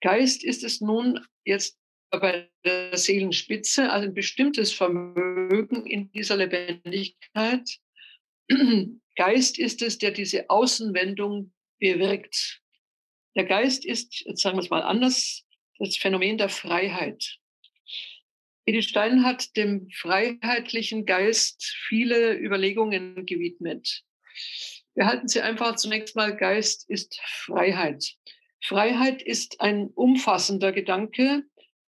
Geist 0.00 0.42
ist 0.42 0.64
es 0.64 0.80
nun 0.80 1.20
jetzt 1.44 1.78
bei 2.10 2.50
der 2.64 2.96
Seelenspitze, 2.96 3.90
also 3.90 4.08
ein 4.08 4.14
bestimmtes 4.14 4.72
Vermögen 4.72 5.86
in 5.86 6.10
dieser 6.12 6.36
Lebendigkeit. 6.36 7.68
Geist 9.16 9.58
ist 9.58 9.82
es, 9.82 9.98
der 9.98 10.12
diese 10.12 10.48
Außenwendung 10.48 11.52
bewirkt. 11.78 12.62
Der 13.34 13.44
Geist 13.44 13.84
ist, 13.84 14.24
jetzt 14.24 14.40
sagen 14.40 14.56
wir 14.56 14.62
es 14.62 14.70
mal 14.70 14.82
anders, 14.82 15.44
das 15.78 15.96
Phänomen 15.96 16.38
der 16.38 16.48
Freiheit. 16.48 17.38
Edith 18.64 18.86
Stein 18.86 19.24
hat 19.24 19.56
dem 19.56 19.90
freiheitlichen 19.90 21.04
Geist 21.04 21.62
viele 21.86 22.34
Überlegungen 22.34 23.26
gewidmet. 23.26 24.05
Wir 24.96 25.06
halten 25.06 25.28
sie 25.28 25.42
einfach 25.42 25.76
zunächst 25.76 26.16
mal, 26.16 26.34
Geist 26.34 26.88
ist 26.88 27.20
Freiheit. 27.22 28.16
Freiheit 28.62 29.20
ist 29.22 29.60
ein 29.60 29.88
umfassender 29.88 30.72
Gedanke. 30.72 31.44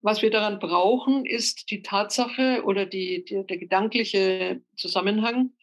Was 0.03 0.20
wir 0.20 0.30
daran 0.30 0.59
brauchen, 0.59 1.24
ist 1.24 1.70
die 1.70 1.80
Tatsache 1.82 2.62
oder 2.64 2.84
die, 2.84 3.24
die, 3.24 3.46
der 3.46 3.57
gedankliche 3.57 4.62
Zusammenhang, 4.76 5.55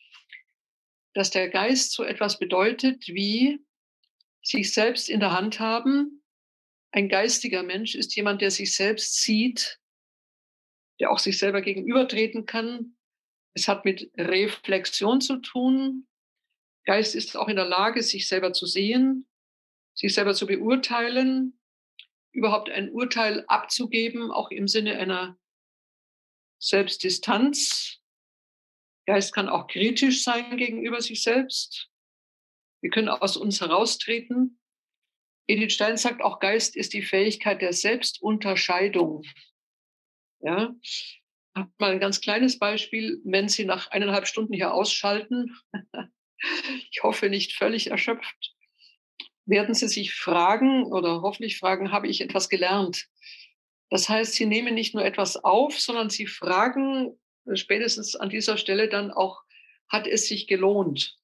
dass 1.13 1.29
der 1.29 1.49
Geist 1.49 1.93
so 1.93 2.03
etwas 2.03 2.39
bedeutet 2.39 3.07
wie 3.07 3.59
sich 4.41 4.73
selbst 4.73 5.07
in 5.07 5.19
der 5.19 5.31
Hand 5.31 5.59
haben. 5.59 6.23
Ein 6.91 7.07
geistiger 7.07 7.61
Mensch 7.61 7.93
ist 7.93 8.15
jemand, 8.15 8.41
der 8.41 8.49
sich 8.49 8.75
selbst 8.75 9.21
sieht, 9.21 9.79
der 10.99 11.11
auch 11.11 11.19
sich 11.19 11.37
selber 11.37 11.61
gegenübertreten 11.61 12.47
kann. 12.47 12.97
Es 13.53 13.67
hat 13.67 13.85
mit 13.85 14.11
Reflexion 14.17 15.21
zu 15.21 15.37
tun. 15.37 16.06
Geist 16.87 17.15
ist 17.15 17.35
auch 17.35 17.49
in 17.49 17.57
der 17.57 17.65
Lage, 17.65 18.01
sich 18.01 18.29
selber 18.29 18.53
zu 18.53 18.65
sehen, 18.65 19.27
sich 19.93 20.13
selber 20.13 20.33
zu 20.33 20.47
beurteilen, 20.47 21.59
überhaupt 22.31 22.69
ein 22.69 22.89
Urteil 22.91 23.43
abzugeben, 23.47 24.31
auch 24.31 24.51
im 24.51 24.69
Sinne 24.69 24.97
einer 24.97 25.37
Selbstdistanz. 26.59 27.99
Geist 29.05 29.33
kann 29.33 29.49
auch 29.49 29.67
kritisch 29.67 30.23
sein 30.23 30.55
gegenüber 30.55 31.01
sich 31.01 31.23
selbst. 31.23 31.89
Wir 32.81 32.89
können 32.89 33.09
aus 33.09 33.35
uns 33.35 33.59
heraustreten. 33.59 34.57
Edith 35.47 35.73
Stein 35.73 35.97
sagt 35.97 36.21
auch, 36.21 36.39
Geist 36.39 36.77
ist 36.77 36.93
die 36.93 37.01
Fähigkeit 37.01 37.61
der 37.61 37.73
Selbstunterscheidung. 37.73 39.23
Ja, 40.39 40.73
mal 41.53 41.91
ein 41.91 41.99
ganz 41.99 42.21
kleines 42.21 42.59
Beispiel, 42.59 43.19
wenn 43.25 43.49
Sie 43.49 43.65
nach 43.65 43.91
eineinhalb 43.91 44.25
Stunden 44.27 44.53
hier 44.53 44.73
ausschalten, 44.73 45.53
ich 46.91 47.03
hoffe 47.03 47.29
nicht 47.29 47.53
völlig 47.53 47.91
erschöpft, 47.91 48.55
werden 49.45 49.73
Sie 49.73 49.87
sich 49.87 50.13
fragen 50.13 50.85
oder 50.85 51.21
hoffentlich 51.21 51.57
fragen, 51.57 51.91
habe 51.91 52.07
ich 52.07 52.21
etwas 52.21 52.49
gelernt? 52.49 53.07
Das 53.89 54.09
heißt, 54.09 54.33
Sie 54.33 54.45
nehmen 54.45 54.75
nicht 54.75 54.93
nur 54.93 55.05
etwas 55.05 55.37
auf, 55.37 55.79
sondern 55.79 56.09
Sie 56.09 56.27
fragen 56.27 57.17
spätestens 57.53 58.15
an 58.15 58.29
dieser 58.29 58.57
Stelle 58.57 58.89
dann 58.89 59.11
auch, 59.11 59.41
hat 59.87 60.05
es 60.05 60.27
sich 60.27 60.47
gelohnt? 60.47 61.17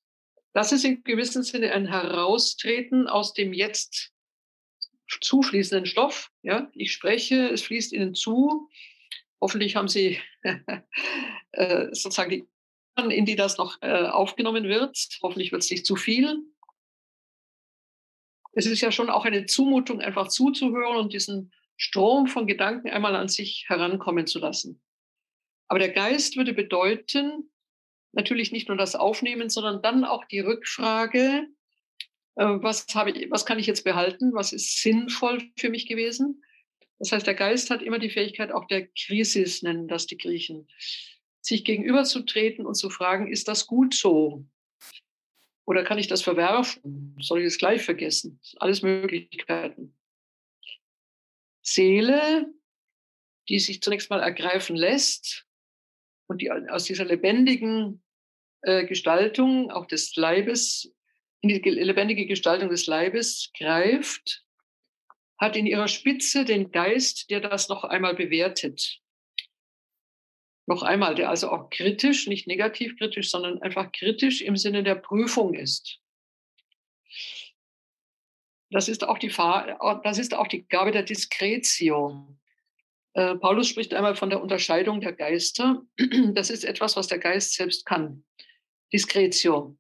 Das 0.53 0.71
ist 0.71 0.85
in 0.85 1.03
gewissem 1.03 1.43
Sinne 1.43 1.73
ein 1.73 1.87
Heraustreten 1.87 3.07
aus 3.07 3.33
dem 3.33 3.53
jetzt 3.53 4.13
zufließenden 5.21 5.85
Stoff. 5.85 6.31
Ja, 6.43 6.71
ich 6.73 6.93
spreche, 6.93 7.49
es 7.49 7.63
fließt 7.63 7.91
Ihnen 7.91 8.15
zu. 8.15 8.69
Hoffentlich 9.41 9.75
haben 9.75 9.87
Sie 9.87 10.19
äh, 11.51 11.87
sozusagen 11.91 12.29
die 12.29 12.47
in 12.95 13.25
die 13.25 13.35
das 13.35 13.57
noch 13.57 13.77
äh, 13.81 14.07
aufgenommen 14.07 14.65
wird. 14.65 14.97
Hoffentlich 15.21 15.51
wird 15.51 15.63
es 15.63 15.71
nicht 15.71 15.85
zu 15.85 15.95
viel 15.95 16.43
es 18.53 18.65
ist 18.65 18.81
ja 18.81 18.91
schon 18.91 19.09
auch 19.09 19.25
eine 19.25 19.45
Zumutung, 19.45 19.99
einfach 19.99 20.27
zuzuhören 20.27 20.97
und 20.97 21.13
diesen 21.13 21.51
Strom 21.75 22.27
von 22.27 22.47
Gedanken 22.47 22.89
einmal 22.89 23.15
an 23.15 23.27
sich 23.27 23.65
herankommen 23.67 24.27
zu 24.27 24.39
lassen. 24.39 24.81
Aber 25.67 25.79
der 25.79 25.89
Geist 25.89 26.37
würde 26.37 26.53
bedeuten, 26.53 27.51
natürlich 28.11 28.51
nicht 28.51 28.67
nur 28.67 28.77
das 28.77 28.95
Aufnehmen, 28.95 29.49
sondern 29.49 29.81
dann 29.81 30.05
auch 30.05 30.23
die 30.25 30.39
Rückfrage, 30.39 31.47
äh, 32.35 32.45
was, 32.45 32.85
habe 32.93 33.11
ich, 33.11 33.31
was 33.31 33.45
kann 33.45 33.57
ich 33.57 33.65
jetzt 33.65 33.83
behalten, 33.83 34.33
was 34.33 34.53
ist 34.53 34.81
sinnvoll 34.81 35.41
für 35.57 35.69
mich 35.69 35.87
gewesen. 35.87 36.43
Das 36.99 37.11
heißt, 37.11 37.25
der 37.25 37.33
Geist 37.33 37.71
hat 37.71 37.81
immer 37.81 37.97
die 37.97 38.11
Fähigkeit, 38.11 38.51
auch 38.51 38.67
der 38.67 38.87
Krisis 38.87 39.63
nennen 39.63 39.87
das 39.87 40.05
die 40.05 40.17
Griechen, 40.17 40.67
sich 41.43 41.65
gegenüberzutreten 41.65 42.65
und 42.65 42.75
zu 42.75 42.89
fragen, 42.89 43.31
ist 43.31 43.47
das 43.47 43.67
gut 43.67 43.93
so? 43.93 44.45
Oder 45.65 45.83
kann 45.83 45.97
ich 45.97 46.07
das 46.07 46.21
verwerfen? 46.21 47.15
Soll 47.19 47.41
ich 47.41 47.47
es 47.47 47.57
gleich 47.57 47.83
vergessen? 47.83 48.39
Alles 48.57 48.81
Möglichkeiten. 48.81 49.95
Seele, 51.61 52.51
die 53.49 53.59
sich 53.59 53.81
zunächst 53.81 54.09
mal 54.09 54.21
ergreifen 54.21 54.75
lässt 54.75 55.45
und 56.27 56.41
die 56.41 56.51
aus 56.51 56.85
dieser 56.85 57.05
lebendigen 57.05 58.01
äh, 58.61 58.85
Gestaltung 58.85 59.69
auch 59.71 59.85
des 59.85 60.15
Leibes, 60.15 60.93
in 61.41 61.49
die 61.49 61.59
lebendige 61.59 62.25
Gestaltung 62.25 62.69
des 62.69 62.87
Leibes 62.87 63.51
greift, 63.57 64.45
hat 65.37 65.57
in 65.57 65.65
ihrer 65.65 65.89
Spitze 65.89 66.45
den 66.45 66.71
Geist, 66.71 67.29
der 67.29 67.41
das 67.41 67.67
noch 67.67 67.83
einmal 67.83 68.15
bewertet 68.15 69.02
noch 70.65 70.83
einmal, 70.83 71.15
der 71.15 71.29
also 71.29 71.51
auch 71.51 71.69
kritisch, 71.69 72.27
nicht 72.27 72.47
negativ 72.47 72.97
kritisch, 72.97 73.29
sondern 73.29 73.61
einfach 73.61 73.91
kritisch 73.91 74.41
im 74.41 74.55
Sinne 74.55 74.83
der 74.83 74.95
Prüfung 74.95 75.53
ist. 75.53 75.99
Das 78.69 78.87
ist 78.87 79.03
auch 79.03 79.19
die, 79.19 79.27
das 79.27 80.17
ist 80.17 80.33
auch 80.33 80.47
die 80.47 80.67
Gabe 80.67 80.91
der 80.91 81.03
Diskretio. 81.03 82.35
Äh, 83.13 83.35
Paulus 83.35 83.67
spricht 83.67 83.93
einmal 83.93 84.15
von 84.15 84.29
der 84.29 84.41
Unterscheidung 84.41 84.99
der 85.01 85.13
Geister. 85.13 85.83
Das 86.33 86.49
ist 86.49 86.63
etwas, 86.63 86.95
was 86.95 87.07
der 87.07 87.19
Geist 87.19 87.53
selbst 87.53 87.85
kann. 87.85 88.23
Diskretio. 88.91 89.77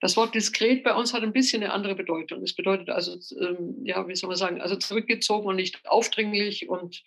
Das 0.00 0.16
Wort 0.16 0.34
diskret 0.34 0.82
bei 0.82 0.94
uns 0.94 1.14
hat 1.14 1.22
ein 1.22 1.32
bisschen 1.32 1.62
eine 1.62 1.72
andere 1.72 1.94
Bedeutung. 1.94 2.42
Es 2.42 2.56
bedeutet 2.56 2.90
also, 2.90 3.16
ähm, 3.40 3.84
ja, 3.84 4.08
wie 4.08 4.16
soll 4.16 4.28
man 4.28 4.36
sagen, 4.36 4.60
also 4.60 4.74
zurückgezogen 4.74 5.46
und 5.46 5.54
nicht 5.54 5.86
aufdringlich 5.86 6.68
und 6.68 7.04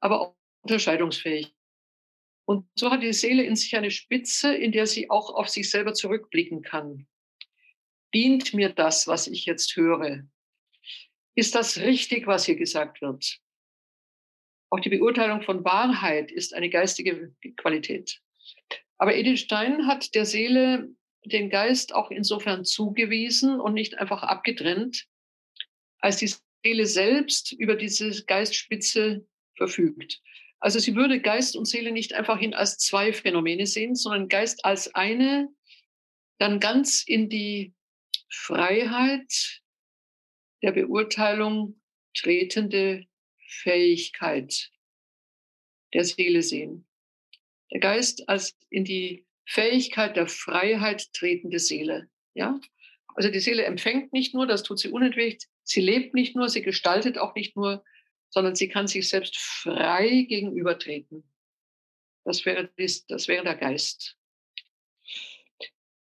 aber 0.00 0.20
auch 0.22 0.36
unterscheidungsfähig. 0.62 1.54
Und 2.46 2.68
so 2.74 2.90
hat 2.90 3.02
die 3.02 3.12
Seele 3.12 3.42
in 3.42 3.56
sich 3.56 3.74
eine 3.76 3.90
Spitze, 3.90 4.54
in 4.54 4.72
der 4.72 4.86
sie 4.86 5.08
auch 5.10 5.30
auf 5.34 5.48
sich 5.48 5.70
selber 5.70 5.94
zurückblicken 5.94 6.62
kann. 6.62 7.06
Dient 8.14 8.52
mir 8.54 8.68
das, 8.68 9.06
was 9.06 9.26
ich 9.26 9.46
jetzt 9.46 9.76
höre? 9.76 10.24
Ist 11.34 11.54
das 11.54 11.78
richtig, 11.78 12.26
was 12.26 12.44
hier 12.44 12.56
gesagt 12.56 13.00
wird? 13.00 13.40
Auch 14.70 14.80
die 14.80 14.90
Beurteilung 14.90 15.42
von 15.42 15.64
Wahrheit 15.64 16.30
ist 16.30 16.54
eine 16.54 16.68
geistige 16.68 17.34
Qualität. 17.56 18.20
Aber 18.98 19.14
Edith 19.14 19.40
Stein 19.40 19.86
hat 19.86 20.14
der 20.14 20.26
Seele 20.26 20.88
den 21.24 21.50
Geist 21.50 21.94
auch 21.94 22.10
insofern 22.10 22.64
zugewiesen 22.64 23.60
und 23.60 23.74
nicht 23.74 23.98
einfach 23.98 24.22
abgetrennt, 24.22 25.06
als 26.00 26.18
die 26.18 26.32
Seele 26.62 26.86
selbst 26.86 27.52
über 27.52 27.76
diese 27.76 28.24
Geistspitze 28.26 29.26
verfügt. 29.56 30.20
Also 30.64 30.78
sie 30.78 30.94
würde 30.94 31.20
Geist 31.20 31.56
und 31.56 31.66
Seele 31.66 31.92
nicht 31.92 32.14
einfach 32.14 32.38
hin 32.38 32.54
als 32.54 32.78
zwei 32.78 33.12
Phänomene 33.12 33.66
sehen, 33.66 33.94
sondern 33.94 34.30
Geist 34.30 34.64
als 34.64 34.94
eine, 34.94 35.50
dann 36.38 36.58
ganz 36.58 37.04
in 37.06 37.28
die 37.28 37.74
Freiheit 38.30 39.60
der 40.62 40.72
Beurteilung 40.72 41.78
tretende 42.14 43.04
Fähigkeit 43.46 44.70
der 45.92 46.04
Seele 46.04 46.42
sehen. 46.42 46.86
Der 47.70 47.80
Geist 47.80 48.26
als 48.30 48.56
in 48.70 48.86
die 48.86 49.26
Fähigkeit 49.46 50.16
der 50.16 50.28
Freiheit 50.28 51.12
tretende 51.12 51.58
Seele. 51.58 52.08
Ja? 52.32 52.58
Also 53.08 53.28
die 53.30 53.40
Seele 53.40 53.66
empfängt 53.66 54.14
nicht 54.14 54.32
nur, 54.32 54.46
das 54.46 54.62
tut 54.62 54.78
sie 54.78 54.88
unentwegt, 54.88 55.46
sie 55.62 55.82
lebt 55.82 56.14
nicht 56.14 56.34
nur, 56.34 56.48
sie 56.48 56.62
gestaltet 56.62 57.18
auch 57.18 57.34
nicht 57.34 57.54
nur, 57.54 57.84
sondern 58.34 58.56
sie 58.56 58.68
kann 58.68 58.88
sich 58.88 59.08
selbst 59.08 59.38
frei 59.38 60.26
gegenübertreten. 60.28 61.22
Das 62.24 62.44
wäre, 62.44 62.68
das, 62.76 63.06
das 63.06 63.28
wäre 63.28 63.44
der 63.44 63.54
Geist. 63.54 64.16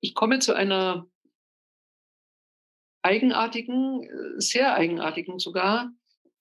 Ich 0.01 0.15
komme 0.15 0.39
zu 0.39 0.55
einer 0.55 1.11
eigenartigen, 3.03 4.09
sehr 4.41 4.75
eigenartigen 4.75 5.41
sogar 5.41 5.93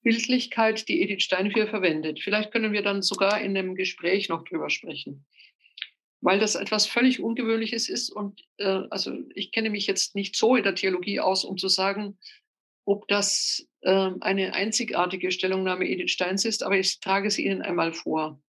Bildlichkeit, 0.02 0.88
die 0.88 1.02
Edith 1.02 1.24
Steinfier 1.24 1.68
verwendet. 1.68 2.20
Vielleicht 2.22 2.52
können 2.52 2.72
wir 2.72 2.84
dann 2.84 3.02
sogar 3.02 3.42
in 3.42 3.58
einem 3.58 3.76
Gespräch 3.76 4.30
noch 4.30 4.44
drüber 4.44 4.70
sprechen 4.70 5.26
weil 6.22 6.40
das 6.40 6.56
etwas 6.56 6.86
völlig 6.86 7.22
Ungewöhnliches 7.22 7.90
ist. 7.90 8.10
Und 8.10 8.42
äh, 8.58 8.84
also 8.90 9.18
ich 9.36 9.52
kenne 9.52 9.70
mich 9.70 9.88
jetzt 9.88 10.16
nicht 10.16 10.36
so 10.36 10.56
in 10.56 10.64
der 10.64 10.76
Theologie 10.76 11.20
aus, 11.20 11.46
um 11.46 11.58
zu 11.58 11.68
sagen, 11.68 12.18
ob 12.86 13.08
das 13.08 13.62
äh, 13.62 13.68
eine 13.82 14.54
einzigartige 14.54 15.32
Stellungnahme 15.32 15.88
Edith 15.88 16.12
Steins 16.12 16.46
ist, 16.46 16.64
aber 16.64 16.78
ich 16.78 17.00
trage 17.00 17.32
sie 17.32 17.46
Ihnen 17.46 17.62
einmal 17.62 17.94
vor. 17.94 18.42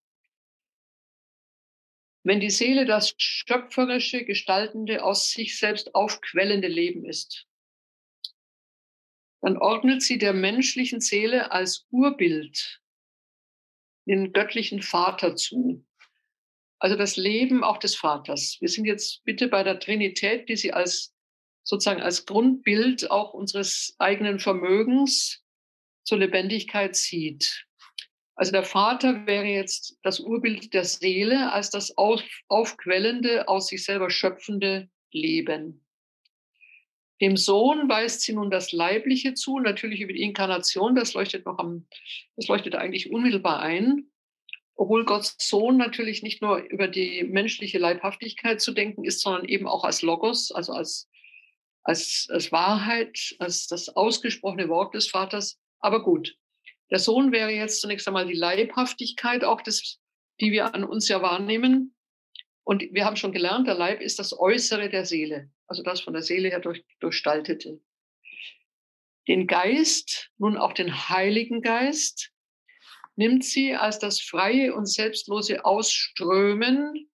Wenn 2.23 2.39
die 2.39 2.49
Seele 2.49 2.85
das 2.85 3.15
schöpferische, 3.17 4.25
gestaltende, 4.25 5.03
aus 5.03 5.31
sich 5.31 5.57
selbst 5.57 5.95
aufquellende 5.95 6.67
Leben 6.67 7.05
ist, 7.05 7.47
dann 9.41 9.57
ordnet 9.57 10.03
sie 10.03 10.19
der 10.19 10.33
menschlichen 10.33 11.01
Seele 11.01 11.51
als 11.51 11.87
Urbild 11.89 12.81
den 14.05 14.33
göttlichen 14.33 14.81
Vater 14.81 15.35
zu. 15.35 15.85
Also 16.79 16.95
das 16.95 17.15
Leben 17.15 17.63
auch 17.63 17.77
des 17.77 17.95
Vaters. 17.95 18.57
Wir 18.59 18.67
sind 18.67 18.85
jetzt 18.85 19.23
bitte 19.23 19.47
bei 19.47 19.63
der 19.63 19.79
Trinität, 19.79 20.49
die 20.49 20.55
sie 20.55 20.73
als 20.73 21.15
sozusagen 21.63 22.01
als 22.01 22.25
Grundbild 22.25 23.11
auch 23.11 23.33
unseres 23.33 23.95
eigenen 23.99 24.39
Vermögens 24.39 25.43
zur 26.03 26.17
Lebendigkeit 26.17 26.95
sieht. 26.95 27.65
Also 28.35 28.51
der 28.51 28.63
Vater 28.63 29.25
wäre 29.27 29.45
jetzt 29.45 29.97
das 30.01 30.19
Urbild 30.19 30.73
der 30.73 30.83
Seele 30.83 31.51
als 31.51 31.69
das 31.69 31.97
auf, 31.97 32.23
aufquellende, 32.47 33.47
aus 33.47 33.67
sich 33.67 33.83
selber 33.83 34.09
schöpfende 34.09 34.89
Leben. 35.11 35.85
Dem 37.19 37.37
Sohn 37.37 37.87
weist 37.87 38.21
sie 38.21 38.33
nun 38.33 38.49
das 38.49 38.71
Leibliche 38.71 39.35
zu, 39.35 39.59
natürlich 39.59 40.01
über 40.01 40.13
die 40.13 40.23
Inkarnation, 40.23 40.95
das 40.95 41.13
leuchtet 41.13 41.45
noch 41.45 41.59
am, 41.59 41.85
das 42.35 42.47
leuchtet 42.47 42.73
eigentlich 42.73 43.11
unmittelbar 43.11 43.59
ein 43.59 44.11
obwohl 44.81 45.05
Gottes 45.05 45.35
Sohn 45.37 45.77
natürlich 45.77 46.23
nicht 46.23 46.41
nur 46.41 46.57
über 46.57 46.87
die 46.87 47.23
menschliche 47.23 47.77
Leibhaftigkeit 47.77 48.59
zu 48.59 48.71
denken 48.71 49.03
ist, 49.03 49.21
sondern 49.21 49.45
eben 49.45 49.67
auch 49.67 49.83
als 49.83 50.01
Logos, 50.01 50.51
also 50.51 50.73
als, 50.73 51.07
als, 51.83 52.27
als 52.29 52.51
Wahrheit, 52.51 53.35
als 53.39 53.67
das 53.67 53.89
ausgesprochene 53.89 54.69
Wort 54.69 54.93
des 54.93 55.09
Vaters. 55.09 55.59
Aber 55.79 56.03
gut, 56.03 56.35
der 56.89 56.99
Sohn 56.99 57.31
wäre 57.31 57.51
jetzt 57.51 57.81
zunächst 57.81 58.07
einmal 58.07 58.27
die 58.27 58.33
Leibhaftigkeit, 58.33 59.43
auch 59.43 59.61
das, 59.61 59.99
die 60.39 60.51
wir 60.51 60.75
an 60.75 60.83
uns 60.83 61.07
ja 61.07 61.21
wahrnehmen. 61.21 61.95
Und 62.63 62.83
wir 62.91 63.05
haben 63.05 63.15
schon 63.15 63.31
gelernt, 63.31 63.67
der 63.67 63.75
Leib 63.75 64.01
ist 64.01 64.19
das 64.19 64.37
Äußere 64.37 64.89
der 64.89 65.05
Seele, 65.05 65.49
also 65.67 65.83
das 65.83 66.01
von 66.01 66.13
der 66.13 66.21
Seele 66.21 66.49
her 66.49 66.59
durch, 66.59 66.85
durchstaltete. 66.99 67.81
Den 69.27 69.47
Geist, 69.47 70.31
nun 70.37 70.57
auch 70.57 70.73
den 70.73 71.09
Heiligen 71.09 71.61
Geist, 71.61 72.31
nimmt 73.15 73.43
sie 73.43 73.75
als 73.75 73.99
das 73.99 74.19
freie 74.19 74.73
und 74.73 74.85
selbstlose 74.85 75.63
Ausströmen 75.65 77.09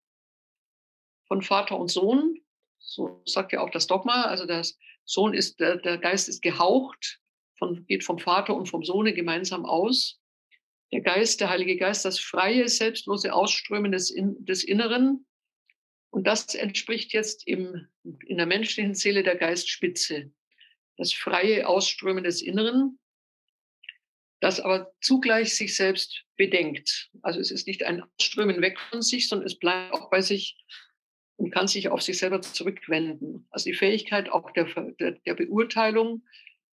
von 1.26 1.42
Vater 1.42 1.78
und 1.78 1.88
Sohn. 1.88 2.40
So 2.86 3.20
sagt 3.26 3.52
ja 3.52 3.60
auch 3.60 3.70
das 3.70 3.86
Dogma. 3.86 4.22
Also 4.22 4.46
der 4.46 4.64
Sohn 5.04 5.34
ist, 5.34 5.60
der, 5.60 5.76
der 5.76 5.98
Geist 5.98 6.28
ist 6.28 6.40
gehaucht, 6.40 7.20
von, 7.58 7.84
geht 7.86 8.04
vom 8.04 8.18
Vater 8.18 8.56
und 8.56 8.66
vom 8.66 8.84
Sohne 8.84 9.12
gemeinsam 9.12 9.66
aus. 9.66 10.20
Der 10.92 11.00
Geist, 11.00 11.40
der 11.40 11.50
Heilige 11.50 11.76
Geist, 11.76 12.04
das 12.04 12.18
freie, 12.18 12.68
selbstlose 12.68 13.34
Ausströmen 13.34 13.92
des, 13.92 14.10
in, 14.10 14.42
des 14.44 14.64
Inneren. 14.64 15.26
Und 16.10 16.26
das 16.26 16.54
entspricht 16.54 17.12
jetzt 17.12 17.46
im, 17.46 17.88
in 18.24 18.38
der 18.38 18.46
menschlichen 18.46 18.94
Seele 18.94 19.22
der 19.22 19.36
Geistspitze. 19.36 20.30
Das 20.96 21.12
freie 21.12 21.68
Ausströmen 21.68 22.24
des 22.24 22.40
Inneren 22.40 22.98
das 24.40 24.60
aber 24.60 24.92
zugleich 25.00 25.54
sich 25.54 25.74
selbst 25.74 26.24
bedenkt. 26.36 27.10
Also 27.22 27.40
es 27.40 27.50
ist 27.50 27.66
nicht 27.66 27.82
ein 27.84 28.02
Ausströmen 28.02 28.60
weg 28.60 28.78
von 28.90 29.02
sich, 29.02 29.28
sondern 29.28 29.46
es 29.46 29.58
bleibt 29.58 29.92
auch 29.94 30.10
bei 30.10 30.20
sich 30.20 30.56
und 31.36 31.50
kann 31.50 31.68
sich 31.68 31.88
auf 31.88 32.02
sich 32.02 32.18
selber 32.18 32.40
zurückwenden. 32.40 33.46
Also 33.50 33.64
die 33.64 33.76
Fähigkeit 33.76 34.30
auch 34.30 34.50
der, 34.52 34.64
der, 34.98 35.12
der 35.12 35.34
Beurteilung, 35.34 36.24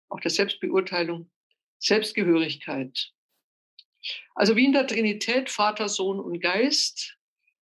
auch 0.08 0.20
der 0.20 0.30
Selbstbeurteilung, 0.30 1.30
Selbstgehörigkeit. 1.78 3.12
Also 4.34 4.56
wie 4.56 4.64
in 4.64 4.72
der 4.72 4.86
Trinität 4.86 5.50
Vater, 5.50 5.88
Sohn 5.88 6.20
und 6.20 6.40
Geist, 6.40 7.16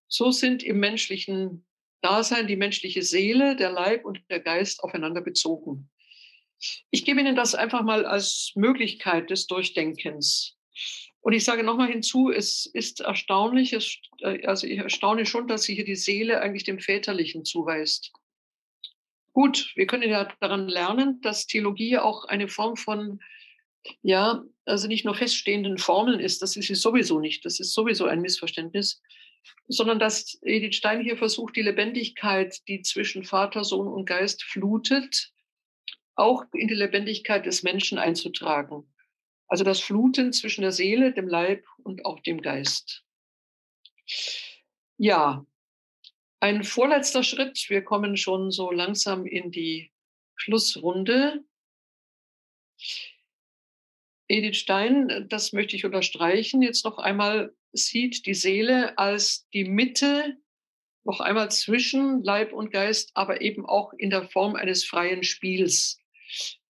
so 0.07 0.31
sind 0.31 0.63
im 0.63 0.79
menschlichen 0.79 1.65
Dasein 2.01 2.47
die 2.47 2.55
menschliche 2.55 3.03
Seele, 3.03 3.55
der 3.55 3.71
Leib 3.71 4.05
und 4.05 4.21
der 4.29 4.39
Geist 4.39 4.83
aufeinander 4.83 5.21
bezogen. 5.21 5.89
Ich 6.91 7.05
gebe 7.05 7.19
Ihnen 7.19 7.35
das 7.35 7.55
einfach 7.55 7.83
mal 7.83 8.05
als 8.05 8.51
Möglichkeit 8.55 9.29
des 9.29 9.47
Durchdenkens. 9.47 10.58
Und 11.21 11.33
ich 11.33 11.43
sage 11.43 11.63
nochmal 11.63 11.89
hinzu, 11.89 12.31
es 12.31 12.65
ist 12.65 13.01
erstaunlich, 13.01 13.73
es, 13.73 13.97
äh, 14.21 14.45
also 14.45 14.67
ich 14.67 14.79
erstaune 14.79 15.25
schon, 15.25 15.47
dass 15.47 15.63
sie 15.63 15.75
hier 15.75 15.85
die 15.85 15.95
Seele 15.95 16.41
eigentlich 16.41 16.63
dem 16.63 16.79
Väterlichen 16.79 17.43
zuweist. 17.43 18.13
Gut, 19.33 19.71
wir 19.75 19.85
können 19.85 20.09
ja 20.09 20.27
daran 20.39 20.67
lernen, 20.67 21.21
dass 21.21 21.45
Theologie 21.45 21.97
auch 21.97 22.25
eine 22.25 22.47
Form 22.47 22.75
von, 22.75 23.19
ja, 24.01 24.43
also 24.65 24.87
nicht 24.87 25.05
nur 25.05 25.15
feststehenden 25.15 25.77
Formeln 25.77 26.19
ist, 26.19 26.41
das 26.41 26.55
ist 26.55 26.67
sie 26.67 26.75
sowieso 26.75 27.19
nicht, 27.19 27.45
das 27.45 27.59
ist 27.59 27.73
sowieso 27.73 28.05
ein 28.05 28.21
Missverständnis, 28.21 29.01
sondern 29.67 29.99
dass 29.99 30.37
Edith 30.41 30.75
Stein 30.75 31.01
hier 31.01 31.17
versucht, 31.17 31.55
die 31.55 31.61
Lebendigkeit, 31.61 32.57
die 32.67 32.81
zwischen 32.81 33.23
Vater, 33.23 33.63
Sohn 33.63 33.87
und 33.87 34.05
Geist 34.05 34.43
flutet, 34.43 35.31
auch 36.15 36.43
in 36.53 36.67
die 36.67 36.75
Lebendigkeit 36.75 37.45
des 37.45 37.63
Menschen 37.63 37.97
einzutragen. 37.97 38.88
Also 39.49 39.63
das 39.63 39.79
Fluten 39.79 40.31
zwischen 40.31 40.61
der 40.61 40.71
Seele, 40.71 41.11
dem 41.11 41.27
Leib 41.27 41.65
und 41.83 42.05
auch 42.05 42.19
dem 42.19 42.41
Geist. 42.41 43.03
Ja, 44.97 45.45
ein 46.39 46.63
vorletzter 46.63 47.23
Schritt. 47.23 47.69
Wir 47.69 47.83
kommen 47.83 48.15
schon 48.15 48.51
so 48.51 48.71
langsam 48.71 49.25
in 49.25 49.51
die 49.51 49.91
Schlussrunde. 50.35 51.43
Edith 54.27 54.57
Stein, 54.57 55.25
das 55.27 55.51
möchte 55.51 55.75
ich 55.75 55.85
unterstreichen, 55.85 56.61
jetzt 56.61 56.85
noch 56.85 56.99
einmal 56.99 57.53
sieht 57.73 58.25
die 58.27 58.35
Seele 58.35 58.97
als 58.97 59.47
die 59.49 59.63
Mitte 59.63 60.37
noch 61.03 61.19
einmal 61.19 61.49
zwischen 61.49 62.23
Leib 62.23 62.53
und 62.53 62.71
Geist, 62.71 63.11
aber 63.15 63.41
eben 63.41 63.65
auch 63.65 63.93
in 63.93 64.11
der 64.11 64.29
Form 64.29 64.55
eines 64.55 64.85
freien 64.85 65.23
Spiels. 65.23 65.99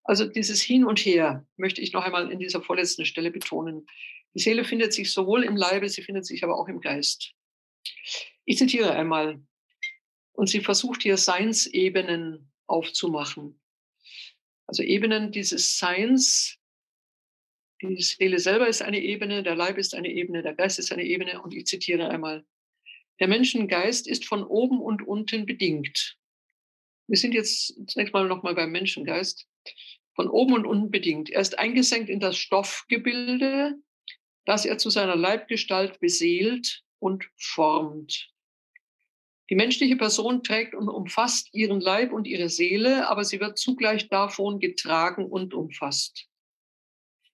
Also 0.10 0.26
dieses 0.26 0.60
Hin 0.60 0.86
und 0.86 0.98
Her 0.98 1.46
möchte 1.56 1.82
ich 1.82 1.94
noch 1.94 2.04
einmal 2.04 2.32
in 2.32 2.40
dieser 2.40 2.64
vorletzten 2.64 3.06
Stelle 3.06 3.30
betonen. 3.30 3.86
Die 4.34 4.40
Seele 4.40 4.64
findet 4.64 4.92
sich 4.92 5.12
sowohl 5.12 5.44
im 5.44 5.56
Leibe, 5.56 5.88
sie 5.88 6.02
findet 6.02 6.26
sich 6.26 6.44
aber 6.44 6.58
auch 6.58 6.68
im 6.68 6.82
Geist. 6.82 7.36
Ich 8.44 8.58
zitiere 8.58 8.94
einmal. 8.94 9.40
Und 10.32 10.50
sie 10.50 10.62
versucht 10.62 11.04
hier 11.04 11.16
Seinsebenen 11.16 12.52
aufzumachen. 12.66 13.62
Also 14.66 14.82
Ebenen 14.82 15.32
dieses 15.32 15.78
Seins. 15.78 16.58
Die 17.80 18.02
Seele 18.02 18.40
selber 18.40 18.68
ist 18.68 18.82
eine 18.82 19.00
Ebene, 19.00 19.44
der 19.44 19.56
Leib 19.56 19.78
ist 19.78 19.94
eine 19.94 20.10
Ebene, 20.10 20.42
der 20.42 20.56
Geist 20.56 20.80
ist 20.80 20.92
eine 20.92 21.04
Ebene. 21.04 21.40
Und 21.40 21.54
ich 21.54 21.68
zitiere 21.68 22.10
einmal. 22.10 22.48
Der 23.20 23.28
Menschengeist 23.28 24.08
ist 24.08 24.26
von 24.26 24.44
oben 24.44 24.82
und 24.82 25.08
unten 25.08 25.46
bedingt. 25.46 26.18
Wir 27.06 27.18
sind 27.18 27.36
jetzt 27.36 27.76
zunächst 27.86 28.14
mal 28.14 28.28
nochmal 28.28 28.56
beim 28.56 28.72
Menschengeist 28.72 29.48
von 30.20 30.30
oben 30.30 30.54
und 30.54 30.66
unten 30.66 30.92
bedingt. 30.92 31.30
Er 31.30 31.40
ist 31.40 31.58
eingesenkt 31.58 32.10
in 32.10 32.20
das 32.20 32.36
Stoffgebilde, 32.36 33.76
das 34.44 34.66
er 34.66 34.78
zu 34.78 34.90
seiner 34.90 35.16
Leibgestalt 35.16 36.02
beseelt 36.02 36.84
und 37.00 37.24
formt. 37.38 38.30
Die 39.50 39.56
menschliche 39.56 39.96
Person 39.96 40.44
trägt 40.44 40.76
und 40.76 40.90
umfasst 40.90 41.54
ihren 41.54 41.80
Leib 41.80 42.12
und 42.12 42.28
ihre 42.28 42.50
Seele, 42.50 43.08
aber 43.08 43.24
sie 43.24 43.40
wird 43.40 43.58
zugleich 43.58 44.10
davon 44.10 44.60
getragen 44.60 45.26
und 45.26 45.54
umfasst. 45.54 46.28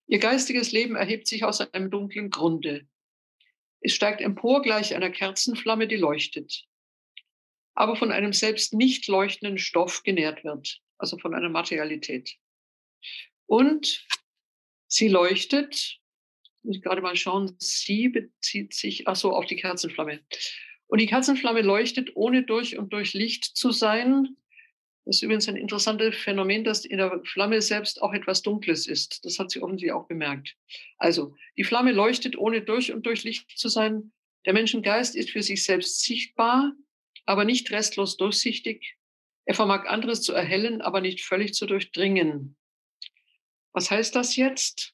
Ihr 0.06 0.20
geistiges 0.20 0.72
Leben 0.72 0.96
erhebt 0.96 1.26
sich 1.26 1.44
aus 1.44 1.62
einem 1.62 1.90
dunklen 1.90 2.30
Grunde. 2.30 2.88
Es 3.82 3.94
steigt 3.94 4.22
empor 4.22 4.62
gleich 4.62 4.94
einer 4.94 5.10
Kerzenflamme, 5.10 5.88
die 5.88 5.98
leuchtet, 5.98 6.68
aber 7.74 7.96
von 7.96 8.12
einem 8.12 8.32
selbst 8.32 8.76
nicht 8.76 9.08
leuchtenden 9.08 9.58
Stoff 9.58 10.04
genährt 10.04 10.44
wird, 10.44 10.84
also 11.00 11.18
von 11.18 11.34
einer 11.34 11.50
Materialität. 11.50 12.38
Und 13.48 14.06
Sie 14.88 15.10
leuchtet, 15.10 16.00
muss 16.64 16.78
ich 16.78 16.82
gerade 16.82 17.02
mal 17.02 17.18
schauen, 17.18 17.56
sie 17.60 18.08
bezieht 18.08 18.74
sich, 18.74 19.08
ach 19.08 19.18
so, 19.18 19.32
auf 19.32 19.46
die 19.46 19.58
Kerzenflamme. 19.58 20.22
Und 20.88 21.02
die 21.02 21.08
Kerzenflamme 21.08 21.62
leuchtet, 21.62 22.16
ohne 22.16 22.44
durch 22.44 22.78
und 22.78 22.94
durch 22.94 23.14
Licht 23.14 23.44
zu 23.44 23.72
sein. 23.72 24.38
Das 25.04 25.18
ist 25.18 25.22
übrigens 25.22 25.50
ein 25.50 25.58
interessantes 25.58 26.16
Phänomen, 26.16 26.64
dass 26.64 26.86
in 26.86 26.98
der 26.98 27.22
Flamme 27.26 27.62
selbst 27.62 28.02
auch 28.02 28.14
etwas 28.14 28.42
Dunkles 28.42 28.88
ist. 28.88 29.26
Das 29.26 29.38
hat 29.38 29.52
sie 29.52 29.62
offensichtlich 29.62 29.92
auch 29.92 30.08
bemerkt. 30.08 30.56
Also, 30.98 31.36
die 31.58 31.66
Flamme 31.66 31.92
leuchtet, 31.92 32.38
ohne 32.38 32.62
durch 32.62 32.94
und 32.94 33.06
durch 33.06 33.24
Licht 33.26 33.58
zu 33.58 33.68
sein. 33.68 34.14
Der 34.46 34.54
Menschengeist 34.54 35.16
ist 35.16 35.32
für 35.32 35.44
sich 35.44 35.64
selbst 35.64 36.04
sichtbar, 36.04 36.74
aber 37.26 37.44
nicht 37.44 37.70
restlos 37.72 38.18
durchsichtig. 38.18 38.96
Er 39.46 39.56
vermag 39.56 39.88
anderes 39.88 40.22
zu 40.22 40.34
erhellen, 40.34 40.82
aber 40.82 41.02
nicht 41.02 41.22
völlig 41.22 41.54
zu 41.54 41.66
durchdringen. 41.66 42.56
Was 43.76 43.92
heißt 43.92 44.16
das 44.16 44.38
jetzt? 44.38 44.94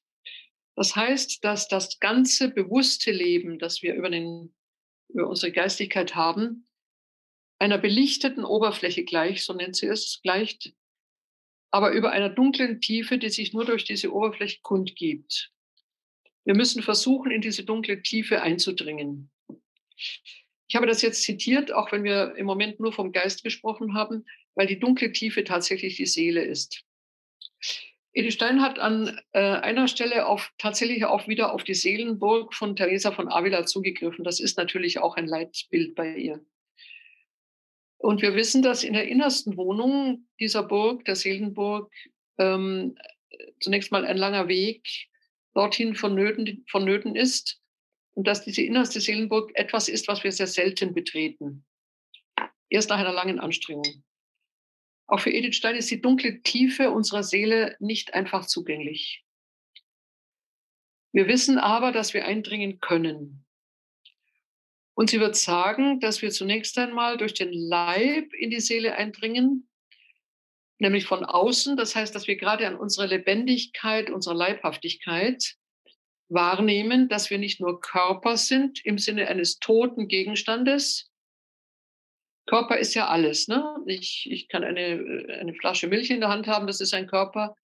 Das 0.75 0.95
heißt, 0.95 1.43
dass 1.43 1.67
das 1.67 1.99
ganze 1.99 2.49
bewusste 2.49 3.11
Leben, 3.11 3.59
das 3.59 3.83
wir 3.83 3.93
über, 3.93 4.09
den, 4.09 4.55
über 5.09 5.29
unsere 5.29 5.51
Geistigkeit 5.51 6.15
haben, 6.15 6.67
einer 7.59 7.77
belichteten 7.77 8.43
Oberfläche 8.43 9.03
gleich, 9.03 9.43
so 9.43 9.53
nennt 9.53 9.75
sie 9.75 9.85
es, 9.85 10.19
gleicht, 10.23 10.73
aber 11.69 11.91
über 11.91 12.11
einer 12.11 12.29
dunklen 12.29 12.81
Tiefe, 12.81 13.19
die 13.19 13.29
sich 13.29 13.53
nur 13.53 13.65
durch 13.65 13.83
diese 13.83 14.11
Oberfläche 14.11 14.61
kundgibt. 14.63 15.51
Wir 16.43 16.55
müssen 16.55 16.81
versuchen, 16.81 17.29
in 17.29 17.41
diese 17.41 17.63
dunkle 17.63 18.01
Tiefe 18.01 18.41
einzudringen. 18.41 19.29
Ich 19.95 20.75
habe 20.75 20.87
das 20.87 21.03
jetzt 21.03 21.21
zitiert, 21.21 21.71
auch 21.71 21.91
wenn 21.91 22.03
wir 22.03 22.33
im 22.35 22.47
Moment 22.47 22.79
nur 22.79 22.93
vom 22.93 23.11
Geist 23.11 23.43
gesprochen 23.43 23.93
haben, 23.93 24.25
weil 24.55 24.65
die 24.65 24.79
dunkle 24.79 25.11
Tiefe 25.11 25.43
tatsächlich 25.43 25.97
die 25.97 26.07
Seele 26.07 26.43
ist. 26.43 26.83
Edith 28.13 28.33
Stein 28.33 28.61
hat 28.61 28.77
an 28.77 29.19
äh, 29.31 29.39
einer 29.39 29.87
Stelle 29.87 30.25
auf, 30.25 30.51
tatsächlich 30.57 31.05
auch 31.05 31.27
wieder 31.27 31.53
auf 31.53 31.63
die 31.63 31.73
Seelenburg 31.73 32.53
von 32.53 32.75
Teresa 32.75 33.11
von 33.11 33.29
Avila 33.29 33.65
zugegriffen. 33.65 34.25
Das 34.25 34.39
ist 34.39 34.57
natürlich 34.57 34.99
auch 34.99 35.15
ein 35.15 35.27
Leitbild 35.27 35.95
bei 35.95 36.15
ihr. 36.15 36.45
Und 37.97 38.21
wir 38.21 38.35
wissen, 38.35 38.61
dass 38.61 38.83
in 38.83 38.93
der 38.93 39.07
innersten 39.07 39.55
Wohnung 39.55 40.27
dieser 40.39 40.63
Burg, 40.63 41.05
der 41.05 41.15
Seelenburg, 41.15 41.93
ähm, 42.37 42.97
zunächst 43.59 43.91
mal 43.91 44.05
ein 44.05 44.17
langer 44.17 44.47
Weg 44.47 44.87
dorthin 45.53 45.95
vonnöten, 45.95 46.65
vonnöten 46.69 47.15
ist 47.15 47.61
und 48.13 48.27
dass 48.27 48.43
diese 48.43 48.61
innerste 48.61 48.99
Seelenburg 48.99 49.51
etwas 49.53 49.87
ist, 49.87 50.07
was 50.07 50.23
wir 50.23 50.31
sehr 50.31 50.47
selten 50.47 50.93
betreten. 50.93 51.65
Erst 52.69 52.89
nach 52.89 52.99
einer 52.99 53.13
langen 53.13 53.39
Anstrengung. 53.39 54.03
Auch 55.11 55.19
für 55.19 55.29
Edith 55.29 55.57
Stein 55.57 55.75
ist 55.75 55.91
die 55.91 56.01
dunkle 56.01 56.41
Tiefe 56.41 56.89
unserer 56.89 57.21
Seele 57.21 57.75
nicht 57.79 58.13
einfach 58.13 58.45
zugänglich. 58.45 59.25
Wir 61.11 61.27
wissen 61.27 61.57
aber, 61.57 61.91
dass 61.91 62.13
wir 62.13 62.23
eindringen 62.23 62.79
können. 62.79 63.45
Und 64.93 65.09
sie 65.09 65.19
wird 65.19 65.35
sagen, 65.35 65.99
dass 65.99 66.21
wir 66.21 66.31
zunächst 66.31 66.77
einmal 66.77 67.17
durch 67.17 67.33
den 67.33 67.51
Leib 67.51 68.33
in 68.33 68.51
die 68.51 68.61
Seele 68.61 68.95
eindringen, 68.95 69.67
nämlich 70.79 71.05
von 71.05 71.25
außen. 71.25 71.75
Das 71.75 71.93
heißt, 71.93 72.15
dass 72.15 72.27
wir 72.27 72.37
gerade 72.37 72.65
an 72.65 72.77
unserer 72.77 73.07
Lebendigkeit, 73.07 74.09
unserer 74.09 74.35
Leibhaftigkeit 74.35 75.57
wahrnehmen, 76.29 77.09
dass 77.09 77.29
wir 77.29 77.37
nicht 77.37 77.59
nur 77.59 77.81
Körper 77.81 78.37
sind 78.37 78.85
im 78.85 78.97
Sinne 78.97 79.27
eines 79.27 79.59
toten 79.59 80.07
Gegenstandes, 80.07 81.10
Körper 82.47 82.77
ist 82.77 82.93
ja 82.93 83.07
alles. 83.07 83.47
Ne? 83.47 83.63
Ich, 83.85 84.27
ich 84.29 84.47
kann 84.47 84.63
eine, 84.63 85.25
eine 85.39 85.53
Flasche 85.53 85.87
Milch 85.87 86.09
in 86.09 86.19
der 86.19 86.29
Hand 86.29 86.47
haben, 86.47 86.67
das 86.67 86.81
ist 86.81 86.93
ein 86.93 87.07
Körper. 87.07 87.55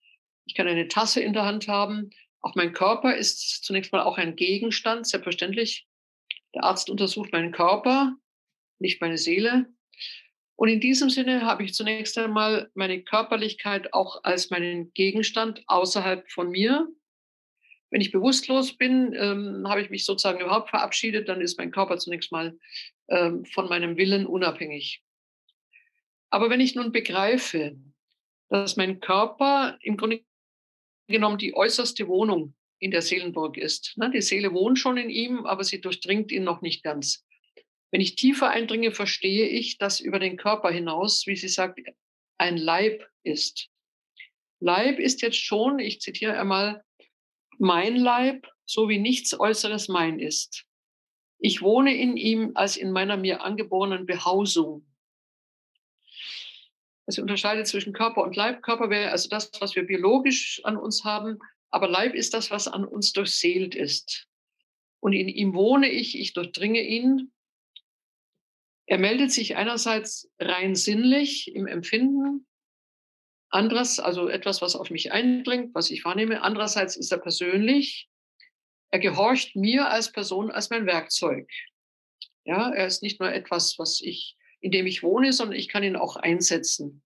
Ich 0.46 0.56
kann 0.56 0.68
eine 0.68 0.88
Tasse 0.88 1.22
in 1.22 1.34
der 1.34 1.46
Hand 1.46 1.68
haben. 1.68 2.10
Auch 2.42 2.56
mein 2.56 2.72
Körper 2.72 3.16
ist 3.16 3.64
zunächst 3.64 3.92
mal 3.92 4.04
auch 4.04 4.18
ein 4.18 4.36
Gegenstand, 4.36 5.08
selbstverständlich. 5.08 5.88
Der 6.56 6.64
Arzt 6.64 6.90
untersucht 6.90 7.34
meinen 7.34 7.52
Körper, 7.52 8.16
nicht 8.80 9.02
meine 9.02 9.18
Seele. 9.18 9.68
Und 10.56 10.70
in 10.70 10.80
diesem 10.80 11.10
Sinne 11.10 11.42
habe 11.42 11.64
ich 11.64 11.74
zunächst 11.74 12.18
einmal 12.18 12.72
meine 12.74 13.04
Körperlichkeit 13.04 13.94
auch 13.94 14.24
als 14.24 14.50
meinen 14.50 14.92
Gegenstand 14.94 15.64
außerhalb 15.68 16.30
von 16.32 16.50
mir. 16.50 16.88
Wenn 17.92 18.02
ich 18.02 18.12
bewusstlos 18.12 18.76
bin, 18.76 19.14
ähm, 19.14 19.66
habe 19.68 19.82
ich 19.82 19.90
mich 19.90 20.04
sozusagen 20.04 20.40
überhaupt 20.40 20.70
verabschiedet, 20.70 21.30
dann 21.30 21.42
ist 21.42 21.58
mein 21.58 21.72
Körper 21.72 21.98
zunächst 21.98 22.32
mal 22.32 22.58
von 23.10 23.70
meinem 23.70 23.98
Willen 23.98 24.26
unabhängig. 24.26 25.02
Aber 26.30 26.50
wenn 26.50 26.60
ich 26.60 26.76
nun 26.76 26.92
begreife, 26.92 27.78
dass 28.50 28.78
mein 28.78 29.00
Körper 29.00 29.78
im 29.82 29.98
Grunde 29.98 30.24
genommen 31.08 31.38
die 31.38 31.56
äußerste 31.56 32.08
Wohnung 32.08 32.54
in 32.80 32.92
der 32.92 33.02
Seelenburg 33.02 33.58
ist. 33.58 33.98
Ne? 33.98 34.12
Die 34.12 34.22
Seele 34.22 34.54
wohnt 34.54 34.78
schon 34.78 34.98
in 34.98 35.10
ihm, 35.10 35.46
aber 35.46 35.64
sie 35.64 35.82
durchdringt 35.82 36.32
ihn 36.32 36.44
noch 36.44 36.62
nicht 36.62 36.84
ganz. 36.84 37.26
Wenn 37.92 38.02
ich 38.02 38.16
tiefer 38.16 38.50
eindringe, 38.50 38.92
verstehe 38.92 39.48
ich, 39.48 39.78
dass 39.78 40.00
über 40.00 40.20
den 40.20 40.38
Körper 40.38 40.70
hinaus, 40.70 41.26
wie 41.26 41.36
sie 41.36 41.48
sagt, 41.48 41.80
ein 42.38 42.58
Leib 42.58 43.08
ist. 43.24 43.70
Leib 44.60 45.00
ist 45.00 45.22
jetzt 45.22 45.38
schon, 45.38 45.80
ich 45.80 46.02
zitiere 46.02 46.38
einmal, 46.40 46.84
mein 47.58 47.96
Leib, 47.96 48.48
so 48.66 48.90
wie 48.90 49.00
nichts 49.00 49.40
Äußeres 49.40 49.88
mein 49.88 50.20
ist. 50.20 50.67
Ich 51.40 51.62
wohne 51.62 51.96
in 51.96 52.18
ihm 52.18 52.52
als 52.56 52.78
in 52.78 52.92
meiner 52.92 53.18
mir 53.18 53.42
angeborenen 53.42 54.06
Behausung. 54.06 54.86
Also 57.06 57.22
unterscheidet 57.22 57.68
zwischen 57.68 57.94
Körper 57.94 58.24
und 58.24 58.36
Leib. 58.36 58.64
Körper 58.64 58.90
wäre 58.90 59.12
also 59.12 59.30
das, 59.30 59.52
was 59.60 59.76
wir 59.76 59.84
biologisch 59.84 60.62
an 60.64 60.78
uns 60.78 61.04
haben, 61.04 61.40
aber 61.70 61.88
Leib 61.88 62.16
ist 62.16 62.34
das, 62.34 62.52
was 62.52 62.68
an 62.68 62.86
uns 62.86 63.14
durchseelt 63.14 63.76
ist. 63.76 64.28
Und 65.00 65.14
in 65.14 65.28
ihm 65.28 65.54
wohne 65.54 65.90
ich, 65.90 66.20
ich 66.20 66.34
durchdringe 66.34 66.82
ihn. 66.82 67.32
Er 68.88 68.98
meldet 68.98 69.32
sich 69.32 69.56
einerseits 69.56 70.30
rein 70.40 70.76
sinnlich 70.76 71.54
im 71.54 71.68
Empfinden, 71.68 72.48
anderes, 73.50 74.00
also 74.00 74.28
etwas, 74.28 74.62
was 74.62 74.76
auf 74.76 74.90
mich 74.90 75.12
eindringt, 75.12 75.74
was 75.74 75.92
ich 75.92 76.04
wahrnehme. 76.04 76.42
Andererseits 76.42 76.98
ist 76.98 77.12
er 77.12 77.20
persönlich. 77.20 78.10
Er 78.92 79.00
gehorcht 79.00 79.56
mir 79.56 79.90
als 79.90 80.12
Person, 80.12 80.50
als 80.50 80.70
mein 80.70 80.86
Werkzeug. 80.86 81.50
Ja, 82.46 82.72
er 82.72 82.88
ist 82.88 83.04
nicht 83.04 83.20
nur 83.20 83.32
etwas, 83.32 83.78
was 83.78 84.02
ich, 84.02 84.38
in 84.62 84.72
dem 84.72 84.88
ich 84.88 85.04
wohne, 85.04 85.34
sondern 85.34 85.58
ich 85.58 85.68
kann 85.68 85.84
ihn 85.84 85.98
auch 85.98 86.16
einsetzen. 86.16 87.04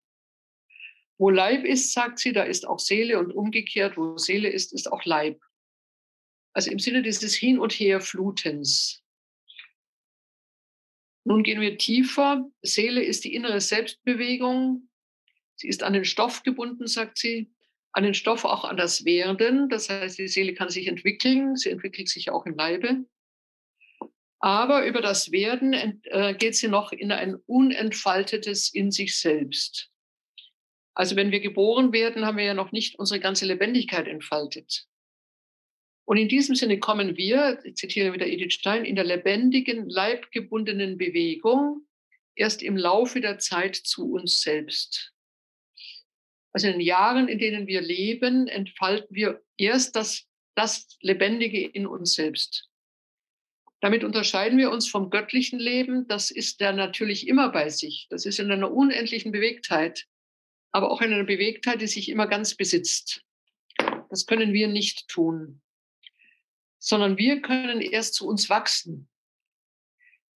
Wo 1.19 1.31
Leib 1.31 1.65
ist, 1.65 1.93
sagt 1.93 2.19
sie, 2.19 2.33
da 2.33 2.43
ist 2.43 2.67
auch 2.67 2.79
Seele 2.79 3.19
und 3.19 3.33
umgekehrt, 3.33 3.97
wo 3.97 4.17
Seele 4.17 4.49
ist, 4.49 4.73
ist 4.73 4.91
auch 4.91 5.05
Leib. 5.05 5.41
Also 6.53 6.71
im 6.71 6.79
Sinne 6.79 7.03
dieses 7.03 7.35
Hin- 7.35 7.59
und 7.59 7.73
Herflutens. 7.73 9.03
Nun 11.25 11.43
gehen 11.43 11.61
wir 11.61 11.77
tiefer. 11.77 12.49
Seele 12.63 13.03
ist 13.03 13.25
die 13.25 13.35
innere 13.35 13.61
Selbstbewegung. 13.61 14.89
Sie 15.57 15.69
ist 15.69 15.83
an 15.83 15.93
den 15.93 16.05
Stoff 16.05 16.43
gebunden, 16.43 16.87
sagt 16.87 17.19
sie 17.19 17.51
an 17.97 18.03
den 18.03 18.13
Stoff, 18.13 18.45
auch 18.45 18.65
an 18.65 18.77
das 18.77 19.07
Werden. 19.07 19.71
Das 19.71 19.89
heißt, 19.89 20.19
die 20.19 20.29
Seele 20.29 20.53
kann 20.53 20.69
sich 20.69 20.87
entwickeln, 20.87 21.57
sie 21.57 21.71
entwickelt 21.71 22.11
sich 22.11 22.29
auch 22.29 22.45
im 22.45 22.55
Leibe. 22.55 23.07
Aber 24.39 24.87
über 24.87 25.01
das 25.01 25.33
Werden 25.33 25.73
äh, 26.05 26.35
geht 26.35 26.57
sie 26.57 26.69
noch 26.69 26.93
in 26.93 27.11
ein 27.11 27.37
unentfaltetes 27.47 28.69
in 28.73 28.91
sich 28.91 29.17
selbst. 29.17 29.91
Also 30.95 31.17
wenn 31.17 31.31
wir 31.31 31.41
geboren 31.41 31.95
werden, 31.95 32.27
haben 32.27 32.37
wir 32.37 32.45
ja 32.45 32.53
noch 32.53 32.71
nicht 32.71 32.99
unsere 32.99 33.19
ganze 33.19 33.47
Lebendigkeit 33.47 34.07
entfaltet. 34.09 34.85
Und 36.05 36.19
in 36.19 36.29
diesem 36.29 36.55
Sinne 36.55 36.79
kommen 36.79 37.17
wir, 37.17 37.65
ich 37.65 37.77
zitiere 37.77 38.13
wieder 38.13 38.27
Edith 38.27 38.53
Stein, 38.53 38.85
in 38.85 38.95
der 38.95 39.05
lebendigen, 39.05 39.89
leibgebundenen 39.89 40.99
Bewegung 40.99 41.87
erst 42.35 42.63
im 42.63 42.77
Laufe 42.77 43.23
der 43.23 43.39
Zeit 43.39 43.75
zu 43.75 44.13
uns 44.13 44.43
selbst. 44.43 45.16
Also 46.57 46.69
in 46.69 46.79
den 46.79 46.87
Jahren, 46.87 47.29
in 47.29 47.39
denen 47.39 47.67
wir 47.67 47.83
leben, 47.83 48.49
entfalten 48.49 49.15
wir 49.15 49.43
erst 49.59 49.95
das, 49.95 50.25
das 50.55 50.97
Lebendige 51.03 51.63
in 51.63 51.87
uns 51.87 52.15
selbst. 52.15 52.71
Damit 53.83 54.05
unterscheiden 54.05 54.57
wir 54.57 54.71
uns 54.71 54.89
vom 54.89 55.11
göttlichen 55.11 55.59
Leben. 55.59 56.09
Das 56.09 56.31
ist 56.31 56.59
ja 56.63 56.73
natürlich 56.73 57.29
immer 57.29 57.51
bei 57.51 57.69
sich. 57.69 58.07
Das 58.09 58.25
ist 58.25 58.39
in 58.39 58.51
einer 58.51 58.73
unendlichen 58.73 59.33
Bewegtheit, 59.33 60.07
aber 60.73 60.91
auch 60.91 61.03
in 61.03 61.13
einer 61.13 61.25
Bewegtheit, 61.25 61.83
die 61.83 61.89
sich 61.89 62.09
immer 62.09 62.27
ganz 62.27 62.55
besitzt. 62.55 63.23
Das 64.09 64.25
können 64.25 64.55
wir 64.55 64.69
nicht 64.69 65.09
tun, 65.09 65.61
sondern 66.79 67.19
wir 67.19 67.43
können 67.43 67.83
erst 67.83 68.15
zu 68.15 68.27
uns 68.27 68.49
wachsen. 68.49 69.11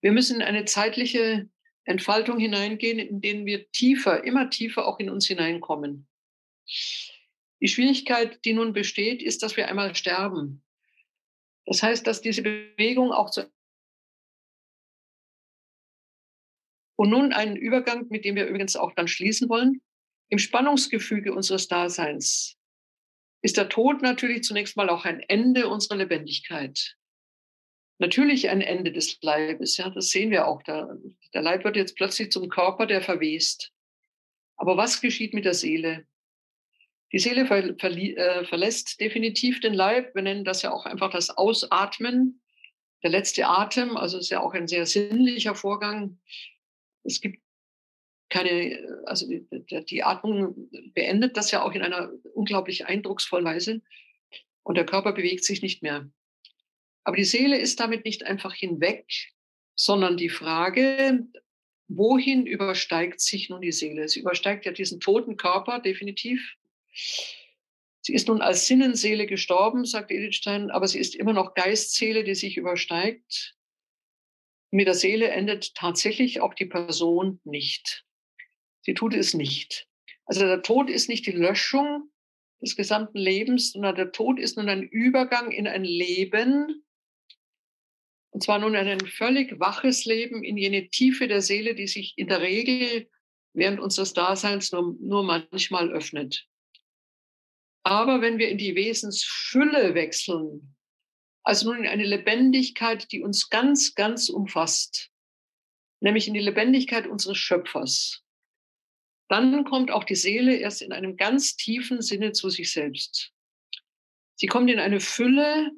Wir 0.02 0.12
müssen 0.12 0.36
in 0.36 0.42
eine 0.42 0.66
zeitliche 0.66 1.48
Entfaltung 1.84 2.38
hineingehen, 2.38 2.98
in 2.98 3.22
denen 3.22 3.46
wir 3.46 3.70
tiefer, 3.70 4.22
immer 4.22 4.50
tiefer 4.50 4.86
auch 4.86 4.98
in 4.98 5.08
uns 5.08 5.26
hineinkommen. 5.26 6.06
Die 7.60 7.68
Schwierigkeit, 7.68 8.44
die 8.44 8.54
nun 8.54 8.72
besteht, 8.72 9.22
ist, 9.22 9.42
dass 9.42 9.56
wir 9.56 9.68
einmal 9.68 9.94
sterben. 9.94 10.62
Das 11.66 11.82
heißt, 11.82 12.06
dass 12.06 12.20
diese 12.20 12.42
Bewegung 12.42 13.12
auch 13.12 13.30
zu 13.30 13.50
und 16.96 17.08
nun 17.08 17.32
einen 17.32 17.56
Übergang, 17.56 18.08
mit 18.10 18.26
dem 18.26 18.34
wir 18.34 18.46
übrigens 18.46 18.76
auch 18.76 18.92
dann 18.92 19.08
schließen 19.08 19.48
wollen, 19.48 19.80
im 20.28 20.38
Spannungsgefüge 20.38 21.32
unseres 21.32 21.66
Daseins 21.66 22.60
ist 23.42 23.56
der 23.56 23.68
Tod 23.68 24.02
natürlich 24.02 24.42
zunächst 24.42 24.76
mal 24.76 24.90
auch 24.90 25.04
ein 25.04 25.20
Ende 25.20 25.68
unserer 25.68 25.96
Lebendigkeit. 25.96 26.96
Natürlich 27.98 28.48
ein 28.48 28.60
Ende 28.60 28.92
des 28.92 29.18
Leibes, 29.22 29.76
ja, 29.76 29.90
das 29.90 30.10
sehen 30.10 30.30
wir 30.30 30.46
auch. 30.46 30.62
Da, 30.62 30.94
der 31.34 31.42
Leib 31.42 31.64
wird 31.64 31.76
jetzt 31.76 31.96
plötzlich 31.96 32.30
zum 32.30 32.48
Körper, 32.48 32.86
der 32.86 33.02
verwest. 33.02 33.72
Aber 34.56 34.76
was 34.76 35.00
geschieht 35.00 35.34
mit 35.34 35.44
der 35.44 35.54
Seele? 35.54 36.06
Die 37.12 37.18
Seele 37.18 37.46
ver, 37.46 37.74
ver, 37.78 37.90
äh, 37.90 38.44
verlässt 38.44 39.00
definitiv 39.00 39.60
den 39.60 39.74
Leib. 39.74 40.14
Wir 40.14 40.22
nennen 40.22 40.44
das 40.44 40.62
ja 40.62 40.72
auch 40.72 40.86
einfach 40.86 41.10
das 41.10 41.30
Ausatmen, 41.30 42.40
der 43.02 43.10
letzte 43.10 43.46
Atem. 43.46 43.96
Also 43.96 44.18
ist 44.18 44.30
ja 44.30 44.40
auch 44.40 44.54
ein 44.54 44.68
sehr 44.68 44.86
sinnlicher 44.86 45.54
Vorgang. 45.54 46.18
Es 47.02 47.20
gibt 47.20 47.40
keine, 48.28 49.02
also 49.06 49.26
die, 49.28 49.44
die 49.86 50.02
Atmung 50.04 50.70
beendet 50.94 51.36
das 51.36 51.50
ja 51.50 51.62
auch 51.62 51.72
in 51.72 51.82
einer 51.82 52.12
unglaublich 52.34 52.86
eindrucksvollen 52.86 53.44
Weise. 53.44 53.82
Und 54.62 54.76
der 54.76 54.86
Körper 54.86 55.12
bewegt 55.12 55.44
sich 55.44 55.62
nicht 55.62 55.82
mehr. 55.82 56.08
Aber 57.02 57.16
die 57.16 57.24
Seele 57.24 57.58
ist 57.58 57.80
damit 57.80 58.04
nicht 58.04 58.24
einfach 58.24 58.54
hinweg, 58.54 59.06
sondern 59.74 60.16
die 60.16 60.28
Frage, 60.28 61.26
wohin 61.88 62.46
übersteigt 62.46 63.20
sich 63.20 63.48
nun 63.48 63.62
die 63.62 63.72
Seele? 63.72 64.08
Sie 64.08 64.20
übersteigt 64.20 64.64
ja 64.64 64.72
diesen 64.72 65.00
toten 65.00 65.36
Körper 65.36 65.80
definitiv. 65.80 66.56
Sie 68.02 68.14
ist 68.14 68.28
nun 68.28 68.40
als 68.40 68.66
Sinnenseele 68.66 69.26
gestorben, 69.26 69.84
sagt 69.84 70.10
Edith 70.10 70.36
Stein, 70.36 70.70
aber 70.70 70.88
sie 70.88 70.98
ist 70.98 71.14
immer 71.14 71.32
noch 71.32 71.54
Geistseele, 71.54 72.24
die 72.24 72.34
sich 72.34 72.56
übersteigt. 72.56 73.56
Mit 74.70 74.86
der 74.86 74.94
Seele 74.94 75.28
endet 75.28 75.74
tatsächlich 75.74 76.40
auch 76.40 76.54
die 76.54 76.66
Person 76.66 77.40
nicht. 77.44 78.04
Sie 78.82 78.94
tut 78.94 79.14
es 79.14 79.34
nicht. 79.34 79.86
Also 80.24 80.42
der 80.42 80.62
Tod 80.62 80.88
ist 80.88 81.08
nicht 81.08 81.26
die 81.26 81.32
Löschung 81.32 82.10
des 82.62 82.76
gesamten 82.76 83.18
Lebens, 83.18 83.72
sondern 83.72 83.96
der 83.96 84.12
Tod 84.12 84.38
ist 84.38 84.56
nun 84.56 84.68
ein 84.68 84.82
Übergang 84.82 85.50
in 85.50 85.66
ein 85.66 85.84
Leben, 85.84 86.84
und 88.30 88.44
zwar 88.44 88.58
nun 88.58 88.76
ein 88.76 89.00
völlig 89.00 89.58
waches 89.58 90.04
Leben 90.04 90.44
in 90.44 90.56
jene 90.56 90.88
Tiefe 90.88 91.26
der 91.26 91.42
Seele, 91.42 91.74
die 91.74 91.88
sich 91.88 92.14
in 92.16 92.28
der 92.28 92.40
Regel 92.40 93.08
während 93.52 93.80
unseres 93.80 94.12
Daseins 94.12 94.70
nur, 94.72 94.96
nur 95.00 95.24
manchmal 95.24 95.90
öffnet. 95.90 96.46
Aber 97.82 98.20
wenn 98.20 98.38
wir 98.38 98.48
in 98.48 98.58
die 98.58 98.74
Wesensfülle 98.74 99.94
wechseln, 99.94 100.76
also 101.42 101.70
nun 101.72 101.84
in 101.84 101.90
eine 101.90 102.04
Lebendigkeit, 102.04 103.10
die 103.12 103.22
uns 103.22 103.48
ganz, 103.48 103.94
ganz 103.94 104.28
umfasst, 104.28 105.10
nämlich 106.00 106.28
in 106.28 106.34
die 106.34 106.40
Lebendigkeit 106.40 107.06
unseres 107.06 107.38
Schöpfers, 107.38 108.22
dann 109.28 109.64
kommt 109.64 109.90
auch 109.90 110.04
die 110.04 110.16
Seele 110.16 110.56
erst 110.56 110.82
in 110.82 110.92
einem 110.92 111.16
ganz 111.16 111.56
tiefen 111.56 112.02
Sinne 112.02 112.32
zu 112.32 112.50
sich 112.50 112.72
selbst. 112.72 113.32
Sie 114.34 114.46
kommt 114.46 114.70
in 114.70 114.80
eine 114.80 115.00
Fülle 115.00 115.70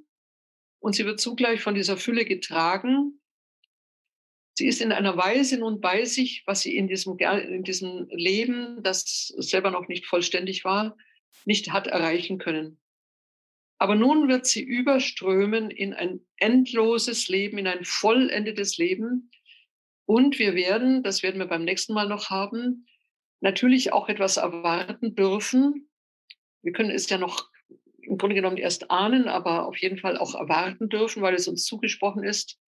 und 0.80 0.94
sie 0.94 1.04
wird 1.04 1.20
zugleich 1.20 1.60
von 1.60 1.74
dieser 1.74 1.96
Fülle 1.96 2.24
getragen. 2.24 3.20
Sie 4.54 4.66
ist 4.66 4.80
in 4.80 4.92
einer 4.92 5.16
Weise 5.16 5.58
nun 5.58 5.80
bei 5.80 6.04
sich, 6.04 6.42
was 6.46 6.62
sie 6.62 6.76
in 6.76 6.88
diesem, 6.88 7.18
in 7.18 7.62
diesem 7.62 8.08
Leben, 8.10 8.82
das 8.82 9.28
selber 9.36 9.70
noch 9.70 9.86
nicht 9.88 10.06
vollständig 10.06 10.64
war, 10.64 10.96
nicht 11.44 11.72
hat 11.72 11.86
erreichen 11.86 12.38
können. 12.38 12.78
Aber 13.78 13.96
nun 13.96 14.28
wird 14.28 14.46
sie 14.46 14.62
überströmen 14.62 15.70
in 15.70 15.92
ein 15.92 16.20
endloses 16.36 17.28
Leben, 17.28 17.58
in 17.58 17.66
ein 17.66 17.84
vollendetes 17.84 18.78
Leben. 18.78 19.30
Und 20.06 20.38
wir 20.38 20.54
werden, 20.54 21.02
das 21.02 21.22
werden 21.22 21.40
wir 21.40 21.46
beim 21.46 21.64
nächsten 21.64 21.92
Mal 21.92 22.08
noch 22.08 22.30
haben, 22.30 22.86
natürlich 23.40 23.92
auch 23.92 24.08
etwas 24.08 24.36
erwarten 24.36 25.16
dürfen. 25.16 25.90
Wir 26.62 26.72
können 26.72 26.90
es 26.90 27.10
ja 27.10 27.18
noch 27.18 27.50
im 28.02 28.18
Grunde 28.18 28.36
genommen 28.36 28.56
erst 28.56 28.90
ahnen, 28.90 29.28
aber 29.28 29.66
auf 29.66 29.76
jeden 29.78 29.98
Fall 29.98 30.16
auch 30.16 30.34
erwarten 30.34 30.88
dürfen, 30.88 31.22
weil 31.22 31.34
es 31.34 31.48
uns 31.48 31.64
zugesprochen 31.64 32.22
ist. 32.22 32.58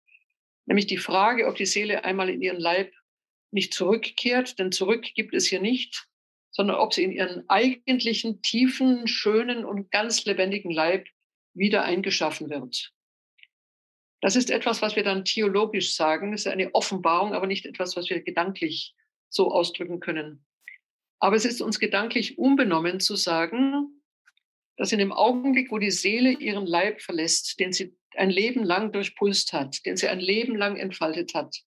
Nämlich 0.66 0.86
die 0.86 0.96
Frage, 0.96 1.46
ob 1.46 1.56
die 1.56 1.66
Seele 1.66 2.04
einmal 2.04 2.28
in 2.30 2.42
ihren 2.42 2.60
Leib 2.60 2.92
nicht 3.50 3.72
zurückkehrt, 3.72 4.58
denn 4.58 4.72
zurück 4.72 5.06
gibt 5.14 5.34
es 5.34 5.46
hier 5.46 5.60
nicht, 5.60 6.08
sondern 6.54 6.76
ob 6.76 6.94
sie 6.94 7.02
in 7.02 7.12
ihren 7.12 7.48
eigentlichen, 7.48 8.40
tiefen, 8.40 9.08
schönen 9.08 9.64
und 9.64 9.90
ganz 9.90 10.24
lebendigen 10.24 10.70
Leib 10.70 11.06
wieder 11.52 11.82
eingeschaffen 11.82 12.48
wird. 12.48 12.92
Das 14.20 14.36
ist 14.36 14.50
etwas, 14.50 14.80
was 14.80 14.96
wir 14.96 15.02
dann 15.02 15.24
theologisch 15.24 15.94
sagen. 15.94 16.30
Das 16.32 16.42
ist 16.42 16.46
eine 16.46 16.74
Offenbarung, 16.74 17.34
aber 17.34 17.46
nicht 17.46 17.66
etwas, 17.66 17.96
was 17.96 18.08
wir 18.08 18.22
gedanklich 18.22 18.94
so 19.28 19.52
ausdrücken 19.52 20.00
können. 20.00 20.46
Aber 21.18 21.36
es 21.36 21.44
ist 21.44 21.60
uns 21.60 21.78
gedanklich 21.78 22.38
unbenommen 22.38 23.00
zu 23.00 23.16
sagen, 23.16 24.02
dass 24.76 24.92
in 24.92 24.98
dem 24.98 25.12
Augenblick, 25.12 25.70
wo 25.70 25.78
die 25.78 25.90
Seele 25.90 26.30
ihren 26.30 26.66
Leib 26.66 27.02
verlässt, 27.02 27.58
den 27.58 27.72
sie 27.72 27.96
ein 28.16 28.30
Leben 28.30 28.64
lang 28.64 28.92
durchpulst 28.92 29.52
hat, 29.52 29.84
den 29.84 29.96
sie 29.96 30.08
ein 30.08 30.20
Leben 30.20 30.56
lang 30.56 30.76
entfaltet 30.76 31.34
hat, 31.34 31.62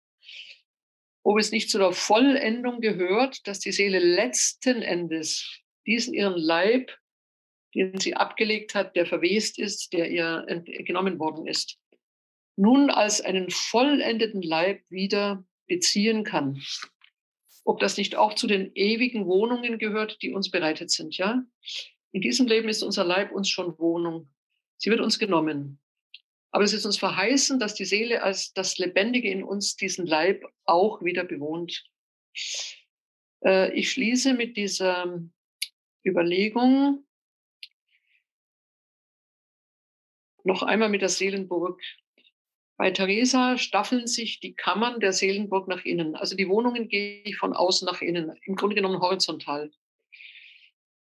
ob 1.23 1.39
es 1.39 1.51
nicht 1.51 1.69
zu 1.69 1.77
der 1.77 1.91
Vollendung 1.91 2.81
gehört, 2.81 3.47
dass 3.47 3.59
die 3.59 3.71
Seele 3.71 3.99
letzten 3.99 4.81
Endes 4.81 5.61
diesen 5.85 6.13
ihren 6.13 6.37
Leib, 6.37 6.91
den 7.75 7.99
sie 7.99 8.15
abgelegt 8.15 8.75
hat, 8.75 8.95
der 8.95 9.05
verwest 9.05 9.59
ist, 9.59 9.93
der 9.93 10.09
ihr 10.09 10.45
genommen 10.85 11.19
worden 11.19 11.47
ist, 11.47 11.77
nun 12.55 12.89
als 12.89 13.21
einen 13.21 13.49
vollendeten 13.49 14.41
Leib 14.41 14.81
wieder 14.89 15.45
beziehen 15.67 16.23
kann. 16.23 16.61
Ob 17.63 17.79
das 17.79 17.97
nicht 17.97 18.15
auch 18.15 18.33
zu 18.33 18.47
den 18.47 18.71
ewigen 18.75 19.25
Wohnungen 19.25 19.77
gehört, 19.77 20.21
die 20.21 20.31
uns 20.31 20.49
bereitet 20.49 20.89
sind, 20.89 21.17
ja? 21.17 21.43
In 22.13 22.21
diesem 22.21 22.47
Leben 22.47 22.69
ist 22.69 22.81
unser 22.81 23.03
Leib 23.03 23.31
uns 23.31 23.49
schon 23.49 23.77
Wohnung. 23.77 24.29
Sie 24.77 24.89
wird 24.89 25.01
uns 25.01 25.19
genommen. 25.19 25.79
Aber 26.57 26.63
es 26.63 26.73
ist 26.73 26.87
uns 26.87 26.97
verheißen, 26.97 27.59
dass 27.59 27.75
die 27.75 27.85
Seele 27.85 28.23
als 28.23 28.51
das 28.51 28.79
Lebendige 28.79 29.29
in 29.29 29.43
uns 29.43 29.75
diesen 29.75 30.07
Leib 30.07 30.43
auch 30.65 31.03
wieder 31.03 31.23
bewohnt. 31.23 31.85
Äh, 33.45 33.71
ich 33.73 33.91
schließe 33.91 34.33
mit 34.33 34.57
dieser 34.57 35.21
Überlegung 36.03 37.05
noch 40.43 40.63
einmal 40.63 40.89
mit 40.89 41.03
der 41.03 41.09
Seelenburg. 41.09 41.79
Bei 42.75 42.89
Theresa 42.89 43.59
staffeln 43.59 44.07
sich 44.07 44.39
die 44.39 44.55
Kammern 44.55 44.99
der 44.99 45.13
Seelenburg 45.13 45.67
nach 45.67 45.85
innen. 45.85 46.15
Also 46.15 46.35
die 46.35 46.49
Wohnungen 46.49 46.87
gehe 46.87 47.21
ich 47.21 47.37
von 47.37 47.53
außen 47.53 47.85
nach 47.85 48.01
innen, 48.01 48.35
im 48.45 48.55
Grunde 48.55 48.75
genommen 48.75 48.99
horizontal. 48.99 49.69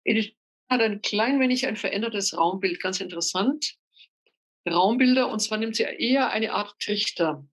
Edith 0.02 0.34
hat 0.68 0.80
ein 0.80 1.00
klein 1.00 1.38
wenig 1.38 1.68
ein 1.68 1.76
verändertes 1.76 2.36
Raumbild, 2.36 2.80
ganz 2.80 3.00
interessant. 3.00 3.78
Raumbilder, 4.66 5.30
und 5.30 5.40
zwar 5.40 5.58
nimmt 5.58 5.76
sie 5.76 5.84
eher 5.84 6.30
eine 6.30 6.52
Art 6.52 6.78
Trichter. 6.80 7.46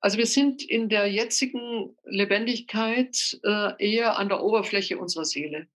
Also 0.00 0.18
wir 0.18 0.26
sind 0.26 0.62
in 0.62 0.88
der 0.88 1.06
jetzigen 1.06 1.96
Lebendigkeit 2.04 3.38
äh, 3.42 3.72
eher 3.78 4.18
an 4.18 4.28
der 4.28 4.42
Oberfläche 4.42 4.98
unserer 4.98 5.24
Seele. 5.24 5.68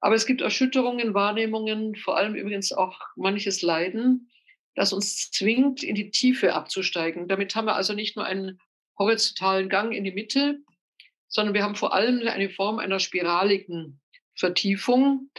Aber 0.00 0.14
es 0.14 0.26
gibt 0.26 0.40
Erschütterungen, 0.40 1.14
Wahrnehmungen, 1.14 1.94
vor 1.94 2.16
allem 2.16 2.34
übrigens 2.34 2.72
auch 2.72 2.98
manches 3.16 3.62
Leiden, 3.62 4.30
das 4.74 4.92
uns 4.92 5.30
zwingt, 5.30 5.82
in 5.82 5.94
die 5.94 6.10
Tiefe 6.10 6.54
abzusteigen. 6.54 7.28
Damit 7.28 7.54
haben 7.54 7.66
wir 7.66 7.76
also 7.76 7.94
nicht 7.94 8.16
nur 8.16 8.26
einen 8.26 8.60
horizontalen 8.98 9.68
Gang 9.68 9.94
in 9.94 10.04
die 10.04 10.12
Mitte, 10.12 10.58
sondern 11.28 11.54
wir 11.54 11.62
haben 11.62 11.74
vor 11.74 11.94
allem 11.94 12.26
eine 12.26 12.50
Form 12.50 12.78
einer 12.78 12.98
spiraligen 12.98 14.00
Vertiefung. 14.34 15.30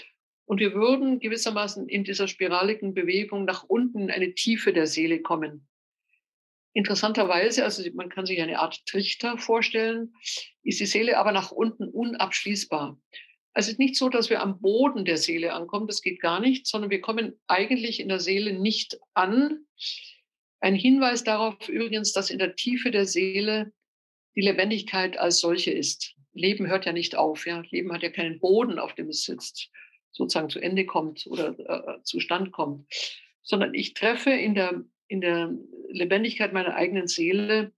Und 0.46 0.60
wir 0.60 0.74
würden 0.74 1.20
gewissermaßen 1.20 1.90
in 1.90 2.04
dieser 2.04 2.28
spiraligen 2.28 2.94
Bewegung 2.94 3.46
nach 3.46 3.64
unten 3.64 4.02
in 4.02 4.12
eine 4.12 4.34
Tiefe 4.36 4.74
der 4.74 4.86
Seele 4.86 5.22
kommen. 5.22 5.68
Interessanterweise, 6.74 7.64
also 7.64 7.84
man 7.94 8.10
kann 8.10 8.26
sich 8.26 8.40
eine 8.42 8.60
Art 8.60 8.86
Trichter 8.86 9.38
vorstellen, 9.38 10.14
ist 10.62 10.80
die 10.80 10.86
Seele 10.86 11.18
aber 11.18 11.32
nach 11.32 11.52
unten 11.52 11.88
unabschließbar. 11.88 13.00
Also 13.54 13.68
es 13.68 13.74
ist 13.74 13.80
nicht 13.80 13.96
so, 13.96 14.10
dass 14.10 14.30
wir 14.30 14.42
am 14.42 14.60
Boden 14.60 15.06
der 15.06 15.18
Seele 15.18 15.54
ankommen, 15.54 15.88
das 15.88 16.02
geht 16.02 16.20
gar 16.20 16.42
nicht, 16.42 16.68
sondern 16.68 16.92
wir 16.92 17.00
kommen 17.02 17.40
eigentlich 17.48 18.00
in 18.02 18.10
der 18.10 18.20
Seele 18.20 18.54
nicht 18.54 19.00
an. 19.14 19.66
Ein 20.60 20.76
Hinweis 20.76 21.24
darauf 21.24 21.70
übrigens, 21.70 22.12
dass 22.12 22.30
in 22.30 22.40
der 22.40 22.56
Tiefe 22.56 22.92
der 22.92 23.06
Seele 23.06 23.72
die 24.36 24.42
Lebendigkeit 24.42 25.18
als 25.18 25.40
solche 25.40 25.72
ist. 25.72 26.16
Leben 26.34 26.68
hört 26.68 26.86
ja 26.86 26.92
nicht 26.92 27.16
auf, 27.16 27.48
ja. 27.48 27.64
Leben 27.70 27.94
hat 27.94 28.04
ja 28.04 28.10
keinen 28.10 28.40
Boden, 28.42 28.78
auf 28.78 28.94
dem 28.94 29.08
es 29.08 29.24
sitzt 29.24 29.72
sozusagen 30.16 30.50
zu 30.50 30.60
Ende 30.60 30.86
kommt 30.86 31.28
oder 31.28 31.60
äh, 31.60 32.02
zustand 32.04 32.52
kommt, 32.52 32.88
sondern 33.44 33.74
ich 33.74 33.94
treffe 33.94 34.32
in 34.32 34.56
der, 34.56 34.84
in 35.08 35.22
der 35.22 35.54
Lebendigkeit 35.90 36.54
meiner 36.54 36.76
eigenen 36.76 37.08
Seele 37.08 37.74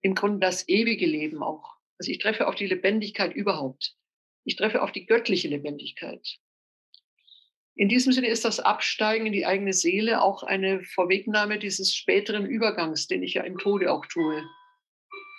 im 0.00 0.14
Grunde 0.14 0.40
das 0.40 0.68
ewige 0.68 1.06
Leben 1.06 1.42
auch. 1.42 1.74
Also 1.98 2.10
ich 2.10 2.18
treffe 2.18 2.48
auf 2.48 2.54
die 2.54 2.66
Lebendigkeit 2.66 3.34
überhaupt. 3.34 3.94
Ich 4.44 4.56
treffe 4.56 4.82
auf 4.82 4.92
die 4.92 5.06
göttliche 5.06 5.48
Lebendigkeit. 5.48 6.38
In 7.76 7.88
diesem 7.88 8.12
Sinne 8.12 8.28
ist 8.28 8.44
das 8.44 8.60
Absteigen 8.60 9.26
in 9.26 9.32
die 9.32 9.46
eigene 9.46 9.72
Seele 9.72 10.22
auch 10.22 10.42
eine 10.42 10.82
Vorwegnahme 10.82 11.58
dieses 11.58 11.94
späteren 11.94 12.46
Übergangs, 12.46 13.08
den 13.08 13.22
ich 13.22 13.34
ja 13.34 13.42
im 13.42 13.58
Tode 13.58 13.92
auch 13.92 14.06
tue. 14.06 14.42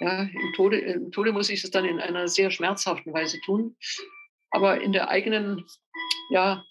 Ja, 0.02 0.24
im 0.24 0.54
Tode, 0.56 0.80
im 0.80 1.12
Tode 1.12 1.32
muss 1.32 1.50
ich 1.50 1.64
es 1.64 1.72
dann 1.72 1.86
in 1.86 2.00
einer 2.00 2.28
sehr 2.28 2.52
schmerzhaften 2.52 3.14
Weise 3.14 3.40
tun. 3.46 3.78
Aber 4.52 4.82
in 4.82 4.92
der 4.92 5.10
eigenen 5.10 5.66
ja, 6.30 6.64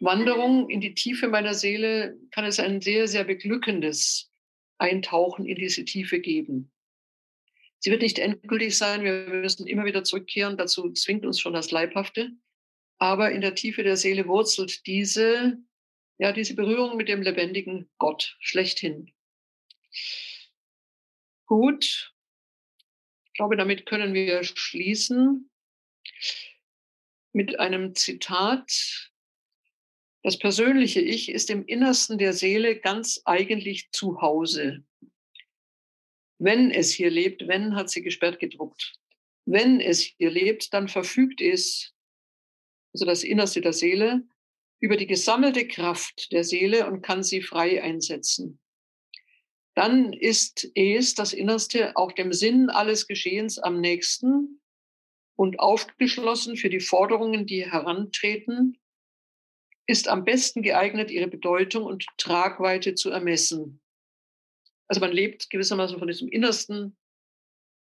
Wanderung 0.00 0.68
in 0.68 0.80
die 0.80 0.94
Tiefe 0.94 1.28
meiner 1.28 1.54
Seele 1.54 2.18
kann 2.32 2.44
es 2.44 2.58
ein 2.58 2.80
sehr, 2.80 3.06
sehr 3.06 3.24
beglückendes 3.24 4.32
Eintauchen 4.78 5.46
in 5.46 5.54
diese 5.54 5.84
Tiefe 5.84 6.20
geben. 6.20 6.72
Sie 7.78 7.90
wird 7.90 8.02
nicht 8.02 8.18
endgültig 8.18 8.76
sein, 8.78 9.02
wir 9.02 9.26
müssen 9.28 9.66
immer 9.66 9.84
wieder 9.84 10.04
zurückkehren, 10.04 10.56
dazu 10.56 10.92
zwingt 10.92 11.26
uns 11.26 11.40
schon 11.40 11.52
das 11.52 11.70
Leibhafte. 11.70 12.30
Aber 12.98 13.32
in 13.32 13.40
der 13.40 13.56
Tiefe 13.56 13.82
der 13.82 13.96
Seele 13.96 14.28
wurzelt 14.28 14.86
diese, 14.86 15.58
ja, 16.18 16.32
diese 16.32 16.54
Berührung 16.54 16.96
mit 16.96 17.08
dem 17.08 17.22
lebendigen 17.22 17.90
Gott 17.98 18.36
schlechthin. 18.40 19.12
Gut. 21.46 22.12
Ich 23.26 23.32
glaube, 23.34 23.56
damit 23.56 23.86
können 23.86 24.14
wir 24.14 24.44
schließen 24.44 25.50
mit 27.32 27.58
einem 27.58 27.94
Zitat. 27.94 29.10
Das 30.22 30.38
persönliche 30.38 31.00
Ich 31.00 31.30
ist 31.30 31.50
im 31.50 31.64
Innersten 31.66 32.18
der 32.18 32.32
Seele 32.32 32.78
ganz 32.78 33.20
eigentlich 33.24 33.90
zu 33.90 34.20
Hause. 34.20 34.84
Wenn 36.38 36.70
es 36.70 36.92
hier 36.92 37.10
lebt, 37.10 37.46
wenn 37.48 37.74
hat 37.74 37.90
sie 37.90 38.02
gesperrt 38.02 38.38
gedruckt. 38.38 38.94
Wenn 39.44 39.80
es 39.80 40.00
hier 40.02 40.30
lebt, 40.30 40.72
dann 40.72 40.88
verfügt 40.88 41.40
es, 41.40 41.92
also 42.92 43.06
das 43.06 43.24
Innerste 43.24 43.60
der 43.60 43.72
Seele, 43.72 44.22
über 44.78 44.96
die 44.96 45.06
gesammelte 45.06 45.66
Kraft 45.66 46.32
der 46.32 46.44
Seele 46.44 46.88
und 46.88 47.02
kann 47.02 47.22
sie 47.22 47.40
frei 47.40 47.82
einsetzen. 47.82 48.60
Dann 49.74 50.12
ist 50.12 50.70
es, 50.74 51.14
das 51.14 51.32
Innerste, 51.32 51.96
auch 51.96 52.12
dem 52.12 52.32
Sinn 52.32 52.68
alles 52.68 53.06
Geschehens 53.06 53.58
am 53.58 53.80
nächsten 53.80 54.61
und 55.42 55.58
aufgeschlossen 55.58 56.56
für 56.56 56.70
die 56.70 56.78
Forderungen, 56.78 57.46
die 57.46 57.68
herantreten, 57.68 58.78
ist 59.88 60.06
am 60.06 60.24
besten 60.24 60.62
geeignet, 60.62 61.10
ihre 61.10 61.26
Bedeutung 61.26 61.82
und 61.82 62.06
Tragweite 62.16 62.94
zu 62.94 63.10
ermessen. 63.10 63.80
Also 64.86 65.00
man 65.00 65.10
lebt 65.10 65.50
gewissermaßen 65.50 65.98
von 65.98 66.06
diesem 66.06 66.28
Innersten 66.28 66.96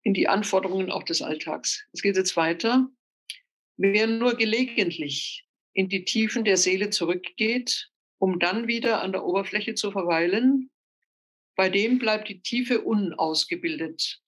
in 0.04 0.14
die 0.14 0.30
Anforderungen 0.30 0.90
auch 0.90 1.04
des 1.04 1.22
Alltags. 1.22 1.86
Es 1.92 2.02
geht 2.02 2.16
jetzt 2.16 2.38
weiter. 2.38 2.90
Wer 3.76 4.08
nur 4.08 4.36
gelegentlich 4.38 5.46
in 5.74 5.90
die 5.90 6.06
Tiefen 6.06 6.46
der 6.46 6.56
Seele 6.56 6.92
zurückgeht, 6.92 7.92
um 8.20 8.40
dann 8.40 8.70
wieder 8.70 9.02
an 9.02 9.12
der 9.12 9.26
Oberfläche 9.26 9.76
zu 9.76 9.92
verweilen, 9.92 10.72
bei 11.58 11.68
dem 11.68 12.00
bleibt 12.00 12.30
die 12.30 12.42
Tiefe 12.42 12.80
unausgebildet 12.84 14.23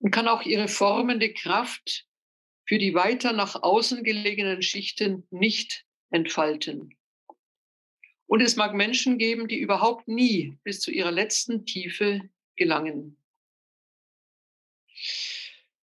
und 0.00 0.10
kann 0.10 0.28
auch 0.28 0.42
ihre 0.42 0.68
formende 0.68 1.32
Kraft 1.32 2.06
für 2.66 2.78
die 2.78 2.94
weiter 2.94 3.32
nach 3.32 3.62
außen 3.62 4.02
gelegenen 4.02 4.62
Schichten 4.62 5.26
nicht 5.30 5.84
entfalten. 6.10 6.96
Und 8.26 8.40
es 8.40 8.56
mag 8.56 8.74
Menschen 8.74 9.18
geben, 9.18 9.48
die 9.48 9.58
überhaupt 9.58 10.08
nie 10.08 10.58
bis 10.62 10.80
zu 10.80 10.90
ihrer 10.90 11.10
letzten 11.10 11.66
Tiefe 11.66 12.20
gelangen. 12.56 13.16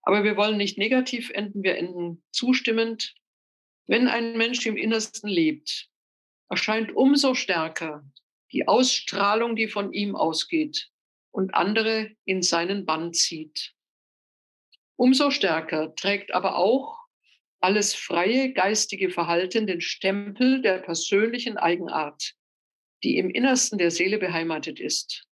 Aber 0.01 0.24
wir 0.24 0.38
wollen 0.38 0.57
nicht 0.57 0.78
negativ 0.78 1.30
enden, 1.32 1.63
wir 1.63 1.78
enden 1.78 2.24
zustimmend. 2.32 3.15
Wenn 3.86 4.07
ein 4.07 4.38
Mensch 4.38 4.65
im 4.65 4.78
Innersten 4.78 5.30
lebt, 5.30 5.89
erscheint 6.49 6.95
umso 6.95 7.34
stärker 7.34 8.09
die 8.53 8.68
Ausstrahlung, 8.68 9.57
die 9.57 9.68
von 9.68 9.91
ihm 9.91 10.15
ausgeht 10.15 10.89
und 11.32 11.53
andere 11.53 12.15
in 12.24 12.41
seinen 12.41 12.86
Bann 12.86 13.13
zieht. 13.13 13.74
Umso 14.98 15.32
stärker 15.32 15.95
trägt 15.95 16.34
aber 16.34 16.58
auch 16.58 16.98
alles 17.60 17.93
freie 17.93 18.52
geistige 18.54 19.10
Verhalten 19.10 19.68
den 19.68 19.80
Stempel 19.80 20.62
der 20.62 20.80
persönlichen 20.80 21.58
Eigenart, 21.58 22.34
die 23.04 23.18
im 23.18 23.30
Innersten 23.30 23.78
der 23.78 23.91
Seele 23.91 24.18
beheimatet 24.18 24.80
ist. 24.80 25.26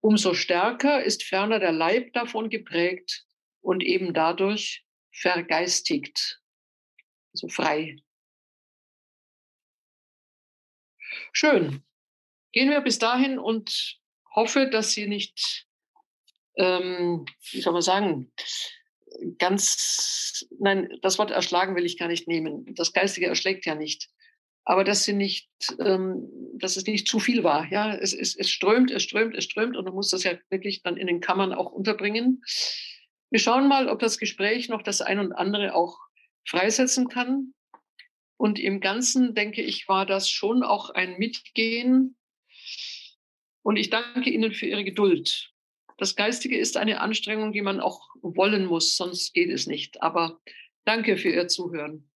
Umso 0.00 0.34
stärker 0.34 1.02
ist 1.02 1.22
ferner 1.24 1.58
der 1.58 1.72
Leib 1.72 2.12
davon 2.12 2.48
geprägt 2.48 3.24
und 3.60 3.82
eben 3.82 4.14
dadurch 4.14 4.84
vergeistigt, 5.10 6.40
also 7.32 7.48
frei. 7.48 7.96
Schön. 11.32 11.84
Gehen 12.52 12.70
wir 12.70 12.80
bis 12.82 12.98
dahin 12.98 13.38
und 13.38 13.98
hoffe, 14.34 14.68
dass 14.68 14.92
Sie 14.92 15.06
nicht, 15.06 15.66
ähm, 16.56 17.24
wie 17.50 17.60
soll 17.60 17.72
man 17.72 17.82
sagen, 17.82 18.32
ganz, 19.38 20.46
nein, 20.58 20.88
das 21.02 21.18
Wort 21.18 21.30
erschlagen 21.30 21.76
will 21.76 21.84
ich 21.84 21.98
gar 21.98 22.08
nicht 22.08 22.28
nehmen. 22.28 22.74
Das 22.74 22.92
Geistige 22.92 23.26
erschlägt 23.26 23.66
ja 23.66 23.74
nicht. 23.74 24.08
Aber 24.64 24.82
dass 24.82 25.04
sie 25.04 25.12
nicht, 25.12 25.50
ähm, 25.78 26.26
dass 26.54 26.76
es 26.76 26.86
nicht 26.86 27.06
zu 27.06 27.18
viel 27.18 27.44
war. 27.44 27.70
Ja, 27.70 27.94
es, 27.94 28.14
es, 28.14 28.34
es 28.34 28.50
strömt, 28.50 28.90
es 28.90 29.02
strömt, 29.02 29.36
es 29.36 29.44
strömt 29.44 29.76
und 29.76 29.84
man 29.84 29.94
muss 29.94 30.10
das 30.10 30.24
ja 30.24 30.32
wirklich 30.48 30.82
dann 30.82 30.96
in 30.96 31.06
den 31.06 31.20
Kammern 31.20 31.52
auch 31.52 31.70
unterbringen. 31.70 32.42
Wir 33.30 33.40
schauen 33.40 33.68
mal, 33.68 33.88
ob 33.88 33.98
das 33.98 34.18
Gespräch 34.18 34.68
noch 34.68 34.82
das 34.82 35.02
ein 35.02 35.18
und 35.18 35.32
andere 35.32 35.74
auch 35.74 35.98
freisetzen 36.46 37.08
kann. 37.08 37.52
Und 38.36 38.58
im 38.58 38.80
Ganzen, 38.80 39.34
denke 39.34 39.62
ich, 39.62 39.86
war 39.86 40.06
das 40.06 40.30
schon 40.30 40.62
auch 40.62 40.90
ein 40.90 41.18
Mitgehen 41.18 42.16
und 43.62 43.76
ich 43.76 43.90
danke 43.90 44.30
Ihnen 44.30 44.52
für 44.52 44.66
Ihre 44.66 44.84
Geduld. 44.84 45.53
Das 45.96 46.16
Geistige 46.16 46.58
ist 46.58 46.76
eine 46.76 47.00
Anstrengung, 47.00 47.52
die 47.52 47.62
man 47.62 47.80
auch 47.80 48.08
wollen 48.22 48.66
muss, 48.66 48.96
sonst 48.96 49.32
geht 49.32 49.50
es 49.50 49.66
nicht. 49.66 50.02
Aber 50.02 50.40
danke 50.84 51.16
für 51.16 51.30
Ihr 51.30 51.48
Zuhören. 51.48 52.10